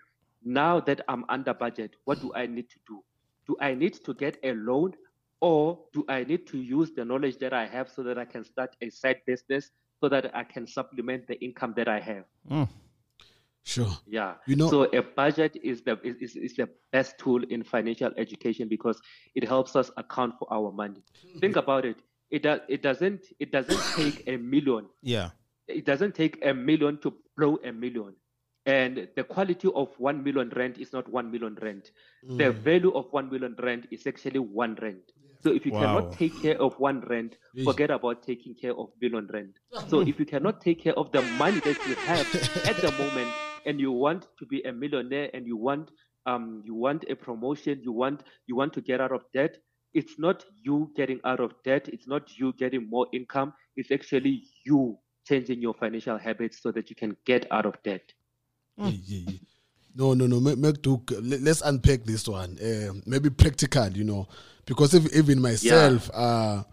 now 0.46 0.80
that 0.82 1.02
I'm 1.08 1.26
under 1.28 1.54
budget, 1.54 1.96
what 2.06 2.22
do 2.22 2.32
I 2.36 2.46
need 2.46 2.70
to 2.70 2.80
do? 2.88 3.04
Do 3.48 3.58
I 3.60 3.74
need 3.74 3.96
to 4.06 4.14
get 4.14 4.38
a 4.44 4.54
loan 4.54 4.94
or 5.42 5.80
do 5.94 6.06
I 6.08 6.24
need 6.24 6.48
to 6.48 6.58
use 6.58 6.92
the 6.92 7.04
knowledge 7.04 7.38
that 7.40 7.54
I 7.54 7.66
have 7.66 7.90
so 7.90 8.04
that 8.04 8.18
I 8.18 8.26
can 8.26 8.44
start 8.44 8.76
a 8.82 8.90
side 8.90 9.22
business 9.26 9.72
so 10.02 10.10
that 10.10 10.36
I 10.36 10.44
can 10.44 10.68
supplement 10.68 11.28
the 11.28 11.40
income 11.44 11.74
that 11.78 11.88
I 11.88 12.00
have? 12.00 12.26
Mm. 12.50 12.70
Sure. 13.64 13.90
Yeah. 14.06 14.36
You 14.46 14.56
know- 14.56 14.70
so 14.70 14.84
a 14.84 15.02
budget 15.02 15.58
is 15.64 15.82
the 15.82 16.00
is, 16.04 16.16
is, 16.18 16.36
is 16.36 16.56
the 16.56 16.70
best 16.92 17.18
tool 17.18 17.44
in 17.50 17.64
financial 17.64 18.12
education 18.16 18.68
because 18.68 19.02
it 19.34 19.48
helps 19.48 19.76
us 19.76 19.90
account 19.98 20.36
for 20.38 20.48
our 20.54 20.72
money. 20.72 21.04
Think 21.40 21.56
about 21.56 21.84
it. 21.86 21.98
It 22.30 22.44
does 22.44 22.60
it 22.70 22.84
doesn't 22.84 23.26
it 23.40 23.52
doesn't 23.52 23.82
take 23.96 24.24
a 24.28 24.38
million. 24.38 24.86
Yeah. 25.02 25.32
It 25.68 25.86
doesn't 25.86 26.14
take 26.14 26.46
a 26.46 26.54
million 26.54 27.00
to 27.00 27.14
blow 27.36 27.58
a 27.64 27.72
million. 27.72 28.14
And 28.66 29.10
the 29.16 29.24
quality 29.24 29.70
of 29.74 30.00
one 30.00 30.24
million 30.24 30.50
rand 30.56 30.78
is 30.78 30.94
not 30.94 31.08
one 31.10 31.32
million 31.32 31.56
rand. 31.62 31.92
The 32.38 32.52
value 32.52 32.92
of 32.94 33.12
one 33.12 33.30
million 33.30 33.56
rand 33.62 33.88
is 33.92 34.06
actually 34.08 34.40
one 34.40 34.76
rand. 34.82 35.02
So 35.44 35.52
if 35.54 35.66
you 35.66 35.72
Wow. 35.72 35.72
cannot 35.72 36.12
take 36.12 36.40
care 36.42 36.60
of 36.62 36.80
one 36.80 37.02
rand, 37.02 37.38
forget 37.64 37.90
about 37.92 38.24
taking 38.24 38.56
care 38.56 38.74
of 38.76 38.92
million 39.02 39.28
rand. 39.32 39.60
So 39.86 40.02
if 40.02 40.20
you 40.20 40.26
cannot 40.26 40.62
take 40.62 40.82
care 40.82 40.94
of 40.98 41.12
the 41.12 41.22
money 41.22 41.62
that 41.62 41.86
you 41.86 41.96
have 41.96 42.34
at 42.66 42.82
the 42.82 42.92
moment, 42.92 43.40
and 43.66 43.80
you 43.80 43.92
want 43.92 44.28
to 44.38 44.46
be 44.46 44.62
a 44.64 44.72
millionaire, 44.74 45.30
and 45.34 45.46
you 45.48 45.58
want 45.58 45.92
um 46.26 46.62
you 46.66 46.74
want 46.76 47.06
a 47.10 47.16
promotion, 47.16 47.80
you 47.84 47.92
want 47.92 48.24
you 48.48 48.56
want 48.56 48.74
to 48.74 48.82
get 48.82 49.00
out 49.02 49.12
of 49.12 49.24
debt, 49.34 49.58
it's 49.94 50.18
not 50.20 50.46
you 50.64 50.92
getting 50.96 51.20
out 51.24 51.40
of 51.40 51.54
debt, 51.64 51.88
it's 51.90 52.08
not 52.08 52.38
you 52.38 52.54
getting 52.54 52.90
more 52.90 53.08
income, 53.14 53.54
it's 53.76 53.92
actually 53.92 54.44
you 54.66 54.98
changing 55.26 55.62
your 55.62 55.74
financial 55.74 56.18
habits 56.18 56.62
so 56.62 56.72
that 56.72 56.90
you 56.90 56.96
can 56.96 57.16
get 57.26 57.46
out 57.52 57.66
of 57.66 57.82
debt. 57.84 58.14
Yeah, 58.78 58.90
yeah, 59.06 59.22
yeah. 59.28 59.38
No, 59.96 60.14
no, 60.14 60.28
no. 60.28 60.40
Make, 60.40 60.58
make 60.58 60.82
do, 60.82 61.02
let- 61.22 61.42
let's 61.42 61.62
unpack 61.62 62.04
this 62.04 62.28
one. 62.28 62.58
Um, 62.62 63.02
maybe 63.06 63.30
practical, 63.30 63.88
you 63.90 64.04
know, 64.04 64.28
because 64.66 64.94
if, 64.94 65.14
even 65.16 65.42
myself, 65.42 66.10
uh, 66.14 66.64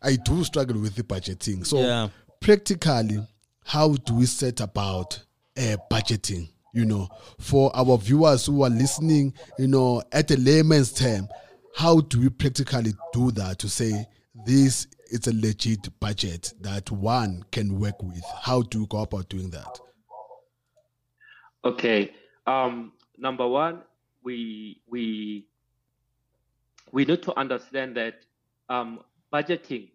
I 0.00 0.16
do 0.16 0.44
struggle 0.44 0.80
with 0.80 0.94
the 0.94 1.02
budgeting. 1.02 1.66
So 1.66 1.80
Yeah. 1.80 2.08
practically, 2.40 3.26
how 3.64 3.94
do 3.94 4.14
we 4.14 4.26
set 4.26 4.60
about 4.60 5.20
uh, 5.56 5.76
budgeting? 5.90 6.48
You 6.72 6.84
know, 6.84 7.08
for 7.40 7.74
our 7.74 7.96
viewers 7.98 8.46
who 8.46 8.62
are 8.62 8.70
listening, 8.70 9.32
you 9.58 9.66
know, 9.66 10.02
at 10.12 10.30
a 10.30 10.36
layman's 10.36 10.92
term, 10.92 11.26
how 11.74 12.00
do 12.00 12.20
we 12.20 12.28
practically 12.28 12.92
do 13.12 13.30
that 13.32 13.58
to 13.60 13.68
say 13.68 14.06
this 14.46 14.86
is 15.10 15.26
a 15.26 15.32
legit 15.32 15.88
budget 15.98 16.52
that 16.60 16.90
one 16.92 17.42
can 17.50 17.80
work 17.80 18.00
with? 18.02 18.22
How 18.42 18.62
do 18.62 18.80
you 18.80 18.86
go 18.86 18.98
about 18.98 19.28
doing 19.30 19.50
that? 19.50 19.80
Okay. 21.64 22.12
Um, 22.46 22.92
number 23.16 23.46
one, 23.46 23.82
we 24.22 24.80
we 24.88 25.46
we 26.92 27.04
need 27.04 27.22
to 27.22 27.38
understand 27.38 27.96
that 27.96 28.24
um, 28.68 29.00
budgeting 29.32 29.90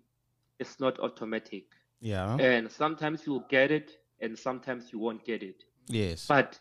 is 0.60 0.80
not 0.80 1.00
automatic, 1.00 1.66
Yeah. 2.02 2.36
and 2.38 2.72
sometimes 2.72 3.26
you'll 3.26 3.46
get 3.50 3.72
it, 3.72 3.98
and 4.20 4.38
sometimes 4.38 4.92
you 4.94 5.00
won't 5.00 5.26
get 5.26 5.42
it. 5.42 5.64
Yes. 5.88 6.28
But 6.28 6.60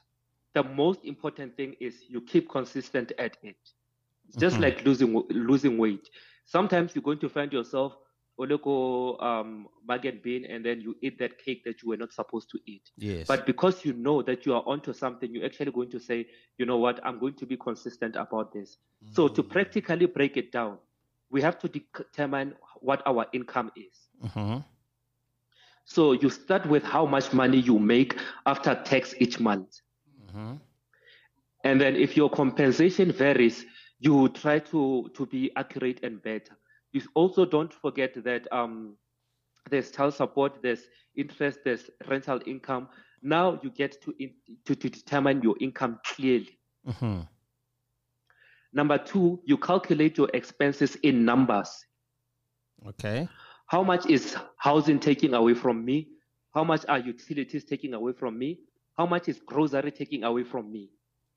the 0.54 0.62
most 0.62 1.04
important 1.04 1.56
thing 1.56 1.76
is 1.80 2.04
you 2.08 2.20
keep 2.22 2.48
consistent 2.48 3.12
at 3.18 3.36
it. 3.42 3.56
It's 4.28 4.36
just 4.38 4.58
like 4.58 4.84
losing 4.84 5.22
losing 5.30 5.76
weight. 5.78 6.08
Sometimes 6.46 6.94
you're 6.94 7.02
going 7.02 7.18
to 7.18 7.28
find 7.28 7.52
yourself 7.52 7.96
oleko 8.38 9.22
um 9.22 9.68
market 9.86 10.22
bin 10.22 10.44
and 10.46 10.64
then 10.64 10.80
you 10.80 10.96
eat 11.02 11.18
that 11.18 11.38
cake 11.38 11.62
that 11.64 11.82
you 11.82 11.88
were 11.88 11.96
not 11.96 12.12
supposed 12.12 12.50
to 12.50 12.58
eat. 12.66 12.90
Yes. 12.96 13.26
But 13.26 13.46
because 13.46 13.84
you 13.84 13.92
know 13.92 14.22
that 14.22 14.46
you 14.46 14.54
are 14.54 14.62
onto 14.66 14.92
something, 14.92 15.34
you're 15.34 15.44
actually 15.44 15.72
going 15.72 15.90
to 15.90 16.00
say, 16.00 16.26
you 16.58 16.66
know 16.66 16.78
what, 16.78 17.00
I'm 17.04 17.18
going 17.18 17.34
to 17.34 17.46
be 17.46 17.56
consistent 17.56 18.16
about 18.16 18.52
this. 18.52 18.78
So 19.10 19.28
to 19.28 19.42
practically 19.42 20.06
break 20.06 20.36
it 20.36 20.52
down, 20.52 20.78
we 21.30 21.42
have 21.42 21.58
to 21.58 21.68
determine 21.68 22.54
what 22.76 23.02
our 23.06 23.26
income 23.32 23.72
is. 23.74 24.08
Mm-hmm. 24.24 24.58
So 25.84 26.12
you 26.12 26.30
start 26.30 26.66
with 26.66 26.84
how 26.84 27.06
much 27.06 27.32
money 27.32 27.58
you 27.58 27.78
make 27.78 28.16
after 28.46 28.74
tax 28.84 29.14
each 29.18 29.40
month. 29.40 29.80
Mm-hmm. 30.28 30.54
And 31.64 31.80
then 31.80 31.96
if 31.96 32.16
your 32.16 32.30
compensation 32.30 33.12
varies, 33.12 33.64
you 33.98 34.28
try 34.28 34.58
to, 34.60 35.10
to 35.14 35.26
be 35.26 35.50
accurate 35.56 36.00
and 36.02 36.22
better. 36.22 36.56
You 36.92 37.02
also 37.14 37.44
don't 37.44 37.72
forget 37.72 38.22
that 38.24 38.52
um, 38.52 38.96
there's 39.70 39.90
child 39.90 40.14
support, 40.14 40.62
there's 40.62 40.82
interest, 41.16 41.60
there's 41.64 41.90
rental 42.08 42.40
income. 42.46 42.88
Now 43.22 43.58
you 43.62 43.70
get 43.70 44.02
to, 44.02 44.14
in, 44.18 44.32
to, 44.66 44.74
to 44.74 44.88
determine 44.90 45.42
your 45.42 45.56
income 45.60 46.00
clearly. 46.04 46.58
Mm-hmm. 46.86 47.20
Number 48.74 48.98
two, 48.98 49.40
you 49.44 49.58
calculate 49.58 50.18
your 50.18 50.30
expenses 50.34 50.96
in 50.96 51.24
numbers. 51.24 51.84
Okay. 52.86 53.28
How 53.66 53.82
much 53.82 54.06
is 54.06 54.36
housing 54.56 54.98
taking 54.98 55.34
away 55.34 55.54
from 55.54 55.84
me? 55.84 56.08
How 56.54 56.64
much 56.64 56.84
are 56.88 56.98
utilities 56.98 57.64
taking 57.64 57.94
away 57.94 58.12
from 58.12 58.38
me? 58.38 58.60
How 58.98 59.06
much 59.06 59.28
is 59.28 59.40
grocery 59.40 59.90
taking 59.90 60.24
away 60.24 60.44
from 60.44 60.70
me? 60.70 60.90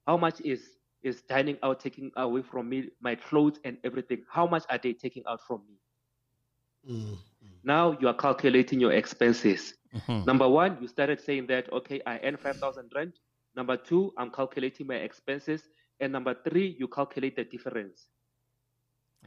How 0.05 0.17
much 0.17 0.41
is 0.41 0.61
is 1.05 1.21
dining 1.21 1.57
out 1.63 1.79
taking 1.79 2.11
away 2.17 2.41
from 2.41 2.67
me? 2.67 2.89
My 2.99 3.15
clothes 3.15 3.59
and 3.63 3.77
everything. 3.85 4.23
How 4.29 4.45
much 4.47 4.63
are 4.69 4.79
they 4.81 4.93
taking 4.93 5.23
out 5.27 5.39
from 5.47 5.61
me? 5.69 6.93
Mm. 6.93 7.17
Now 7.63 7.97
you 8.01 8.07
are 8.07 8.13
calculating 8.13 8.79
your 8.79 8.91
expenses. 8.91 9.75
Mm-hmm. 9.95 10.25
Number 10.25 10.49
one, 10.49 10.77
you 10.81 10.87
started 10.87 11.21
saying 11.21 11.47
that 11.47 11.71
okay, 11.71 12.01
I 12.05 12.19
earn 12.23 12.37
five 12.37 12.57
thousand 12.57 12.91
rand. 12.93 13.13
Number 13.55 13.77
two, 13.77 14.11
I'm 14.17 14.31
calculating 14.31 14.87
my 14.87 14.95
expenses, 14.95 15.69
and 16.01 16.11
number 16.11 16.35
three, 16.47 16.75
you 16.77 16.87
calculate 16.87 17.35
the 17.37 17.45
difference. 17.45 18.07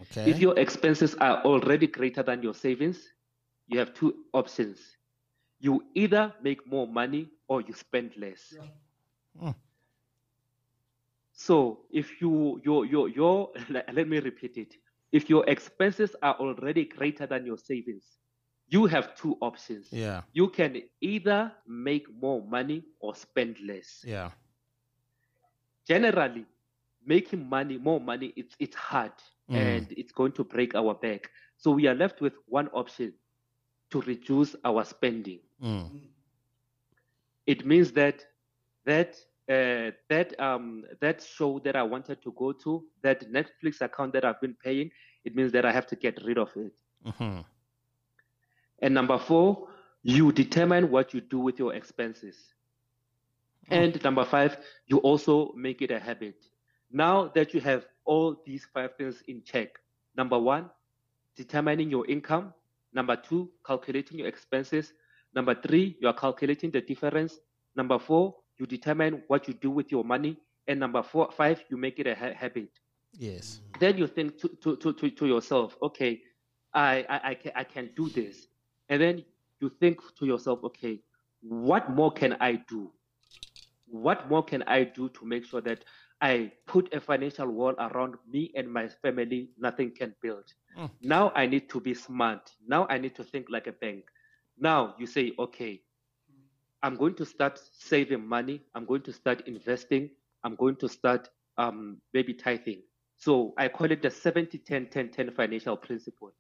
Okay. 0.03 0.31
If 0.31 0.39
your 0.39 0.59
expenses 0.59 1.14
are 1.16 1.43
already 1.45 1.87
greater 1.87 2.22
than 2.22 2.43
your 2.43 2.55
savings, 2.55 2.99
you 3.66 3.79
have 3.79 3.95
two 3.95 4.14
options. 4.33 4.79
You 5.61 5.83
either 5.95 6.35
make 6.43 6.66
more 6.66 6.87
money 6.87 7.31
or 7.49 7.62
you 7.62 7.72
spend 7.72 8.12
less. 8.16 8.55
Hmm. 9.39 9.51
So 11.39 11.86
if 11.93 12.20
you 12.22 12.61
your 12.64 12.86
your 12.86 13.09
your 13.09 13.53
let 13.70 14.09
me 14.09 14.20
repeat 14.20 14.59
it. 14.59 14.76
If 15.12 15.30
your 15.30 15.49
expenses 15.49 16.16
are 16.22 16.34
already 16.36 16.86
greater 16.86 17.26
than 17.26 17.47
your 17.47 17.59
savings, 17.59 18.18
you 18.68 18.86
have 18.86 19.14
two 19.16 19.39
options. 19.41 20.01
yeah. 20.01 20.22
You 20.32 20.49
can 20.51 20.82
either 21.01 21.53
make 21.66 22.07
more 22.12 22.43
money 22.47 22.84
or 23.01 23.14
spend 23.16 23.61
less. 23.61 24.07
Yeah. 24.07 24.30
Generally, 25.86 26.47
making 27.05 27.49
money, 27.49 27.78
more 27.78 28.01
money, 28.01 28.32
it's 28.36 28.57
it's 28.61 28.76
hard 28.76 29.12
Mm. 29.49 29.57
and 29.59 29.93
it's 29.93 30.12
going 30.12 30.32
to 30.32 30.45
break 30.45 30.74
our 30.74 30.95
back. 30.95 31.30
So 31.57 31.72
we 31.72 31.86
are 31.86 31.95
left 31.95 32.20
with 32.20 32.34
one 32.47 32.68
option 32.68 33.14
to 33.91 34.01
reduce 34.03 34.57
our 34.64 34.84
spending. 34.84 35.41
Mm. 35.61 35.91
It 37.47 37.66
means 37.66 37.93
that 37.93 38.26
that 38.84 39.16
uh, 39.49 39.91
that 40.09 40.39
um 40.41 40.85
that 41.01 41.23
show 41.23 41.59
that 41.61 41.77
I 41.77 41.83
wanted 41.83 42.23
to 42.23 42.33
go 42.33 42.53
to, 42.53 42.85
that 43.03 43.31
Netflix 43.33 43.81
account 43.81 44.13
that 44.13 44.25
I've 44.25 44.41
been 44.41 44.57
paying, 44.63 44.91
it 45.25 45.35
means 45.35 45.53
that 45.53 45.65
I 45.65 45.73
have 45.73 45.87
to 45.89 45.97
get 45.97 46.23
rid 46.25 46.39
of 46.39 46.51
it. 46.57 46.73
Mm-hmm. 47.07 47.41
And 48.81 48.95
number 48.95 49.19
four, 49.19 49.69
you 50.03 50.33
determine 50.33 50.91
what 50.91 51.13
you 51.15 51.21
do 51.21 51.39
with 51.39 51.59
your 51.59 51.75
expenses. 51.75 52.37
And 53.71 54.03
number 54.03 54.25
five, 54.25 54.57
you 54.87 54.99
also 54.99 55.53
make 55.55 55.83
it 55.83 55.91
a 55.91 55.99
habit. 55.99 56.37
Now 56.91 57.31
that 57.35 57.53
you 57.53 57.61
have 57.61 57.85
all 58.05 58.37
these 58.47 58.67
five 58.73 58.97
things 58.97 59.23
in 59.29 59.43
check, 59.45 59.79
number 60.17 60.39
one, 60.39 60.71
determining 61.37 61.91
your 61.91 62.07
income. 62.07 62.55
Number 62.95 63.17
two, 63.17 63.51
calculating 63.67 64.19
your 64.19 64.29
expenses. 64.29 64.95
Number 65.35 65.55
three, 65.55 65.99
you 66.01 66.09
are 66.09 66.15
calculating 66.15 66.71
the 66.71 66.81
difference. 66.81 67.39
Number 67.77 67.99
four, 67.99 68.37
you 68.59 68.67
determine 68.67 69.23
what 69.29 69.49
you 69.49 69.55
do 69.55 69.71
with 69.71 69.91
your 69.91 70.05
money. 70.05 70.37
And 70.67 70.81
number 70.81 71.03
four, 71.03 71.31
five, 71.33 71.63
you 71.71 71.77
make 71.77 71.99
it 71.99 72.07
a 72.07 72.15
ha- 72.15 72.35
habit. 72.35 72.71
Yes. 73.13 73.61
Then 73.81 73.97
you 73.97 74.07
think 74.07 74.39
to, 74.41 74.49
to, 74.63 74.77
to, 74.77 74.93
to, 74.93 75.11
to 75.11 75.27
yourself, 75.27 75.77
okay, 75.83 76.21
I, 76.75 77.07
I, 77.09 77.21
I, 77.31 77.35
can, 77.35 77.53
I 77.57 77.65
can 77.65 77.91
do 77.97 78.09
this. 78.11 78.49
And 78.89 79.01
then 79.01 79.25
you 79.61 79.71
think 79.81 80.01
to 80.19 80.27
yourself, 80.27 80.61
okay, 80.65 81.01
what 81.41 81.91
more 81.91 82.13
can 82.13 82.37
I 82.41 82.63
do? 82.69 82.91
What 83.87 84.29
more 84.29 84.43
can 84.43 84.63
I 84.65 84.85
do 84.85 85.09
to 85.11 85.25
make 85.25 85.47
sure 85.47 85.63
that 85.63 85.85
I 86.21 86.53
put 86.67 86.93
a 86.93 87.01
financial 87.01 87.47
wall 87.47 87.75
around 87.79 88.17
me 88.29 88.53
and 88.57 88.71
my 88.71 88.89
family, 88.89 89.51
nothing 89.59 89.93
can 89.97 90.15
build. 90.21 90.45
Mm. 90.77 90.91
Now 91.01 91.33
I 91.35 91.47
need 91.47 91.69
to 91.71 91.81
be 91.81 91.95
smart. 91.95 92.51
Now 92.67 92.87
I 92.91 92.99
need 92.99 93.15
to 93.17 93.25
think 93.25 93.47
like 93.49 93.69
a 93.69 93.73
bank. 93.73 94.05
Now 94.59 94.95
you 94.99 95.07
say, 95.07 95.33
okay, 95.39 95.81
I'm 96.83 96.97
going 96.97 97.14
to 97.16 97.24
start 97.24 97.61
saving 97.72 98.26
money. 98.26 98.62
I'm 98.74 98.85
going 98.85 99.03
to 99.03 99.12
start 99.12 99.47
investing. 99.47 100.11
I'm 100.45 100.55
going 100.55 100.76
to 100.76 100.89
start 100.89 101.29
um, 101.57 101.99
maybe 102.14 102.35
tithing. 102.35 102.83
So 103.16 103.53
I 103.59 103.68
call 103.68 103.91
it 103.91 104.03
the 104.03 104.11
70 104.11 104.59
10 104.59 104.87
10 104.87 105.11
10 105.11 105.31
financial 105.33 105.76
principle. 105.76 106.33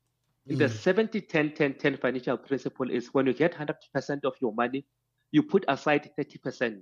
In 0.46 0.58
The 0.58 0.68
70 0.68 1.20
10 1.22 1.52
10 1.54 1.74
10 1.74 1.96
financial 1.96 2.36
principle 2.38 2.90
is 2.90 3.08
when 3.12 3.26
you 3.26 3.34
get 3.34 3.54
100% 3.54 4.24
of 4.24 4.34
your 4.40 4.54
money, 4.54 4.86
you 5.32 5.42
put 5.42 5.64
aside 5.68 6.10
30%. 6.18 6.80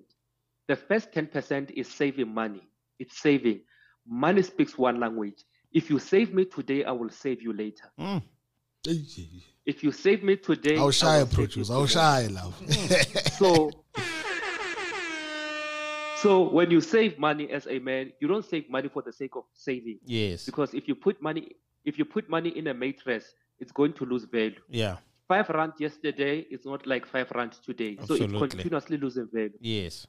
The 0.68 0.76
first 0.76 1.12
10% 1.12 1.70
is 1.70 1.88
saving 1.88 2.32
money. 2.32 2.68
It's 2.98 3.18
saving. 3.20 3.62
Money 4.07 4.42
speaks 4.42 4.78
one 4.78 5.00
language. 5.00 5.44
If 5.72 5.90
you 5.90 5.98
save 5.98 6.32
me 6.32 6.44
today, 6.44 6.84
I 6.84 6.92
will 6.92 7.11
save 7.11 7.42
you 7.42 7.52
later. 7.52 7.90
Mm. 7.98 8.22
If 9.66 9.82
you 9.82 9.91
save 9.93 10.22
me 10.22 10.37
today, 10.37 10.76
I 10.76 10.80
will 10.80 10.89
awushaya 10.91 11.20
save 11.20 11.30
you 11.30 11.34
producer 11.34 11.64
tomorrow. 11.64 11.87
awushaya 11.87 12.28
lapho 12.30 13.30
So, 13.39 13.70
so 16.22 16.49
when 16.51 16.70
you 16.70 16.80
save 16.80 17.18
money 17.18 17.51
as 17.51 17.66
a 17.66 17.78
man, 17.78 18.12
you 18.20 18.28
don't 18.28 18.45
save 18.45 18.70
money 18.70 18.89
for 18.89 19.03
the 19.03 19.12
sake 19.12 19.37
of 19.37 19.45
saving. 19.55 19.99
Yes. 20.05 20.47
Because 20.47 20.72
if 20.74 20.89
you 20.89 20.95
put 20.95 21.20
money, 21.20 21.49
if 21.84 21.99
you 21.99 22.05
put 22.05 22.28
money 22.28 22.51
in 22.51 22.68
a 22.68 22.74
mattress, 22.74 23.34
it's 23.59 23.72
going 23.72 23.93
to 23.95 24.05
lose 24.05 24.24
value. 24.24 24.61
Yeah. 24.68 24.97
Five 25.28 25.49
rand 25.51 25.72
yesterday 25.78 26.47
is 26.51 26.64
not 26.64 26.87
like 26.87 27.05
five 27.07 27.30
rand 27.34 27.53
today, 27.64 27.97
Absolutely. 27.99 28.07
so 28.07 28.14
it's 28.14 28.22
Absolutely. 28.22 28.49
continuously 28.49 28.97
losing 28.99 29.28
value. 29.32 29.51
Yes. 29.61 30.07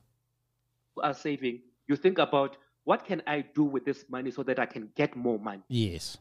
You 0.96 1.02
are 1.04 1.14
saving. 1.14 1.62
You 1.88 1.96
think 1.96 2.20
about 2.20 2.58
what 2.84 3.04
can 3.06 3.22
I 3.28 3.44
do 3.56 3.64
with 3.64 3.84
this 3.86 4.06
money 4.10 4.32
so 4.32 4.44
that 4.44 4.60
I 4.60 4.66
can 4.66 4.90
get 4.96 5.16
more 5.16 5.40
money. 5.40 5.64
Yes. 5.68 6.18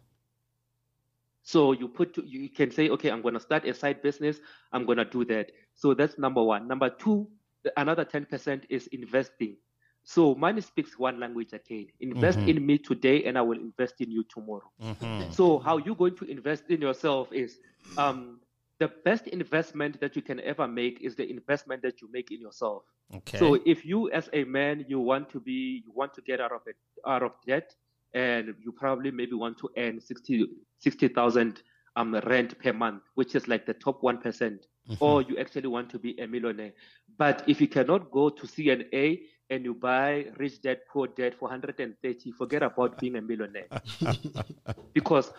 So 1.47 1.71
you 1.71 1.87
put 1.87 2.13
to, 2.15 2.25
you 2.27 2.49
can 2.49 2.73
say, 2.73 2.89
okay, 2.89 3.09
I'm 3.09 3.23
going 3.23 3.35
to 3.35 3.41
start 3.41 3.65
a 3.67 3.73
side 3.73 4.03
business. 4.03 4.41
I'm 4.73 4.85
going 4.85 4.99
to 4.99 5.05
do 5.05 5.25
that. 5.27 5.53
So 5.77 5.95
that's 5.95 6.19
number 6.19 6.43
one. 6.43 6.67
Number 6.67 6.91
two, 6.91 7.29
another 7.77 8.05
10% 8.05 8.65
is 8.69 8.89
investing. 8.89 9.57
So 10.03 10.35
money 10.35 10.61
speaks 10.61 10.99
one 10.99 11.21
language 11.21 11.53
again. 11.53 11.87
Invest 12.01 12.41
Mhm. 12.41 12.49
in 12.49 12.67
me 12.67 12.79
today, 12.79 13.25
and 13.27 13.39
I 13.39 13.43
will 13.43 13.61
invest 13.61 14.01
in 14.01 14.11
you 14.11 14.25
tomorrow. 14.25 14.69
Mm-hmm. 14.83 15.31
So 15.31 15.61
how 15.61 15.77
you 15.79 15.95
going 15.95 16.17
to 16.17 16.25
invest 16.25 16.65
in 16.69 16.81
yourself 16.81 17.33
is 17.33 17.61
um, 17.97 18.41
the 18.81 18.89
best 19.05 19.29
investment 19.29 20.01
that 20.01 20.17
you 20.17 20.23
can 20.23 20.41
ever 20.41 20.67
make 20.67 21.01
is 21.01 21.15
the 21.15 21.31
investment 21.31 21.81
that 21.83 22.01
you 22.03 22.11
make 22.11 22.33
in 22.33 22.41
yourself. 22.41 22.83
Okay. 23.15 23.39
So 23.39 23.55
if 23.65 23.85
you 23.85 24.11
as 24.11 24.29
a 24.33 24.43
man 24.45 24.85
you 24.89 24.99
want 24.99 25.31
to 25.31 25.39
be 25.41 25.83
you 25.87 25.93
want 25.95 26.13
to 26.15 26.23
get 26.23 26.41
out 26.41 26.53
of 26.53 26.63
it 26.67 26.77
out 27.07 27.23
of 27.23 27.33
debt 27.47 27.73
and 28.17 28.55
you 28.65 28.73
probably 28.73 29.13
maybe 29.13 29.35
want 29.35 29.59
to 29.59 29.71
earn 29.79 30.01
60 30.01 30.47
60,000 30.81 31.63
um 31.97 32.15
rent 32.27 32.59
per 32.59 32.73
month 32.73 33.03
which 33.15 33.35
is 33.37 33.49
like 33.49 33.67
the 33.67 33.75
top 33.75 34.03
1%, 34.03 34.67
Mhm. 34.89 34.97
or 35.01 35.23
you 35.23 35.37
actually 35.39 35.69
want 35.69 35.91
to 35.91 35.99
be 35.99 36.19
a 36.21 36.27
millionaire 36.27 36.73
but 37.19 37.43
if 37.49 37.61
you 37.61 37.69
cannot 37.69 38.11
go 38.11 38.31
to 38.31 38.47
CNA 38.47 39.21
and 39.51 39.65
you 39.65 39.75
buy 39.75 40.27
rich 40.39 40.63
dad 40.63 40.79
poor 40.93 41.09
dad 41.09 41.35
for 41.35 41.49
130 41.49 42.33
forget 42.33 42.63
about 42.63 43.01
being 43.01 43.17
a 43.17 43.23
millionaire 43.23 43.69
because 44.95 45.33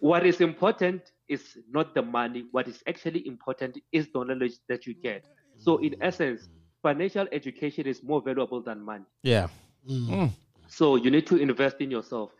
what 0.00 0.26
is 0.26 0.40
important 0.40 1.12
is 1.28 1.58
not 1.70 1.94
the 1.94 2.02
money 2.02 2.44
what 2.52 2.68
is 2.68 2.82
actually 2.88 3.26
important 3.26 3.78
is 3.92 4.08
the 4.12 4.24
knowledge 4.24 4.54
that 4.68 4.86
you 4.86 4.94
get 4.94 5.26
so 5.56 5.76
in 5.78 5.94
essence 6.00 6.48
financial 6.82 7.26
education 7.32 7.86
is 7.86 8.02
more 8.02 8.20
valuable 8.22 8.62
than 8.62 8.80
money 8.84 9.04
yeah. 9.22 9.48
Mm. 9.88 10.08
Mm. 10.08 10.30
So 10.68 10.96
you 10.96 11.10
need 11.10 11.26
to 11.26 11.36
invest 11.38 11.80
in 11.80 11.90
yourself 11.90 12.32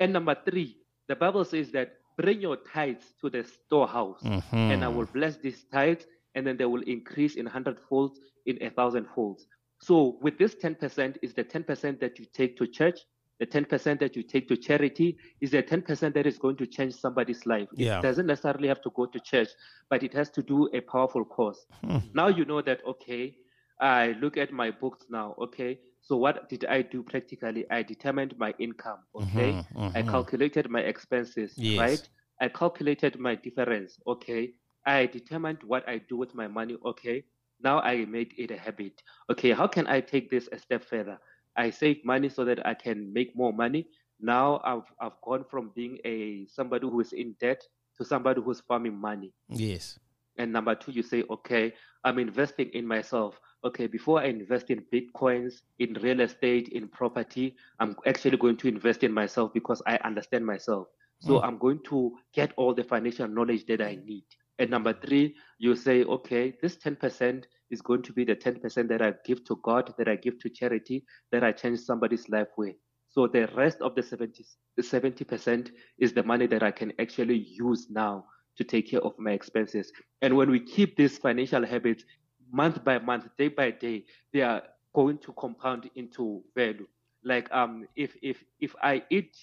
and 0.00 0.12
number 0.12 0.36
three 0.46 0.78
the 1.08 1.16
bible 1.16 1.44
says 1.44 1.72
that 1.72 1.94
bring 2.18 2.40
your 2.40 2.56
tithes 2.56 3.14
to 3.20 3.30
the 3.30 3.44
storehouse 3.44 4.24
Mhm. 4.24 4.42
and 4.68 4.84
i 4.84 4.88
will 4.88 5.06
bless 5.06 5.38
these 5.38 5.64
tithes 5.72 6.06
and 6.34 6.46
then 6.46 6.56
they 6.58 6.66
will 6.66 6.82
increase 6.82 7.36
in 7.36 7.46
hundredfolds 7.46 8.18
in 8.46 8.58
a 8.62 8.70
thousandfolds 8.70 9.46
so 9.80 10.18
with 10.22 10.38
this 10.38 10.54
10% 10.56 11.18
is 11.22 11.34
the 11.34 11.44
10% 11.44 12.00
that 12.00 12.18
you 12.18 12.26
take 12.32 12.56
to 12.56 12.66
church 12.66 13.00
the 13.40 13.46
10% 13.46 14.00
that 14.00 14.16
you 14.16 14.22
take 14.22 14.48
to 14.48 14.56
charity 14.56 15.16
is 15.40 15.50
the 15.52 15.62
10% 15.62 16.14
that 16.14 16.26
is 16.26 16.38
going 16.38 16.56
to 16.56 16.66
change 16.66 16.94
somebody's 16.94 17.46
life 17.46 17.68
Yeah. 17.74 17.98
it 17.98 18.00
doesn't 18.02 18.26
necessarily 18.26 18.68
have 18.68 18.82
to 18.82 18.90
go 18.90 19.06
to 19.06 19.20
church 19.20 19.48
but 19.90 20.02
it 20.02 20.12
has 20.14 20.30
to 20.30 20.42
do 20.42 20.68
a 20.74 20.80
powerful 20.80 21.24
cause 21.24 21.66
Hmm. 21.82 21.98
now 22.14 22.28
you 22.28 22.44
know 22.44 22.62
that 22.62 22.80
okay 22.86 23.36
i 23.80 24.14
look 24.20 24.36
at 24.36 24.52
my 24.52 24.70
books 24.70 25.06
now 25.10 25.34
okay 25.38 25.80
so 26.06 26.16
what 26.16 26.48
did 26.48 26.64
i 26.66 26.80
do 26.82 27.02
practically 27.02 27.64
i 27.70 27.82
determined 27.82 28.32
my 28.38 28.52
income 28.66 29.00
okay 29.14 29.50
Mhm, 29.52 29.92
i 29.98 30.02
mhm. 30.02 30.10
calculated 30.14 30.66
my 30.70 30.80
expenses 30.92 31.52
Yes. 31.56 31.78
right 31.78 32.04
I 32.38 32.48
calculated 32.50 33.18
my 33.18 33.34
difference. 33.34 33.98
Okay. 34.06 34.42
I 34.84 35.06
determined 35.06 35.60
what 35.64 35.88
I 35.88 35.96
do 36.10 36.16
with 36.18 36.34
my 36.34 36.46
money. 36.46 36.76
Okay. 36.84 37.24
Now 37.62 37.80
I 37.80 38.04
made 38.04 38.34
it 38.36 38.50
a 38.50 38.58
habit. 38.58 39.02
Okay. 39.32 39.52
How 39.52 39.66
can 39.66 39.86
I 39.86 40.02
take 40.02 40.28
this 40.30 40.46
a 40.52 40.58
step 40.58 40.84
further? 40.84 41.16
I 41.56 41.70
save 41.70 42.04
money 42.04 42.28
so 42.28 42.44
that 42.44 42.60
I 42.66 42.74
can 42.74 43.10
make 43.12 43.34
more 43.34 43.54
money. 43.54 43.88
Now 44.20 44.60
I've 44.64 44.84
I've 45.00 45.18
gone 45.24 45.44
from 45.50 45.72
being 45.74 45.96
a 46.04 46.46
somebody 46.46 46.86
who 46.86 47.00
is 47.00 47.12
in 47.14 47.34
debt 47.40 47.62
to 47.96 48.04
somebody 48.04 48.42
who's 48.42 48.60
farming 48.60 49.00
money. 49.00 49.32
Yes. 49.48 49.98
And 50.38 50.52
number 50.52 50.74
two, 50.74 50.92
you 50.92 51.02
say, 51.02 51.24
okay, 51.30 51.72
I'm 52.04 52.18
investing 52.18 52.68
in 52.74 52.86
myself. 52.86 53.40
Okay, 53.66 53.88
before 53.88 54.20
I 54.20 54.26
invest 54.26 54.70
in 54.70 54.84
bitcoins, 54.94 55.62
in 55.80 55.94
real 55.94 56.20
estate, 56.20 56.68
in 56.68 56.86
property, 56.86 57.56
I'm 57.80 57.96
actually 58.06 58.36
going 58.36 58.56
to 58.58 58.68
invest 58.68 59.02
in 59.02 59.12
myself 59.12 59.52
because 59.52 59.82
I 59.88 59.96
understand 60.04 60.46
myself. 60.46 60.86
So 61.18 61.40
mm. 61.40 61.44
I'm 61.44 61.58
going 61.58 61.80
to 61.86 62.12
get 62.32 62.52
all 62.56 62.72
the 62.72 62.84
financial 62.84 63.26
knowledge 63.26 63.66
that 63.66 63.80
I 63.80 63.98
need. 64.04 64.22
And 64.60 64.70
number 64.70 64.92
three, 64.92 65.34
you 65.58 65.74
say, 65.74 66.04
okay, 66.04 66.54
this 66.62 66.76
10% 66.76 67.42
is 67.72 67.82
going 67.82 68.02
to 68.02 68.12
be 68.12 68.24
the 68.24 68.36
10% 68.36 68.86
that 68.88 69.02
I 69.02 69.14
give 69.24 69.44
to 69.46 69.58
God, 69.64 69.92
that 69.98 70.06
I 70.06 70.14
give 70.14 70.38
to 70.42 70.48
charity, 70.48 71.04
that 71.32 71.42
I 71.42 71.50
change 71.50 71.80
somebody's 71.80 72.28
life 72.28 72.48
with. 72.56 72.76
So 73.08 73.26
the 73.26 73.48
rest 73.56 73.80
of 73.80 73.96
the 73.96 74.02
70, 74.04 74.44
the 74.76 74.82
70% 74.82 75.70
is 75.98 76.12
the 76.12 76.22
money 76.22 76.46
that 76.46 76.62
I 76.62 76.70
can 76.70 76.92
actually 77.00 77.38
use 77.38 77.88
now 77.90 78.26
to 78.58 78.62
take 78.62 78.90
care 78.90 79.00
of 79.00 79.18
my 79.18 79.32
expenses. 79.32 79.90
And 80.22 80.36
when 80.36 80.50
we 80.50 80.60
keep 80.60 80.96
these 80.96 81.18
financial 81.18 81.66
habits 81.66 82.04
month 82.52 82.84
by 82.84 82.98
month, 82.98 83.28
day 83.38 83.48
by 83.48 83.70
day, 83.70 84.04
they 84.32 84.42
are 84.42 84.62
going 84.94 85.18
to 85.18 85.32
compound 85.32 85.90
into 85.94 86.42
value. 86.54 86.86
Like 87.24 87.52
um, 87.52 87.86
if 87.96 88.16
if 88.22 88.44
if 88.60 88.74
I 88.82 89.02
eat 89.10 89.36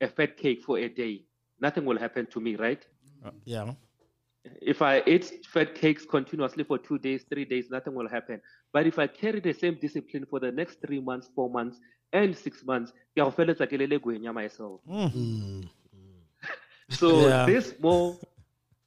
a 0.00 0.08
fat 0.08 0.36
cake 0.36 0.62
for 0.62 0.78
a 0.78 0.88
day, 0.88 1.24
nothing 1.60 1.84
will 1.84 1.98
happen 1.98 2.26
to 2.26 2.40
me, 2.40 2.56
right? 2.56 2.84
Uh, 3.24 3.30
yeah. 3.44 3.72
If 4.62 4.80
I 4.80 5.02
eat 5.06 5.44
fat 5.46 5.74
cakes 5.74 6.04
continuously 6.04 6.64
for 6.64 6.78
two 6.78 6.98
days, 6.98 7.24
three 7.28 7.44
days, 7.44 7.70
nothing 7.70 7.94
will 7.94 8.08
happen. 8.08 8.40
But 8.72 8.86
if 8.86 8.98
I 8.98 9.06
carry 9.06 9.40
the 9.40 9.52
same 9.52 9.78
discipline 9.80 10.26
for 10.26 10.38
the 10.40 10.52
next 10.52 10.80
three 10.80 11.00
months, 11.00 11.28
four 11.34 11.50
months, 11.50 11.80
and 12.12 12.36
six 12.36 12.64
months, 12.64 12.92
ke 13.14 13.18
a 13.18 13.24
go 13.24 13.30
feleletsa 13.30 13.66
ke 13.66 13.78
lele 13.78 13.98
gwenya 13.98 14.32
myself. 14.32 14.80
Mm. 14.88 15.68
So 16.90 17.30
Yeah. 17.30 17.46
these 17.46 17.74
small 17.76 18.20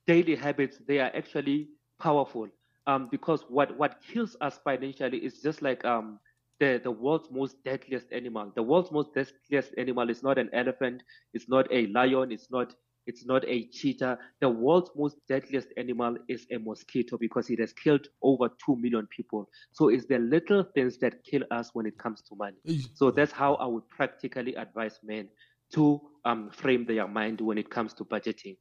daily 0.08 0.36
habits, 0.36 0.78
they 0.88 1.00
are 1.00 1.12
actually 1.14 1.70
powerful. 2.00 2.48
Um, 2.90 3.08
because 3.12 3.44
what 3.50 3.78
what 3.78 4.02
kills 4.02 4.36
us 4.42 4.60
financially 4.64 5.20
is 5.20 5.42
just 5.44 5.62
like 5.62 5.86
um 5.86 6.20
the 6.60 6.82
the 6.84 6.92
world's 6.92 7.30
most 7.32 7.64
deadliest 7.64 8.12
animal. 8.12 8.52
The 8.56 8.64
world's 8.64 8.92
most 8.92 9.14
deadliest 9.14 9.74
animal 9.78 10.10
is 10.10 10.24
not 10.24 10.40
an 10.40 10.50
elephant, 10.54 11.04
it's 11.34 11.48
not 11.48 11.68
a 11.72 11.86
lion, 11.88 12.32
it's 12.32 12.50
not 12.50 12.74
it's 13.06 13.26
not 13.26 13.44
a 13.48 13.68
cheetah. 13.68 14.18
The 14.42 14.50
world's 14.50 14.92
most 14.96 15.18
deadliest 15.28 15.70
animal 15.78 16.18
is 16.28 16.48
a 16.52 16.58
mosquito 16.58 17.18
because 17.18 17.50
it 17.52 17.60
has 17.60 17.74
killed 17.74 18.08
over 18.24 18.50
two 18.64 18.76
million 18.76 19.08
people. 19.08 19.50
So 19.72 19.90
it's 19.90 20.06
the 20.06 20.20
little 20.20 20.64
things 20.64 20.98
that 21.00 21.24
kill 21.24 21.44
us 21.52 21.72
when 21.74 21.86
it 21.86 21.98
comes 21.98 22.22
to 22.24 22.36
money. 22.36 22.58
So 22.94 23.12
that's 23.12 23.32
how 23.32 23.56
I 23.56 23.66
would 23.68 23.88
practically 23.90 24.56
advise 24.56 25.00
men 25.04 25.30
to 25.74 26.02
um, 26.26 26.50
frame 26.52 26.86
their 26.86 27.08
mind 27.08 27.42
when 27.42 27.58
it 27.58 27.70
comes 27.70 27.94
to 27.96 28.04
budgeting. 28.06 28.58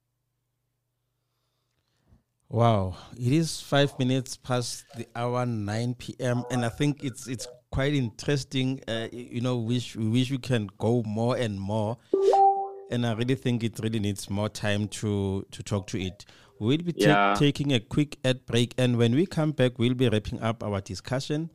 Wow, 2.51 2.97
it 3.15 3.31
is 3.33 3.61
five 3.61 3.99
minutes 3.99 4.37
past 4.39 4.85
the 4.97 5.07
hour, 5.15 5.45
nine 5.45 5.95
p.m., 5.95 6.45
and 6.51 6.65
I 6.65 6.71
think 6.71 7.05
it's 7.05 7.27
it's 7.29 7.47
quite 7.71 7.93
interesting. 7.93 8.81
Uh, 8.89 9.09
you 9.13 9.43
know, 9.43 9.59
wish 9.59 9.95
we 9.97 10.09
wish 10.09 10.31
we 10.31 10.39
can 10.39 10.69
go 10.79 11.03
more 11.05 11.37
and 11.37 11.61
more, 11.61 11.99
and 12.91 13.07
I 13.07 13.13
really 13.13 13.35
think 13.35 13.65
it 13.65 13.79
really 13.83 13.99
needs 14.01 14.31
more 14.31 14.49
time 14.49 14.89
to 14.89 15.45
to 15.51 15.63
talk 15.63 15.89
to 15.89 16.01
it. 16.01 16.25
We'll 16.59 16.79
be 16.79 16.95
Yeah. 16.97 17.35
taking 17.39 17.73
a 17.75 17.81
quick 17.81 18.17
ad 18.25 18.47
break, 18.47 18.73
and 18.79 18.97
when 18.97 19.15
we 19.15 19.27
come 19.27 19.53
back, 19.53 19.79
we'll 19.79 19.95
be 19.95 20.09
wrapping 20.09 20.41
up 20.41 20.65
our 20.65 20.81
discussion. 20.81 21.51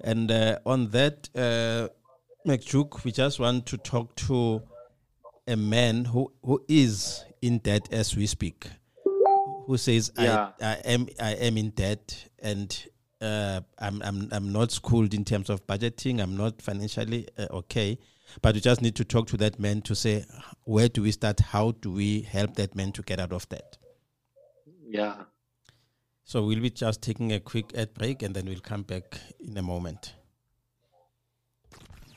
And 0.00 0.30
uh, 0.30 0.60
on 0.64 0.88
that, 0.90 1.28
uh, 1.34 1.88
MacDuke, 2.46 3.04
we 3.04 3.12
just 3.12 3.38
want 3.38 3.66
to 3.66 3.76
talk 3.76 4.16
to 4.16 4.62
a 5.46 5.56
man 5.56 6.06
who 6.06 6.32
who 6.42 6.64
is 6.68 7.22
in 7.42 7.58
debt 7.58 7.92
as 7.92 8.16
we 8.16 8.26
speak 8.26 8.66
who 9.68 9.76
says 9.76 10.10
Yeah. 10.18 10.52
I, 10.60 10.66
I 10.66 10.74
am 10.86 11.08
I 11.20 11.32
am 11.34 11.58
in 11.58 11.70
debt 11.70 12.24
and 12.38 12.86
uh, 13.20 13.60
I'm, 13.78 14.00
I'm 14.02 14.28
I'm 14.32 14.50
not 14.50 14.72
schooled 14.72 15.12
in 15.12 15.24
terms 15.24 15.50
of 15.50 15.66
budgeting. 15.66 16.20
I'm 16.22 16.36
not 16.36 16.62
financially 16.62 17.28
uh, 17.38 17.46
okay, 17.50 17.98
but 18.40 18.54
we 18.54 18.60
just 18.60 18.80
need 18.80 18.96
to 18.96 19.04
talk 19.04 19.26
to 19.28 19.36
that 19.36 19.60
man 19.60 19.82
to 19.82 19.94
say 19.94 20.24
where 20.64 20.88
do 20.88 21.02
we 21.02 21.12
start? 21.12 21.40
How 21.40 21.72
do 21.72 21.92
we 21.92 22.22
help 22.22 22.54
that 22.54 22.74
man 22.74 22.92
to 22.92 23.02
get 23.02 23.20
out 23.20 23.32
of 23.32 23.46
debt? 23.50 23.76
Yeah. 24.88 25.24
So 26.24 26.44
we'll 26.44 26.60
be 26.60 26.70
just 26.70 27.02
taking 27.02 27.32
a 27.32 27.40
quick 27.40 27.76
ad 27.76 27.92
break 27.92 28.22
and 28.22 28.34
then 28.34 28.46
we'll 28.46 28.60
come 28.60 28.82
back 28.84 29.20
in 29.38 29.56
a 29.58 29.62
moment. 29.62 30.14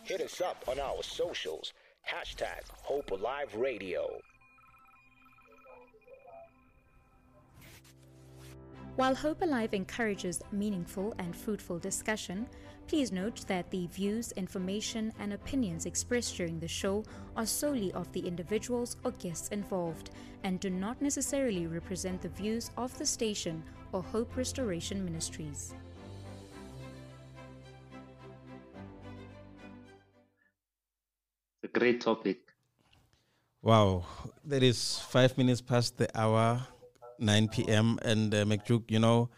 Hit 0.04 0.22
us 0.22 0.40
up 0.40 0.64
on 0.70 0.80
our 0.80 1.04
socials. 1.04 1.74
Hashtag 2.10 2.64
Hope 2.84 3.12
Alive 3.12 3.54
Radio. 3.56 4.20
While 8.98 9.16
Hope 9.16 9.42
Alive 9.42 9.74
encourages 9.74 10.42
meaningful 10.52 11.16
and 11.18 11.34
fruitful 11.34 11.80
discussion, 11.80 12.46
please 12.88 13.12
note 13.12 13.48
that 13.48 13.72
the 13.72 13.88
views, 13.88 14.34
information, 14.34 15.14
and 15.18 15.32
opinions 15.32 15.86
expressed 15.86 16.36
during 16.36 16.60
the 16.60 16.68
show 16.68 17.06
are 17.38 17.46
solely 17.46 17.94
of 17.94 18.12
the 18.12 18.20
individuals 18.20 18.98
or 19.06 19.12
guests 19.12 19.48
involved 19.48 20.10
and 20.44 20.60
do 20.60 20.70
not 20.70 21.02
necessarily 21.02 21.68
represent 21.68 22.22
the 22.22 22.30
views 22.30 22.70
of 22.78 22.96
the 22.98 23.06
station 23.06 23.64
or 23.94 24.04
Hope 24.04 24.36
Restoration 24.36 25.06
Ministries. 25.06 25.74
It's 31.64 31.74
a 31.74 31.80
great 31.80 32.02
topic. 32.02 32.40
Wow, 33.62 34.06
that 34.44 34.64
is 34.64 35.00
five 35.00 35.38
minutes 35.38 35.62
past 35.62 35.98
the 35.98 36.10
hour, 36.14 36.68
9 37.22 37.48
p.m. 37.50 38.00
And 38.02 38.34
uh, 38.34 38.46
you 38.88 39.00
know, 39.00 39.30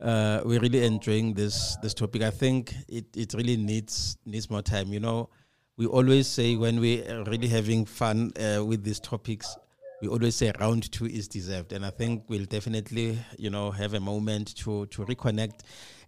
uh, 0.00 0.40
we're 0.44 0.60
really 0.60 0.84
enjoying 0.84 1.34
this 1.34 1.76
this 1.82 1.94
topic. 1.94 2.22
I 2.22 2.30
think 2.30 2.74
it, 2.88 3.06
it 3.16 3.34
really 3.34 3.56
needs 3.56 4.16
needs 4.26 4.50
more 4.50 4.62
time. 4.62 4.92
You 4.92 5.00
know, 5.00 5.28
we 5.76 5.86
always 5.86 6.26
say 6.26 6.56
when 6.56 6.80
we 6.80 7.06
are 7.06 7.24
really 7.24 7.48
having 7.48 7.84
fun 7.84 8.32
uh, 8.38 8.64
with 8.64 8.84
these 8.84 9.00
topics, 9.00 9.56
we 10.00 10.08
always 10.08 10.34
say 10.34 10.52
round 10.60 10.90
two 10.92 11.06
is 11.06 11.28
deserved, 11.28 11.72
and 11.72 11.86
I 11.86 11.90
think 11.90 12.24
we'll 12.28 12.44
definitely 12.44 13.18
you 13.38 13.50
know 13.50 13.70
have 13.70 13.94
a 13.94 14.00
moment 14.00 14.56
to 14.56 14.86
to 14.86 15.04
reconnect, 15.04 15.60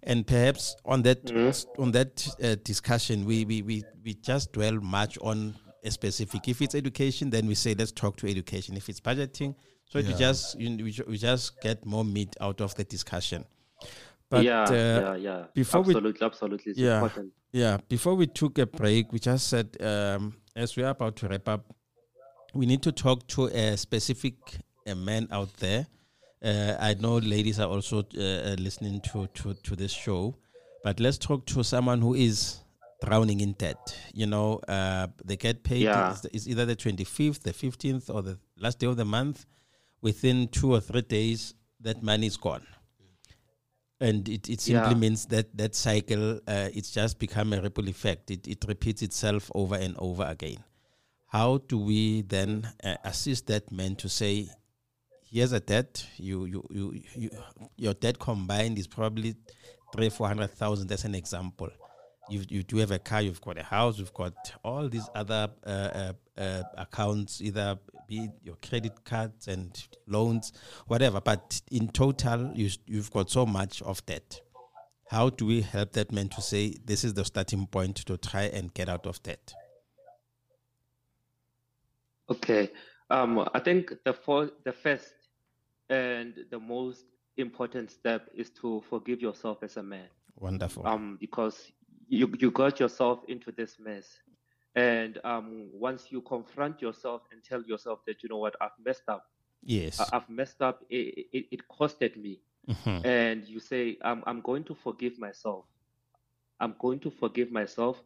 and 0.03 0.27
perhaps 0.27 0.77
on 0.85 1.03
that 1.03 1.31
on 1.79 1.93
that 1.93 2.29
uh, 2.43 2.57
discussion, 2.65 3.25
we, 3.25 3.45
we 3.45 3.63
we 3.63 3.85
we 4.05 4.15
just 4.15 4.53
dwell 4.53 4.81
much 4.81 5.17
on 5.19 5.55
a 5.85 5.91
specific. 5.91 6.49
If 6.49 6.63
it's 6.63 6.75
education, 6.75 7.31
then 7.31 7.47
we 7.47 7.55
say 7.55 7.75
let's 7.75 7.93
talk 7.93 8.17
to 8.17 8.29
education. 8.29 8.77
If 8.77 8.89
it's 8.89 9.01
budgeting, 9.01 9.55
so 9.95 10.01
we 10.01 10.13
Yeah. 10.13 10.17
just 10.19 10.59
you, 10.61 10.77
we, 10.85 10.99
we 11.07 11.17
just 11.17 11.61
get 11.61 11.85
more 11.87 12.05
meat 12.05 12.37
out 12.41 12.61
of 12.61 12.75
the 12.75 12.85
discussion. 12.85 13.45
But 14.29 14.45
yeah, 14.45 14.63
uh, 14.65 14.75
yeah, 14.75 15.15
yeah. 15.17 15.45
before 15.55 15.83
we- 15.83 15.95
absolutely, 15.95 16.27
absolutely. 16.27 16.71
It's 16.73 16.81
Yeah. 16.81 16.95
important. 16.97 17.33
yeah, 17.53 17.77
before 17.89 18.15
we 18.17 18.27
took 18.27 18.59
a 18.59 18.67
break, 18.67 19.13
we 19.13 19.19
just 19.21 19.47
said, 19.49 19.77
um, 19.81 20.35
as 20.57 20.77
we 20.77 20.83
are 20.83 20.91
about 20.91 21.17
to 21.17 21.29
wrap 21.29 21.49
up, 21.49 21.73
we 22.55 22.67
need 22.67 22.83
to 22.83 22.93
talk 22.93 23.27
to 23.29 23.47
a 23.47 23.77
specific 23.77 24.35
a 24.87 24.95
man 24.95 25.29
out 25.31 25.53
there. 25.59 25.87
Uh, 26.43 26.77
I 26.79 26.95
know 26.95 27.17
ladies 27.19 27.59
are 27.59 27.69
also 27.69 27.99
uh, 28.01 28.21
uh, 28.21 28.57
listening 28.59 29.01
to, 29.13 29.27
to, 29.29 29.55
to 29.55 29.77
this 29.77 29.93
show, 29.93 30.37
but 30.83 31.01
let's 31.01 31.17
talk 31.17 31.47
to 31.47 31.63
someone 31.65 32.01
who 32.03 32.15
is 32.15 32.61
drowning 33.03 33.41
in 33.41 33.53
debt. 33.53 33.97
You 34.13 34.27
know, 34.27 34.59
uh, 34.69 35.07
they 35.25 35.37
get 35.37 35.63
paid, 35.63 35.83
Yeah. 35.83 36.11
it's, 36.13 36.25
it's 36.27 36.47
either 36.49 36.67
the 36.67 36.77
25th, 36.77 37.43
the 37.43 37.53
15th, 37.53 38.13
or 38.15 38.23
the 38.23 38.39
last 38.59 38.79
day 38.79 38.87
of 38.87 38.97
the 38.97 39.05
month. 39.05 39.47
Within 40.05 40.49
two 40.49 40.71
or 40.77 40.81
three 40.81 41.01
days, 41.19 41.55
that 41.81 42.03
money 42.03 42.27
is 42.27 42.37
gone. 42.37 42.67
And 44.01 44.29
it, 44.29 44.49
it 44.55 44.61
simply 44.61 44.91
Yeah. 44.93 44.99
means 45.05 45.21
that 45.27 45.47
that 45.57 45.75
cycle 45.75 46.27
uh, 46.47 46.69
it's 46.79 46.91
just 46.91 47.19
become 47.19 47.53
a 47.57 47.61
ripple 47.67 47.89
effect. 47.89 48.31
It, 48.31 48.47
it 48.47 48.65
repeats 48.69 49.03
itself 49.03 49.51
over 49.55 49.77
and 49.77 49.95
over 49.99 50.25
again. 50.25 50.59
How 51.37 51.59
do 51.71 51.79
we 51.79 52.23
then 52.23 52.51
uh, 52.85 52.97
assist 53.05 53.47
that 53.47 53.73
man 53.73 53.97
to 53.97 54.09
say 54.09 54.35
here's 55.33 55.53
a 55.53 55.61
debt. 55.61 56.07
You 56.19 56.45
you, 56.53 56.61
you 56.79 56.85
you 57.23 57.31
your 57.85 57.95
debt 57.95 58.19
combined 58.19 58.79
is 58.79 58.87
probably 58.87 59.31
three 59.93 60.11
four 60.11 60.29
hundred 60.29 60.51
thousand 60.51 60.89
that's 60.89 61.05
an 61.05 61.15
example. 61.15 61.71
You, 62.29 62.43
you 62.49 62.63
do 62.63 62.77
have 62.79 62.91
a 62.91 62.99
car 62.99 63.21
you've 63.23 63.41
got 63.49 63.59
a 63.59 63.63
house 63.63 63.99
you've 63.99 64.15
got 64.15 64.35
all 64.65 64.89
these 64.89 65.09
other 65.15 65.43
uh, 65.67 65.71
uh, 66.03 66.13
uh, 66.45 66.63
accounts 66.79 67.43
either 67.43 67.79
be 68.07 68.29
your 68.43 68.57
credit 68.57 69.05
cards 69.05 69.49
and 69.49 69.87
loans 70.07 70.53
whatever 70.87 71.21
but 71.21 71.61
in 71.71 71.89
total 71.89 72.51
you, 72.55 72.71
you've 72.87 73.11
got 73.11 73.31
so 73.31 73.45
much 73.47 73.83
of 73.83 74.05
debt 74.07 74.41
how 75.11 75.29
do 75.29 75.47
we 75.47 75.61
help 75.61 75.93
that 75.93 76.11
man 76.13 76.29
to 76.29 76.41
say 76.41 76.75
this 76.85 77.05
is 77.05 77.15
the 77.15 77.25
starting 77.25 77.67
point 77.67 77.97
to 77.97 78.17
try 78.17 78.43
and 78.43 78.73
get 78.75 78.89
out 78.89 79.07
of 79.07 79.23
debt 79.23 79.55
Okay. 82.31 82.71
Um, 83.11 83.47
I 83.53 83.61
think 83.61 83.93
the 84.05 84.13
for, 84.13 84.51
the 84.65 84.73
first 84.73 85.13
and 85.91 86.35
the 86.51 86.59
most 86.59 87.05
important 87.37 87.91
step 87.91 88.29
is 88.35 88.51
to 88.51 88.83
forgive 88.89 89.21
yourself 89.21 89.59
as 89.63 89.77
a 89.77 89.83
man. 89.83 90.09
Wonderful. 90.37 90.87
Um, 90.87 91.19
because 91.21 91.73
you 92.09 92.33
you 92.39 92.51
got 92.51 92.81
yourself 92.81 93.21
into 93.29 93.53
this 93.53 93.77
mess, 93.79 94.07
and 94.75 95.19
um, 95.25 95.69
once 95.73 96.11
you 96.11 96.21
confront 96.23 96.83
yourself 96.83 97.23
and 97.33 97.43
tell 97.45 97.63
yourself 97.63 98.01
that 98.07 98.23
you 98.23 98.29
know 98.29 98.39
what 98.39 98.55
I've 98.61 98.77
messed 98.85 99.09
up, 99.09 99.25
yes. 99.63 100.01
I- 100.01 100.09
I've 100.17 100.29
messed 100.29 100.61
up. 100.63 100.85
It, 100.91 101.27
it, 101.33 101.47
it 101.51 101.61
costed 101.69 102.17
me, 102.17 102.41
Mhm. 102.69 103.05
and 103.05 103.47
you 103.49 103.61
say 103.61 103.99
I'm 104.03 104.23
I'm 104.27 104.41
going 104.41 104.65
to 104.65 104.75
forgive 104.75 105.19
myself. 105.19 105.65
I'm 106.61 106.75
going 106.79 107.01
to 107.01 107.11
forgive 107.11 107.51
myself, 107.53 108.03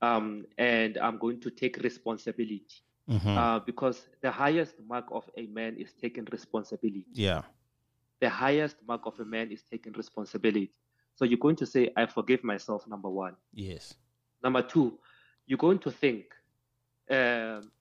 um, 0.00 0.46
and 0.56 0.96
I'm 0.98 1.18
going 1.18 1.40
to 1.40 1.50
take 1.50 1.76
responsibility. 1.78 2.66
Mhm. 3.08 3.36
Uh, 3.36 3.58
because 3.60 4.06
the 4.20 4.30
highest 4.30 4.74
mark 4.86 5.06
of 5.12 5.28
a 5.36 5.46
man 5.46 5.76
is 5.78 5.92
taking 5.94 6.26
responsibility. 6.30 7.06
yeah. 7.14 7.42
The 8.20 8.28
highest 8.28 8.76
mark 8.86 9.06
of 9.06 9.18
a 9.20 9.24
man 9.24 9.52
is 9.52 9.62
taking 9.70 9.92
responsibility. 9.92 10.72
So 11.14 11.24
you're 11.24 11.38
going 11.38 11.56
to 11.56 11.66
say, 11.66 11.90
I 11.96 12.06
forgive 12.06 12.42
myself, 12.44 12.86
number 12.88 13.08
one. 13.08 13.36
Yes. 13.54 13.94
Number 14.42 14.60
two, 14.62 14.98
you're 15.48 15.58
going 15.58 15.80
to 15.80 15.92
think. 15.92 16.26
Um, 17.10 17.72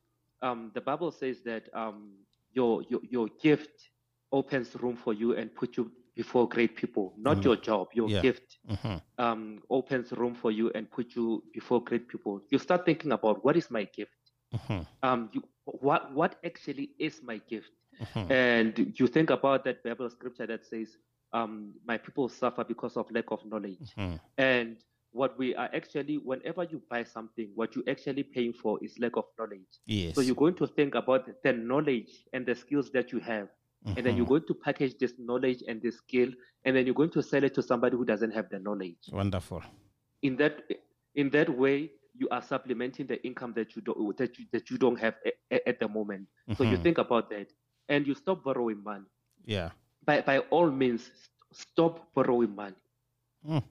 um, 0.42 0.72
the 0.74 0.82
Bible 0.82 1.12
says 1.12 1.42
that 1.44 1.70
um, 1.74 2.14
your, 2.54 2.84
your 2.90 3.02
your 3.10 3.28
gift 3.42 3.90
opens 4.32 4.76
room 4.76 4.96
for 4.96 5.14
you 5.14 5.36
and 5.36 5.54
put 5.56 5.78
you 5.78 5.92
before 6.16 6.48
great 6.50 6.76
people. 6.76 7.14
Not 7.18 7.44
Mm. 7.44 7.46
your 7.46 7.58
job, 7.58 7.90
your 7.94 8.12
Yeah. 8.12 8.22
gift 8.22 8.58
Mhm. 8.68 9.02
um, 9.18 9.62
opens 9.70 10.12
room 10.14 10.36
for 10.36 10.52
you 10.52 10.72
and 10.76 10.90
put 10.92 11.16
you 11.16 11.44
before 11.54 11.84
great 11.84 12.08
people. 12.08 12.42
You 12.50 12.60
start 12.60 12.86
thinking 12.86 13.12
about 13.12 13.44
what 13.44 13.58
is 13.58 13.72
my 13.72 13.84
gift. 13.86 14.18
Mhm. 14.54 14.86
Um, 15.04 15.30
you, 15.34 15.44
what 15.66 16.14
what 16.14 16.36
actually 16.46 16.92
is 17.00 17.22
my 17.24 17.38
gift? 17.50 17.72
Mhm. 18.00 18.30
And 18.30 18.94
you 19.00 19.08
think 19.08 19.30
about 19.30 19.64
that 19.66 19.84
Bible 19.84 20.10
scripture 20.10 20.48
that 20.48 20.66
says, 20.66 20.98
um, 21.34 21.74
"My 21.86 21.98
people 21.98 22.30
suffer 22.30 22.64
because 22.64 22.98
of 22.98 23.12
lack 23.12 23.32
of 23.32 23.46
knowledge." 23.46 23.98
Mhm. 23.98 24.20
And 24.38 24.78
what 25.18 25.38
we 25.38 25.56
are 25.56 25.70
actually, 25.74 26.18
whenever 26.18 26.64
you 26.64 26.82
buy 26.90 27.04
something, 27.04 27.50
what 27.56 27.76
you 27.76 27.84
are 27.86 27.92
actually 27.92 28.24
paying 28.24 28.54
for 28.54 28.78
is 28.84 28.98
lack 29.00 29.18
of 29.18 29.26
knowledge. 29.38 29.74
Yes. 29.86 30.16
So 30.16 30.22
you're 30.22 30.36
going 30.36 30.56
to 30.56 30.68
think 30.68 30.96
about 30.96 31.28
the 31.44 31.54
knowledge 31.54 32.12
and 32.34 32.46
the 32.46 32.56
skills 32.56 32.92
that 32.92 33.12
you 33.12 33.20
have, 33.20 33.48
and 33.86 34.06
then 34.06 34.16
you're 34.18 34.26
Mhm. 34.26 34.30
going 34.30 34.48
to 34.48 34.54
package 34.54 34.98
this 34.98 35.14
knowledge 35.18 35.64
and 35.68 35.82
this 35.82 35.98
skill, 35.98 36.30
and 36.64 36.76
then 36.76 36.86
you're 36.86 36.96
going 37.02 37.10
to 37.12 37.22
sell 37.24 37.44
it 37.44 37.54
to 37.56 37.62
somebody 37.62 37.96
who 37.98 38.06
doesn't 38.06 38.32
have 38.32 38.50
the 38.50 38.60
knowledge. 38.60 39.10
Wonderful. 39.12 39.64
In 40.22 40.36
that, 40.38 40.54
in 41.16 41.30
that 41.32 41.50
way, 41.50 41.92
you 42.20 42.28
are 42.30 42.42
supplementing 42.42 43.08
the 43.08 43.22
income 43.24 43.54
that 43.54 43.76
you 43.76 43.82
don't 43.82 44.18
that 44.18 44.38
you, 44.40 44.46
that 44.52 44.70
you 44.72 44.78
don't 44.78 45.00
have 45.00 45.16
a- 45.26 45.34
a- 45.56 45.70
at 45.70 45.80
the 45.80 45.88
moment. 45.88 46.28
So 46.56 46.64
you 46.64 46.78
Mhm. 46.78 46.84
think 46.84 46.98
about 46.98 47.30
that, 47.30 47.48
and 47.90 48.08
you 48.08 48.16
stop 48.16 48.44
borrowing 48.44 48.82
money. 48.84 49.06
Yeah. 49.46 49.72
By 50.04 50.22
by 50.22 50.40
all 50.50 50.70
means, 50.72 51.04
st- 51.06 51.32
stop 51.52 52.14
borrowing 52.14 52.54
money 52.56 52.76
Mm. 53.48 53.64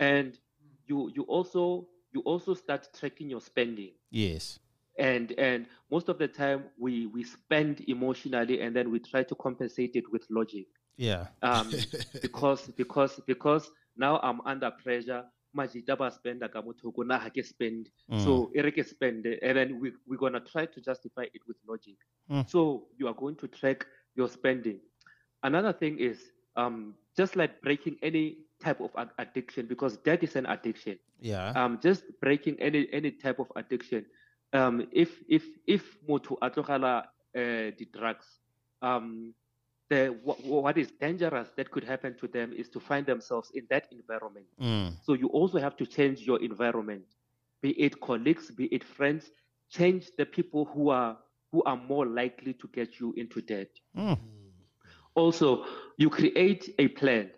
and 0.00 0.38
you 0.86 1.10
you 1.14 1.22
also 1.24 1.88
you 2.12 2.20
also 2.22 2.54
start 2.54 2.88
tracking 2.98 3.30
your 3.30 3.40
spending. 3.40 3.92
Yes. 4.10 4.58
and 4.98 5.32
and 5.32 5.66
most 5.90 6.08
of 6.08 6.18
the 6.18 6.28
time 6.28 6.64
we 6.78 7.06
we 7.06 7.24
spend 7.24 7.80
emotionally 7.88 8.60
and 8.60 8.74
then 8.74 8.90
we 8.90 8.98
try 8.98 9.22
to 9.22 9.34
compensate 9.34 9.96
it 9.96 10.04
with 10.12 10.24
logic. 10.30 10.66
Yeah. 10.96 11.26
um 11.42 11.72
because 12.22 12.68
because 12.76 13.20
because 13.26 13.70
now 13.96 14.20
i'm 14.22 14.40
under 14.46 14.70
pressure. 14.70 15.24
Majita 15.56 15.96
ba 15.96 16.10
spenda 16.10 16.48
ka 16.48 16.60
mothoko 16.62 17.06
na 17.06 17.16
ha 17.18 17.28
ke 17.28 17.44
spend. 17.44 17.88
So 18.18 18.50
e 18.54 18.70
ke 18.70 18.84
spend 18.84 19.26
and 19.26 19.56
then 19.56 19.78
we, 19.80 19.92
we're 20.06 20.18
going 20.18 20.32
to 20.32 20.40
try 20.40 20.66
to 20.66 20.80
justify 20.80 21.26
it 21.32 21.42
with 21.46 21.56
logic. 21.68 21.94
Mm. 22.30 22.48
so 22.48 22.86
you 22.98 23.06
are 23.06 23.14
going 23.14 23.36
to 23.36 23.46
track 23.46 23.86
your 24.16 24.28
spending. 24.28 24.80
Another 25.42 25.72
thing 25.72 25.98
is 25.98 26.30
um 26.56 26.94
just 27.16 27.36
like 27.36 27.60
breaking 27.62 27.96
any 28.02 28.38
type 28.64 28.80
of 28.80 28.90
addiction 29.18 29.66
because 29.66 29.98
that 30.04 30.22
is 30.24 30.36
an 30.36 30.46
addiction 30.46 30.98
Yeah. 31.20 31.56
um 31.56 31.78
just 31.82 32.04
breaking 32.20 32.56
any 32.60 32.88
any 32.92 33.10
type 33.12 33.38
of 33.40 33.50
addiction 33.56 34.04
um 34.52 34.86
if 34.92 35.22
if 35.28 35.44
if 35.66 35.98
motho 36.08 36.36
a 36.42 36.50
tlogela 36.50 37.02
uh, 37.36 37.70
the 37.78 37.86
drugs 37.92 38.40
um 38.82 39.34
the 39.90 40.08
what, 40.24 40.42
what 40.44 40.78
is 40.78 40.92
dangerous 40.92 41.50
that 41.56 41.70
could 41.70 41.84
happen 41.84 42.14
to 42.16 42.28
them 42.28 42.52
is 42.52 42.68
to 42.70 42.80
find 42.80 43.06
themselves 43.06 43.50
in 43.54 43.66
that 43.70 43.88
environment 43.92 44.46
Mm. 44.58 44.96
so 45.00 45.14
you 45.14 45.28
also 45.28 45.58
have 45.58 45.76
to 45.76 45.86
change 45.86 46.22
your 46.26 46.42
environment 46.42 47.04
be 47.62 47.70
it 47.80 48.00
colleagues 48.00 48.50
be 48.50 48.66
it 48.66 48.84
friends 48.84 49.30
change 49.70 50.10
the 50.18 50.26
people 50.26 50.64
who 50.66 50.90
are 50.90 51.18
who 51.52 51.62
are 51.64 51.76
more 51.76 52.06
likely 52.06 52.52
to 52.54 52.68
get 52.68 53.00
you 53.00 53.12
into 53.16 53.40
debt 53.42 53.70
Mm. 53.94 54.16
also 55.14 55.64
you 55.96 56.10
create 56.10 56.74
a 56.78 56.88
plan 56.88 57.30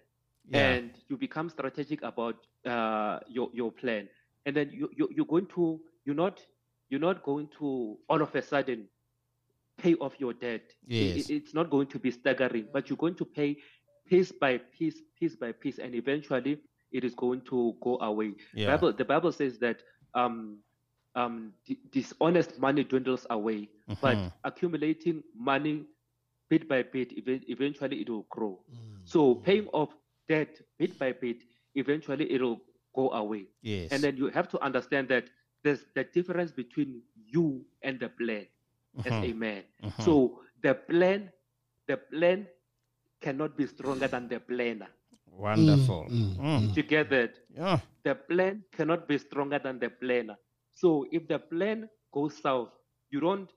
Yeah. 0.48 0.76
and 0.76 0.95
you 1.08 1.16
become 1.16 1.48
strategic 1.48 2.02
about 2.02 2.36
uh, 2.66 3.18
your 3.28 3.50
your 3.52 3.70
plan 3.72 4.08
and 4.46 4.56
then 4.56 4.70
you, 4.72 4.88
you 4.96 5.08
you're 5.14 5.26
going 5.26 5.46
to 5.46 5.80
you're 6.04 6.14
not 6.16 6.40
you're 6.88 7.00
not 7.00 7.22
going 7.22 7.48
to 7.58 7.98
all 8.08 8.22
of 8.22 8.34
a 8.34 8.42
sudden 8.42 8.88
pay 9.78 9.94
off 9.94 10.18
your 10.20 10.32
debt 10.32 10.72
Yes. 10.86 11.30
it's 11.30 11.54
not 11.54 11.70
going 11.70 11.86
to 11.88 11.98
be 11.98 12.10
staggering 12.10 12.68
but 12.72 12.88
you're 12.88 12.96
going 12.96 13.14
to 13.14 13.24
pay 13.24 13.56
piece 14.06 14.32
by 14.32 14.58
piece 14.58 15.00
piece 15.18 15.36
by 15.36 15.52
piece 15.52 15.78
and 15.78 15.94
eventually 15.94 16.58
it 16.92 17.04
is 17.04 17.14
going 17.14 17.40
to 17.42 17.74
go 17.82 17.98
away 18.00 18.32
Yeah. 18.52 18.66
bible 18.66 18.92
the 18.92 19.04
bible 19.04 19.32
says 19.32 19.58
that 19.58 19.82
um 20.14 20.58
um 21.14 21.52
di- 21.66 21.78
dishonest 21.90 22.58
money 22.58 22.84
dwindles 22.84 23.26
away 23.30 23.68
but 24.00 24.18
Mhm. 24.18 24.32
accumulating 24.44 25.22
money 25.34 25.84
bit 26.48 26.68
by 26.68 26.82
bit 26.82 27.12
ev- 27.16 27.44
eventually 27.48 28.00
it 28.00 28.08
will 28.10 28.26
grow 28.30 28.58
so 29.04 29.34
paying 29.34 29.66
off 29.68 29.94
debt 30.28 30.60
bit 30.78 30.98
by 30.98 31.12
bit, 31.12 31.42
eventually 31.74 32.30
it'll 32.32 32.60
go 32.94 33.10
away. 33.12 33.46
Yes. 33.62 33.90
And 33.90 34.02
then 34.04 34.16
you 34.16 34.28
have 34.28 34.48
to 34.48 34.60
understand 34.60 35.08
that 35.08 35.30
there's 35.62 35.84
the 35.94 36.04
difference 36.04 36.52
between 36.52 37.02
you 37.14 37.64
and 37.82 37.98
the 38.00 38.08
plan 38.08 38.46
as 39.04 39.18
a 39.22 39.32
man. 39.32 39.64
Mhm. 39.82 39.92
So 39.98 40.40
the 40.62 40.74
plan, 40.74 41.32
the 41.86 41.96
plan 41.96 42.46
cannot 43.20 43.56
be 43.56 43.66
stronger 43.66 44.08
than 44.08 44.28
the 44.28 44.40
planner. 44.40 44.88
Wonderful. 45.30 46.06
Mm, 46.10 46.36
mm, 46.36 46.70
Mm. 46.70 46.76
You 46.76 46.82
get 46.82 47.10
that? 47.10 47.40
Yeah. 47.54 47.80
The 48.04 48.14
plan 48.14 48.64
cannot 48.72 49.08
be 49.08 49.18
stronger 49.18 49.58
than 49.58 49.78
the 49.78 49.90
planner. 49.90 50.36
So 50.72 51.06
if 51.10 51.26
the 51.28 51.38
plan 51.38 51.88
goes 52.12 52.36
south, 52.40 52.72
you 53.10 53.20
don't 53.20 53.50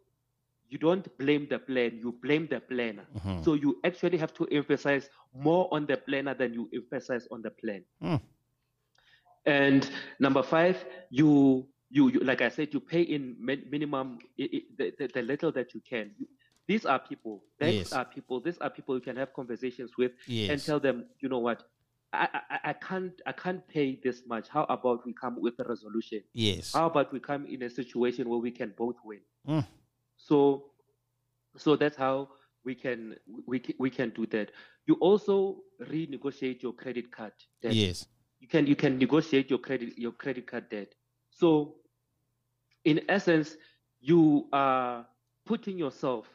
you 0.69 0.77
don't 0.77 1.05
blame 1.17 1.47
the 1.49 1.59
plan, 1.59 1.97
you 2.01 2.11
blame 2.21 2.47
the 2.47 2.59
planner. 2.59 3.05
Mhm. 3.15 3.43
So 3.43 3.53
you 3.53 3.79
actually 3.83 4.17
have 4.17 4.33
to 4.35 4.45
emphasize 4.51 5.09
more 5.33 5.67
on 5.71 5.85
the 5.87 5.97
planner 5.97 6.33
than 6.35 6.53
you 6.53 6.69
emphasize 6.73 7.27
on 7.31 7.41
the 7.41 7.49
plan. 7.51 7.83
Mm. 8.01 8.21
And 9.45 9.89
number 10.19 10.43
five, 10.43 10.83
you 11.09 11.67
you, 11.91 12.09
you 12.09 12.19
like 12.19 12.41
I 12.41 12.49
said, 12.49 12.71
you 12.73 12.79
pay 12.79 13.01
in 13.01 13.35
minimum 13.39 14.19
the, 14.37 14.63
the, 14.77 15.09
the 15.11 15.21
little 15.23 15.51
that 15.53 15.73
you 15.73 15.81
can. 15.89 16.11
These 16.67 16.85
are 16.85 16.99
people. 16.99 17.43
These 17.59 17.75
Yes. 17.75 17.93
are 17.93 18.05
people. 18.05 18.39
These 18.41 18.59
are 18.59 18.69
people 18.69 18.93
you 18.93 19.01
can 19.01 19.15
have 19.17 19.33
conversations 19.33 19.97
with 19.97 20.11
and 20.27 20.61
tell 20.63 20.79
them, 20.79 21.05
you 21.19 21.29
know 21.29 21.39
what, 21.39 21.63
I, 22.13 22.27
I 22.49 22.59
I 22.69 22.73
can't 22.73 23.13
I 23.25 23.31
can't 23.31 23.67
pay 23.67 23.99
this 24.03 24.21
much. 24.27 24.49
How 24.49 24.65
about 24.65 25.03
we 25.03 25.13
come 25.13 25.41
with 25.41 25.55
a 25.59 25.63
resolution? 25.63 26.21
Yes. 26.33 26.73
How 26.73 26.85
about 26.85 27.11
we 27.11 27.19
come 27.19 27.47
in 27.47 27.63
a 27.63 27.69
situation 27.71 28.29
where 28.29 28.39
we 28.39 28.51
can 28.51 28.73
both 28.77 28.97
win? 29.03 29.21
Mm. 29.47 29.65
So, 30.19 30.71
so 31.57 31.75
that's 31.75 31.95
how 31.95 32.29
we 32.65 32.75
can 32.75 33.15
we 33.47 33.59
ca- 33.59 33.75
we 33.79 33.89
can 33.89 34.09
do 34.11 34.25
that. 34.27 34.51
You 34.85 34.95
also 34.95 35.61
renegotiate 35.81 36.61
your 36.61 36.73
credit 36.73 37.11
card 37.11 37.31
debt. 37.61 37.73
Yes. 37.73 38.05
You 38.39 38.47
can 38.47 38.67
you 38.67 38.75
can 38.75 38.97
negotiate 38.97 39.49
your 39.49 39.59
credit 39.59 39.97
your 39.97 40.11
credit 40.11 40.45
card 40.47 40.69
debt. 40.69 40.93
So, 41.31 41.75
in 42.83 43.01
essence, 43.09 43.55
you 43.99 44.47
are 44.51 45.05
putting 45.45 45.77
yourself. 45.77 46.27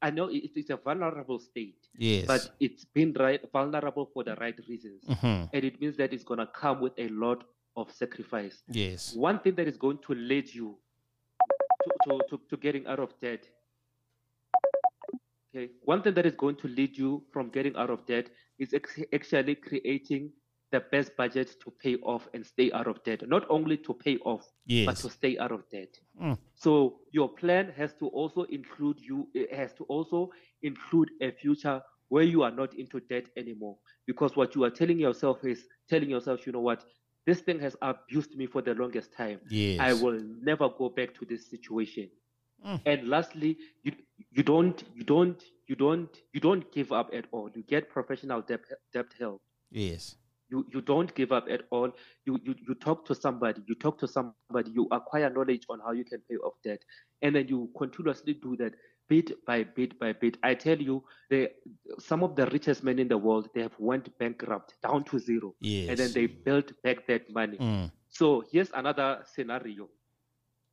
I 0.00 0.10
know 0.10 0.26
it, 0.28 0.50
it's 0.56 0.70
a 0.70 0.76
vulnerable 0.76 1.38
state, 1.38 1.86
Yes. 1.96 2.26
but 2.26 2.54
it's 2.58 2.84
been 2.84 3.12
right 3.18 3.40
vulnerable 3.52 4.06
for 4.12 4.24
the 4.24 4.34
right 4.36 4.58
reasons, 4.68 5.04
Mhm. 5.08 5.50
and 5.52 5.64
it 5.64 5.80
means 5.80 5.96
that 5.96 6.12
it's 6.12 6.24
gonna 6.24 6.46
come 6.46 6.80
with 6.80 6.92
a 6.98 7.08
lot 7.08 7.44
of 7.76 7.90
sacrifice. 7.92 8.62
Yes. 8.68 9.14
One 9.14 9.38
thing 9.40 9.54
that 9.56 9.66
is 9.68 9.76
going 9.76 9.98
to 9.98 10.14
lead 10.14 10.52
you 10.52 10.78
to, 12.04 12.20
to, 12.28 12.40
to, 12.50 12.56
getting 12.56 12.86
out 12.86 12.98
of 12.98 13.12
debt. 13.20 13.48
Okay. 15.54 15.70
One 15.84 16.02
thing 16.02 16.14
that 16.14 16.26
is 16.26 16.34
going 16.34 16.56
to 16.56 16.68
lead 16.68 16.96
you 16.96 17.24
from 17.32 17.50
getting 17.50 17.76
out 17.76 17.90
of 17.90 18.06
debt 18.06 18.30
is 18.58 18.72
ex- 18.72 19.00
actually 19.12 19.54
creating 19.56 20.32
the 20.70 20.80
best 20.90 21.14
budget 21.16 21.54
to 21.62 21.70
pay 21.82 21.96
off 21.96 22.26
and 22.32 22.44
stay 22.44 22.72
out 22.72 22.86
of 22.86 23.04
debt. 23.04 23.28
Not 23.28 23.44
only 23.50 23.76
to 23.76 23.92
pay 23.92 24.16
off, 24.18 24.50
but 24.86 24.96
to 24.96 25.10
stay 25.10 25.38
out 25.38 25.52
of 25.52 25.68
debt. 25.70 25.94
Mm. 26.20 26.38
So 26.54 27.00
your 27.12 27.28
plan 27.28 27.70
has 27.76 27.92
to 28.00 28.08
also 28.08 28.44
include 28.44 28.98
you. 28.98 29.28
It 29.34 29.52
has 29.54 29.74
to 29.74 29.84
also 29.84 30.30
include 30.62 31.10
a 31.20 31.30
future 31.30 31.82
where 32.08 32.24
you 32.24 32.42
are 32.42 32.50
not 32.50 32.74
into 32.74 33.00
debt 33.00 33.26
anymore. 33.36 33.76
Because 34.06 34.34
what 34.34 34.54
you 34.54 34.64
are 34.64 34.70
telling 34.70 34.98
yourself 34.98 35.44
is 35.44 35.64
telling 35.88 36.10
yourself, 36.10 36.46
you 36.46 36.52
know 36.52 36.60
what, 36.60 36.84
this 37.26 37.40
thing 37.40 37.60
has 37.60 37.76
abused 37.82 38.36
me 38.36 38.46
for 38.46 38.62
the 38.62 38.74
longest 38.74 39.12
time. 39.12 39.40
Yes. 39.48 39.80
I 39.80 39.92
will 39.92 40.20
never 40.42 40.68
go 40.68 40.88
back 40.88 41.14
to 41.18 41.24
this 41.24 41.48
situation. 41.48 42.08
Mm. 42.66 42.80
And 42.86 43.08
lastly, 43.08 43.58
you 43.82 43.92
you 44.30 44.42
don't 44.42 44.82
you 44.94 45.04
don't 45.04 45.42
you 45.66 45.76
don't 45.76 46.08
you 46.32 46.40
don't 46.40 46.70
give 46.72 46.92
up 46.92 47.10
at 47.12 47.26
all. 47.32 47.50
You 47.54 47.62
get 47.62 47.90
professional 47.90 48.42
debt 48.42 48.60
debt 48.92 49.06
help. 49.18 49.40
Yes. 49.70 50.16
You 50.48 50.66
you 50.72 50.80
don't 50.80 51.12
give 51.14 51.32
up 51.32 51.46
at 51.48 51.62
all. 51.70 51.90
You 52.24 52.38
you 52.44 52.54
you 52.68 52.74
talk 52.74 53.04
to 53.06 53.14
somebody. 53.14 53.62
You 53.66 53.74
talk 53.74 53.98
to 53.98 54.08
somebody. 54.08 54.70
You 54.70 54.86
acquire 54.92 55.30
knowledge 55.30 55.64
on 55.68 55.80
how 55.80 55.92
you 55.92 56.04
can 56.04 56.20
pay 56.28 56.36
off 56.36 56.54
debt, 56.62 56.80
and 57.22 57.34
then 57.34 57.48
you 57.48 57.70
continuously 57.76 58.34
do 58.34 58.56
that 58.56 58.74
bit 59.12 59.28
by 59.48 59.58
bit 59.78 59.92
by 60.02 60.10
bit. 60.22 60.34
I 60.42 60.52
tell 60.66 60.80
you, 60.88 60.96
the 61.32 61.40
some 62.08 62.20
of 62.26 62.30
the 62.38 62.46
richest 62.56 62.80
men 62.88 62.98
in 63.04 63.08
the 63.14 63.18
world 63.26 63.44
they 63.54 63.62
have 63.68 63.78
went 63.90 64.06
bankrupt 64.18 64.70
down 64.86 65.00
to 65.10 65.18
zero, 65.18 65.48
and 65.90 65.98
then 66.00 66.10
they 66.18 66.26
built 66.46 66.68
back 66.84 66.98
that 67.10 67.22
money. 67.40 67.58
Mm. 67.58 67.90
So 68.08 68.26
here's 68.52 68.70
another 68.82 69.08
scenario 69.34 69.84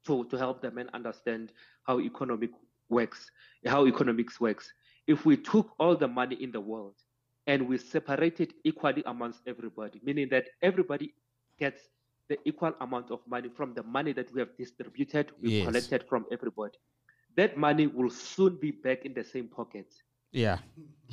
to, 0.06 0.14
to 0.32 0.38
help 0.38 0.62
the 0.62 0.72
men 0.72 0.90
understand 0.94 1.52
how 1.88 2.00
economic 2.00 2.52
works, 2.90 3.32
how 3.66 3.86
economics 3.94 4.40
works. 4.40 4.66
If 5.14 5.26
we 5.26 5.36
took 5.52 5.68
all 5.80 5.96
the 6.04 6.08
money 6.08 6.38
in 6.46 6.52
the 6.52 6.62
world 6.72 6.96
and 7.48 7.68
we 7.70 7.78
separate 7.78 8.40
it 8.46 8.52
equally 8.64 9.04
amongst 9.06 9.42
everybody, 9.48 10.00
meaning 10.04 10.30
that 10.30 10.46
everybody 10.62 11.14
gets 11.60 11.82
the 12.30 12.38
equal 12.46 12.74
amount 12.80 13.08
of 13.12 13.20
money 13.28 13.50
from 13.58 13.74
the 13.74 13.84
money 13.84 14.14
that 14.14 14.32
we 14.34 14.40
have 14.40 14.54
distributed, 14.64 15.26
we've 15.42 15.52
Yes. 15.60 15.66
collected 15.68 16.02
from 16.10 16.26
everybody. 16.32 16.78
That 17.40 17.58
money 17.58 17.88
will 17.88 18.12
soon 18.12 18.58
be 18.60 18.72
back 18.72 19.06
in 19.06 19.14
the 19.14 19.24
same 19.24 19.50
pockets. 19.50 20.04
Yeah. 20.32 20.60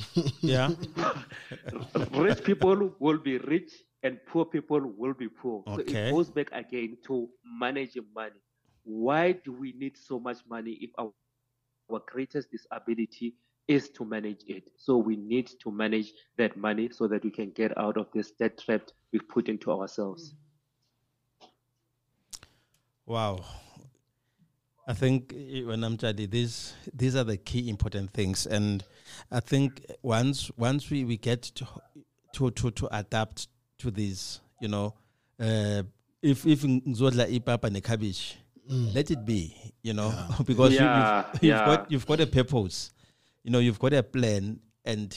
yeah. 0.43 0.71
rich 2.13 2.43
people 2.45 2.91
will 3.01 3.19
be 3.19 3.39
rich 3.39 3.73
and 4.03 4.19
poor 4.27 4.45
people 4.47 4.81
will 4.97 5.15
be 5.15 5.29
poor. 5.29 5.65
So 5.69 5.83
Okay. 5.85 6.03
it 6.05 6.07
goes 6.07 6.31
back 6.31 6.49
again 6.53 6.99
to 7.07 7.29
managing 7.61 8.07
money. 8.15 8.41
Why 8.85 9.33
do 9.33 9.53
we 9.53 9.73
need 9.73 9.97
so 9.97 10.21
much 10.21 10.39
money 10.49 10.73
if 10.81 10.91
our, 10.99 11.13
our 11.91 12.01
greatest 12.07 12.51
disability 12.51 13.35
is 13.69 13.91
to 13.91 14.05
manage 14.05 14.45
it? 14.47 14.71
So 14.77 14.97
we 14.99 15.17
need 15.17 15.51
to 15.63 15.71
manage 15.71 16.13
that 16.39 16.57
money 16.57 16.91
so 16.91 17.09
that 17.09 17.25
we 17.25 17.31
can 17.31 17.51
get 17.51 17.77
out 17.79 17.97
of 17.99 18.09
this 18.13 18.33
debt 18.33 18.59
trap 18.59 18.83
we've 19.13 19.29
put 19.29 19.49
into 19.49 19.71
ourselves. 19.73 20.35
Wow. 23.07 23.45
I 24.87 24.95
think 24.95 25.33
eh, 25.37 25.63
when 25.65 25.83
I'm 25.85 25.97
studying 25.99 26.31
these 26.31 26.73
these 26.95 27.17
are 27.17 27.25
the 27.25 27.37
key 27.37 27.69
important 27.69 28.13
things, 28.13 28.47
and 28.47 28.85
I 29.31 29.41
think 29.41 29.85
once 30.03 30.51
once 30.57 30.91
we, 30.91 31.05
we 31.05 31.17
get 31.17 31.43
to 31.43 31.67
to 32.35 32.51
to 32.53 32.71
to 32.71 32.89
adapt 32.97 33.49
to 33.79 33.91
these, 33.91 34.41
you 34.61 34.69
know, 34.69 34.95
uh, 35.41 35.83
if 36.23 36.47
if 36.47 36.63
ngizodla 36.63 37.27
ipapa 37.41 37.65
and 37.65 37.83
cabbage, 37.83 38.37
let 38.69 39.11
it 39.11 39.25
be, 39.25 39.55
you 39.83 39.93
know, 39.93 40.15
because 40.47 40.73
you, 40.73 40.79
Yeah, 40.79 41.25
you've, 41.33 41.43
you've 41.43 41.51
yeah. 41.57 41.65
got 41.67 41.91
you've 41.91 42.07
got 42.07 42.21
a 42.21 42.27
purpose, 42.27 42.93
you 43.43 43.51
know, 43.51 43.59
you've 43.59 43.79
got 43.81 43.93
a 43.93 44.03
plan, 44.05 44.61
and 44.85 45.17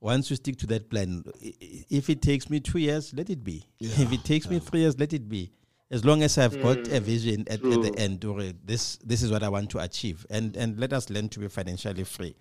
once 0.00 0.30
you 0.30 0.36
stick 0.36 0.56
to 0.58 0.66
that 0.68 0.88
plan, 0.90 1.24
i- 1.44 1.54
i- 1.62 1.84
if 1.90 2.08
it 2.08 2.22
takes 2.22 2.48
me 2.50 2.60
two 2.60 2.78
years, 2.78 3.12
let 3.14 3.30
it 3.30 3.42
be. 3.42 3.64
If 3.80 4.12
it 4.12 4.24
takes 4.24 4.48
me 4.48 4.58
three 4.60 4.80
years, 4.80 4.98
let 4.98 5.12
it 5.12 5.28
be. 5.28 5.50
As 5.92 6.04
long 6.04 6.22
as 6.22 6.38
I've 6.38 6.60
got 6.62 6.88
a 6.88 7.00
vision 7.00 7.44
at, 7.48 7.62
at 7.62 7.82
the 7.82 7.94
end, 7.98 8.24
or 8.24 8.40
this 8.64 8.96
this 9.04 9.22
is 9.22 9.30
what 9.30 9.42
I 9.42 9.50
want 9.50 9.68
to 9.70 9.78
achieve, 9.78 10.26
and 10.30 10.56
and 10.56 10.80
let 10.80 10.92
us 10.92 11.10
learn 11.10 11.28
to 11.28 11.38
be 11.38 11.48
financially 11.48 12.04
free. 12.04 12.34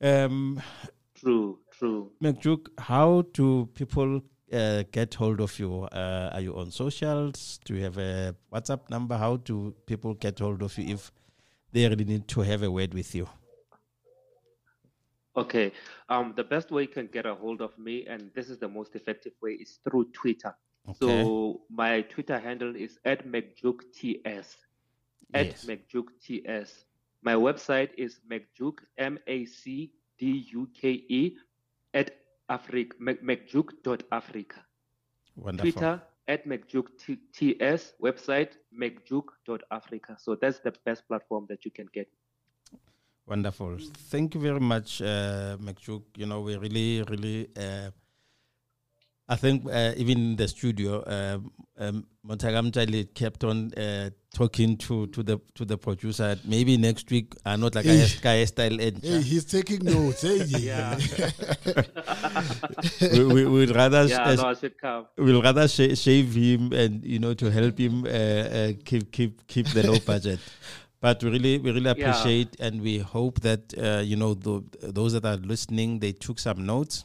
Um, 0.00 0.60
True, 1.14 1.60
true. 1.70 2.10
MacDuke, 2.20 2.66
how 2.78 3.22
do 3.32 3.66
people 3.74 4.22
uh, 4.52 4.82
get 4.90 5.14
hold 5.14 5.40
of 5.40 5.56
you? 5.56 5.84
Uh, 5.84 6.30
are 6.32 6.40
you 6.40 6.56
on 6.56 6.72
socials? 6.72 7.60
Do 7.64 7.76
you 7.76 7.84
have 7.84 7.96
a 7.96 8.34
WhatsApp 8.52 8.90
number? 8.90 9.16
How 9.16 9.36
do 9.36 9.72
people 9.86 10.14
get 10.14 10.40
hold 10.40 10.62
of 10.62 10.76
you 10.76 10.94
if 10.94 11.12
they 11.70 11.88
really 11.88 12.04
need 12.04 12.26
to 12.26 12.40
have 12.40 12.64
a 12.64 12.70
word 12.70 12.92
with 12.92 13.14
you? 13.14 13.28
Okay. 15.36 15.70
Um, 16.08 16.34
the 16.36 16.42
best 16.42 16.72
way 16.72 16.82
you 16.82 16.88
can 16.88 17.06
get 17.06 17.24
a 17.24 17.36
hold 17.36 17.62
of 17.62 17.78
me, 17.78 18.04
and 18.06 18.32
this 18.34 18.50
is 18.50 18.58
the 18.58 18.68
most 18.68 18.96
effective 18.96 19.34
way, 19.40 19.52
is 19.52 19.78
through 19.84 20.10
Twitter. 20.12 20.56
Okay. 20.88 21.22
So 21.22 21.62
my 21.70 22.02
Twitter 22.02 22.38
handle 22.38 22.74
is 22.76 22.98
at 23.04 23.26
MacDukeTS. 23.26 24.56
At 25.34 25.46
Yes. 25.46 25.64
MacDukeTS. 25.64 26.84
My 27.22 27.34
website 27.34 27.90
is 27.96 28.20
MacDuke 28.28 28.80
M 28.98 29.18
A 29.26 29.44
C 29.46 29.92
D 30.18 30.44
U 30.52 30.68
K 30.74 31.04
E 31.08 31.36
at 31.94 32.16
Africa 32.48 32.96
MacDuke.africa. 33.00 34.60
Wonderful. 35.36 35.72
Twitter 35.72 36.02
at 36.28 36.46
MacDukeTS. 36.46 37.92
Website 38.02 38.50
MacDuke.africa. 38.76 40.16
So 40.18 40.34
that's 40.34 40.58
the 40.60 40.72
best 40.84 41.06
platform 41.08 41.46
that 41.48 41.64
you 41.64 41.70
can 41.70 41.86
get. 41.94 42.08
Wonderful. 43.26 43.78
Thank 44.10 44.34
you 44.34 44.40
very 44.40 44.60
much, 44.60 45.00
uh, 45.00 45.56
MacDuke. 45.58 46.16
You 46.16 46.26
know, 46.26 46.40
we 46.40 46.56
really, 46.56 47.02
really, 47.04 47.48
uh, 47.56 47.90
I 49.32 49.36
think 49.42 49.56
uh, 49.78 49.92
even 50.02 50.18
in 50.26 50.36
the 50.36 50.46
studio, 50.48 50.90
um, 51.16 51.50
um, 51.84 51.96
Montagam 52.28 52.66
Charlie 52.74 53.04
kept 53.20 53.44
on 53.44 53.72
uh, 53.74 54.10
talking 54.34 54.76
to, 54.86 55.06
to 55.14 55.22
the 55.28 55.36
to 55.58 55.64
the 55.64 55.78
producer. 55.86 56.36
Maybe 56.54 56.76
next 56.76 57.10
week, 57.10 57.28
uh, 57.46 57.56
not 57.56 57.74
like 57.74 57.86
Hey. 57.86 58.02
a 58.04 58.08
guy 58.26 58.44
style 58.44 58.78
edge. 58.88 59.00
Hey, 59.02 59.22
he's 59.30 59.44
taking 59.56 59.80
notes. 59.84 60.22
Hey, 60.22 60.44
Yeah. 60.70 60.98
we, 63.00 63.24
we, 63.24 63.44
we'd 63.46 63.74
rather 63.74 64.04
yeah, 64.04 64.34
no, 64.34 64.46
I 64.48 64.54
should 64.54 64.78
come. 64.78 65.06
we'll 65.16 65.42
rather 65.42 65.66
sh- 65.68 65.96
shave 65.98 66.34
him 66.34 66.72
and 66.72 67.04
you 67.04 67.18
know 67.18 67.34
to 67.34 67.50
help 67.50 67.78
him 67.78 68.04
uh, 68.04 68.08
uh, 68.08 68.72
keep 68.84 69.10
keep 69.12 69.46
keep 69.46 69.66
the 69.68 69.86
low 69.90 69.98
budget. 70.00 70.40
But 71.00 71.22
we 71.22 71.30
really 71.30 71.58
we 71.58 71.70
really 71.72 71.84
Yeah. 71.86 71.90
appreciate 72.10 72.56
and 72.60 72.80
we 72.80 72.98
hope 72.98 73.40
that 73.40 73.72
uh, 73.78 74.02
you 74.04 74.16
know 74.16 74.34
tho- 74.34 74.64
those 74.82 75.12
that 75.14 75.24
are 75.24 75.36
listening 75.52 75.98
they 76.00 76.12
took 76.12 76.38
some 76.38 76.64
notes, 76.66 77.04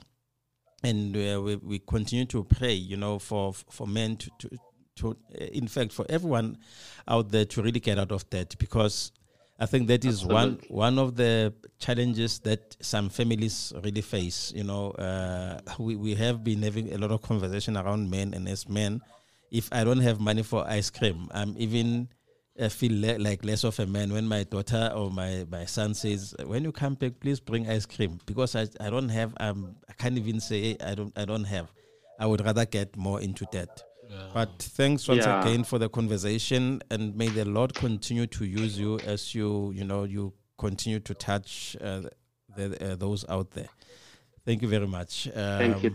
and 0.83 1.15
uh, 1.15 1.41
we 1.41 1.55
we 1.57 1.79
continue 1.79 2.25
to 2.25 2.43
pray 2.43 2.73
you 2.73 2.97
know 2.97 3.19
for 3.19 3.53
for 3.53 3.87
men 3.87 4.17
to 4.17 4.29
to. 4.39 4.49
To, 4.97 5.11
uh, 5.11 5.45
in 5.53 5.67
fact, 5.67 5.91
for 5.93 6.07
everyone 6.09 6.57
out 7.07 7.29
there 7.29 7.45
to 7.45 7.61
really 7.61 7.79
get 7.79 7.99
out 7.99 8.11
of 8.11 8.27
debt, 8.31 8.55
because 8.57 9.11
I 9.59 9.67
think 9.67 9.87
that 9.89 10.03
is 10.05 10.25
one 10.25 10.57
one 10.69 10.97
of 10.97 11.15
the 11.15 11.53
challenges 11.77 12.39
that 12.39 12.75
some 12.81 13.09
families 13.09 13.73
really 13.83 14.01
face. 14.01 14.51
You 14.55 14.63
know, 14.63 14.91
uh, 14.91 15.61
we 15.77 15.95
we 15.95 16.15
have 16.15 16.43
been 16.43 16.63
having 16.63 16.91
a 16.93 16.97
lot 16.97 17.11
of 17.11 17.21
conversation 17.21 17.77
around 17.77 18.09
men, 18.09 18.33
and 18.33 18.49
as 18.49 18.67
men, 18.67 19.01
if 19.51 19.69
I 19.71 19.83
don't 19.83 20.01
have 20.01 20.19
money 20.19 20.41
for 20.41 20.67
ice 20.67 20.89
cream, 20.89 21.29
I'm 21.29 21.53
even 21.59 22.09
uh, 22.59 22.69
feel 22.69 22.91
le- 22.93 23.19
like 23.19 23.43
less 23.45 23.63
of 23.63 23.79
a 23.79 23.85
man 23.85 24.11
when 24.11 24.27
my 24.27 24.43
daughter 24.43 24.91
or 24.95 25.09
my, 25.11 25.45
my 25.49 25.65
son 25.65 25.93
says, 25.93 26.33
"When 26.45 26.63
you 26.63 26.71
come 26.71 26.95
back, 26.95 27.19
please 27.19 27.39
bring 27.39 27.69
ice 27.69 27.85
cream," 27.85 28.19
because 28.25 28.55
I, 28.55 28.67
I 28.79 28.89
don't 28.89 29.09
have 29.09 29.33
um 29.39 29.75
I 29.89 29.93
can't 29.93 30.17
even 30.17 30.39
say 30.39 30.75
I 30.83 30.95
don't 30.95 31.17
I 31.17 31.25
don't 31.25 31.43
have. 31.45 31.67
I 32.19 32.25
would 32.25 32.43
rather 32.43 32.65
get 32.65 32.95
more 32.97 33.21
into 33.21 33.45
that. 33.51 33.83
But 34.33 34.49
thanks 34.59 35.07
once 35.07 35.25
Yeah. 35.25 35.39
again 35.41 35.63
for 35.63 35.77
the 35.79 35.89
conversation, 35.89 36.81
and 36.89 37.15
may 37.15 37.27
the 37.29 37.45
Lord 37.45 37.75
continue 37.75 38.25
to 38.27 38.45
use 38.45 38.79
you 38.79 38.99
as 38.99 39.35
you 39.35 39.71
you 39.71 39.83
know 39.83 40.03
you 40.05 40.33
continue 40.57 40.99
to 40.99 41.13
touch 41.13 41.77
uh, 41.81 42.01
the, 42.55 42.93
uh, 42.93 42.95
those 42.95 43.25
out 43.29 43.51
there. 43.51 43.69
Thank 44.45 44.61
you 44.61 44.67
very 44.67 44.87
much. 44.87 45.29
Thank 45.33 45.83
you. 45.83 45.91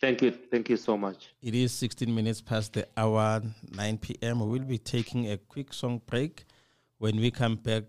Thank 0.00 0.22
you. 0.22 0.30
Thank 0.30 0.68
you 0.68 0.76
so 0.76 0.96
much. 0.96 1.30
It 1.42 1.54
is 1.54 1.72
16 1.72 2.14
minutes 2.14 2.40
past 2.40 2.74
the 2.74 2.86
hour, 2.96 3.42
9 3.74 3.98
p.m. 3.98 4.40
We 4.40 4.58
will 4.58 4.66
be 4.66 4.78
taking 4.78 5.30
a 5.30 5.38
quick 5.38 5.72
song 5.72 6.02
break. 6.06 6.44
When 6.98 7.16
we 7.16 7.30
come 7.30 7.56
back, 7.56 7.84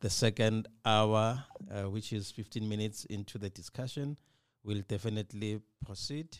the 0.00 0.10
second 0.10 0.68
hour, 0.84 1.44
uh, 1.70 1.82
which 1.90 2.12
is 2.12 2.30
15 2.30 2.68
minutes 2.68 3.04
into 3.06 3.38
the 3.38 3.50
discussion, 3.50 4.16
we'll 4.64 4.82
definitely 4.86 5.60
proceed. 5.84 6.36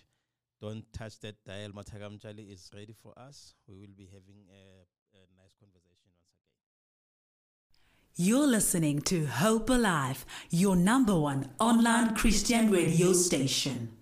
Don't 0.61 0.85
touch 0.93 1.18
that 1.20 1.37
dial. 1.45 1.70
Matagam 1.70 2.20
Chali 2.20 2.45
is 2.45 2.70
ready 2.75 2.93
for 2.93 3.12
us. 3.16 3.55
We 3.68 3.75
will 3.75 3.95
be 3.97 4.07
having 4.07 4.45
a, 4.51 5.16
a 5.16 5.23
nice 5.37 5.55
conversation 5.59 6.11
once 6.16 6.31
again. 6.31 8.27
You're 8.27 8.47
listening 8.47 9.01
to 9.03 9.27
Hope 9.27 9.70
Alive, 9.70 10.25
your 10.51 10.77
number 10.77 11.18
one 11.18 11.51
online 11.59 12.14
Christian 12.14 12.70
radio 12.70 13.12
station. 13.12 13.97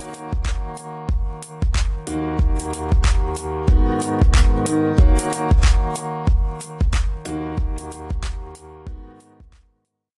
Thank 0.00 0.18
you. 5.98 6.29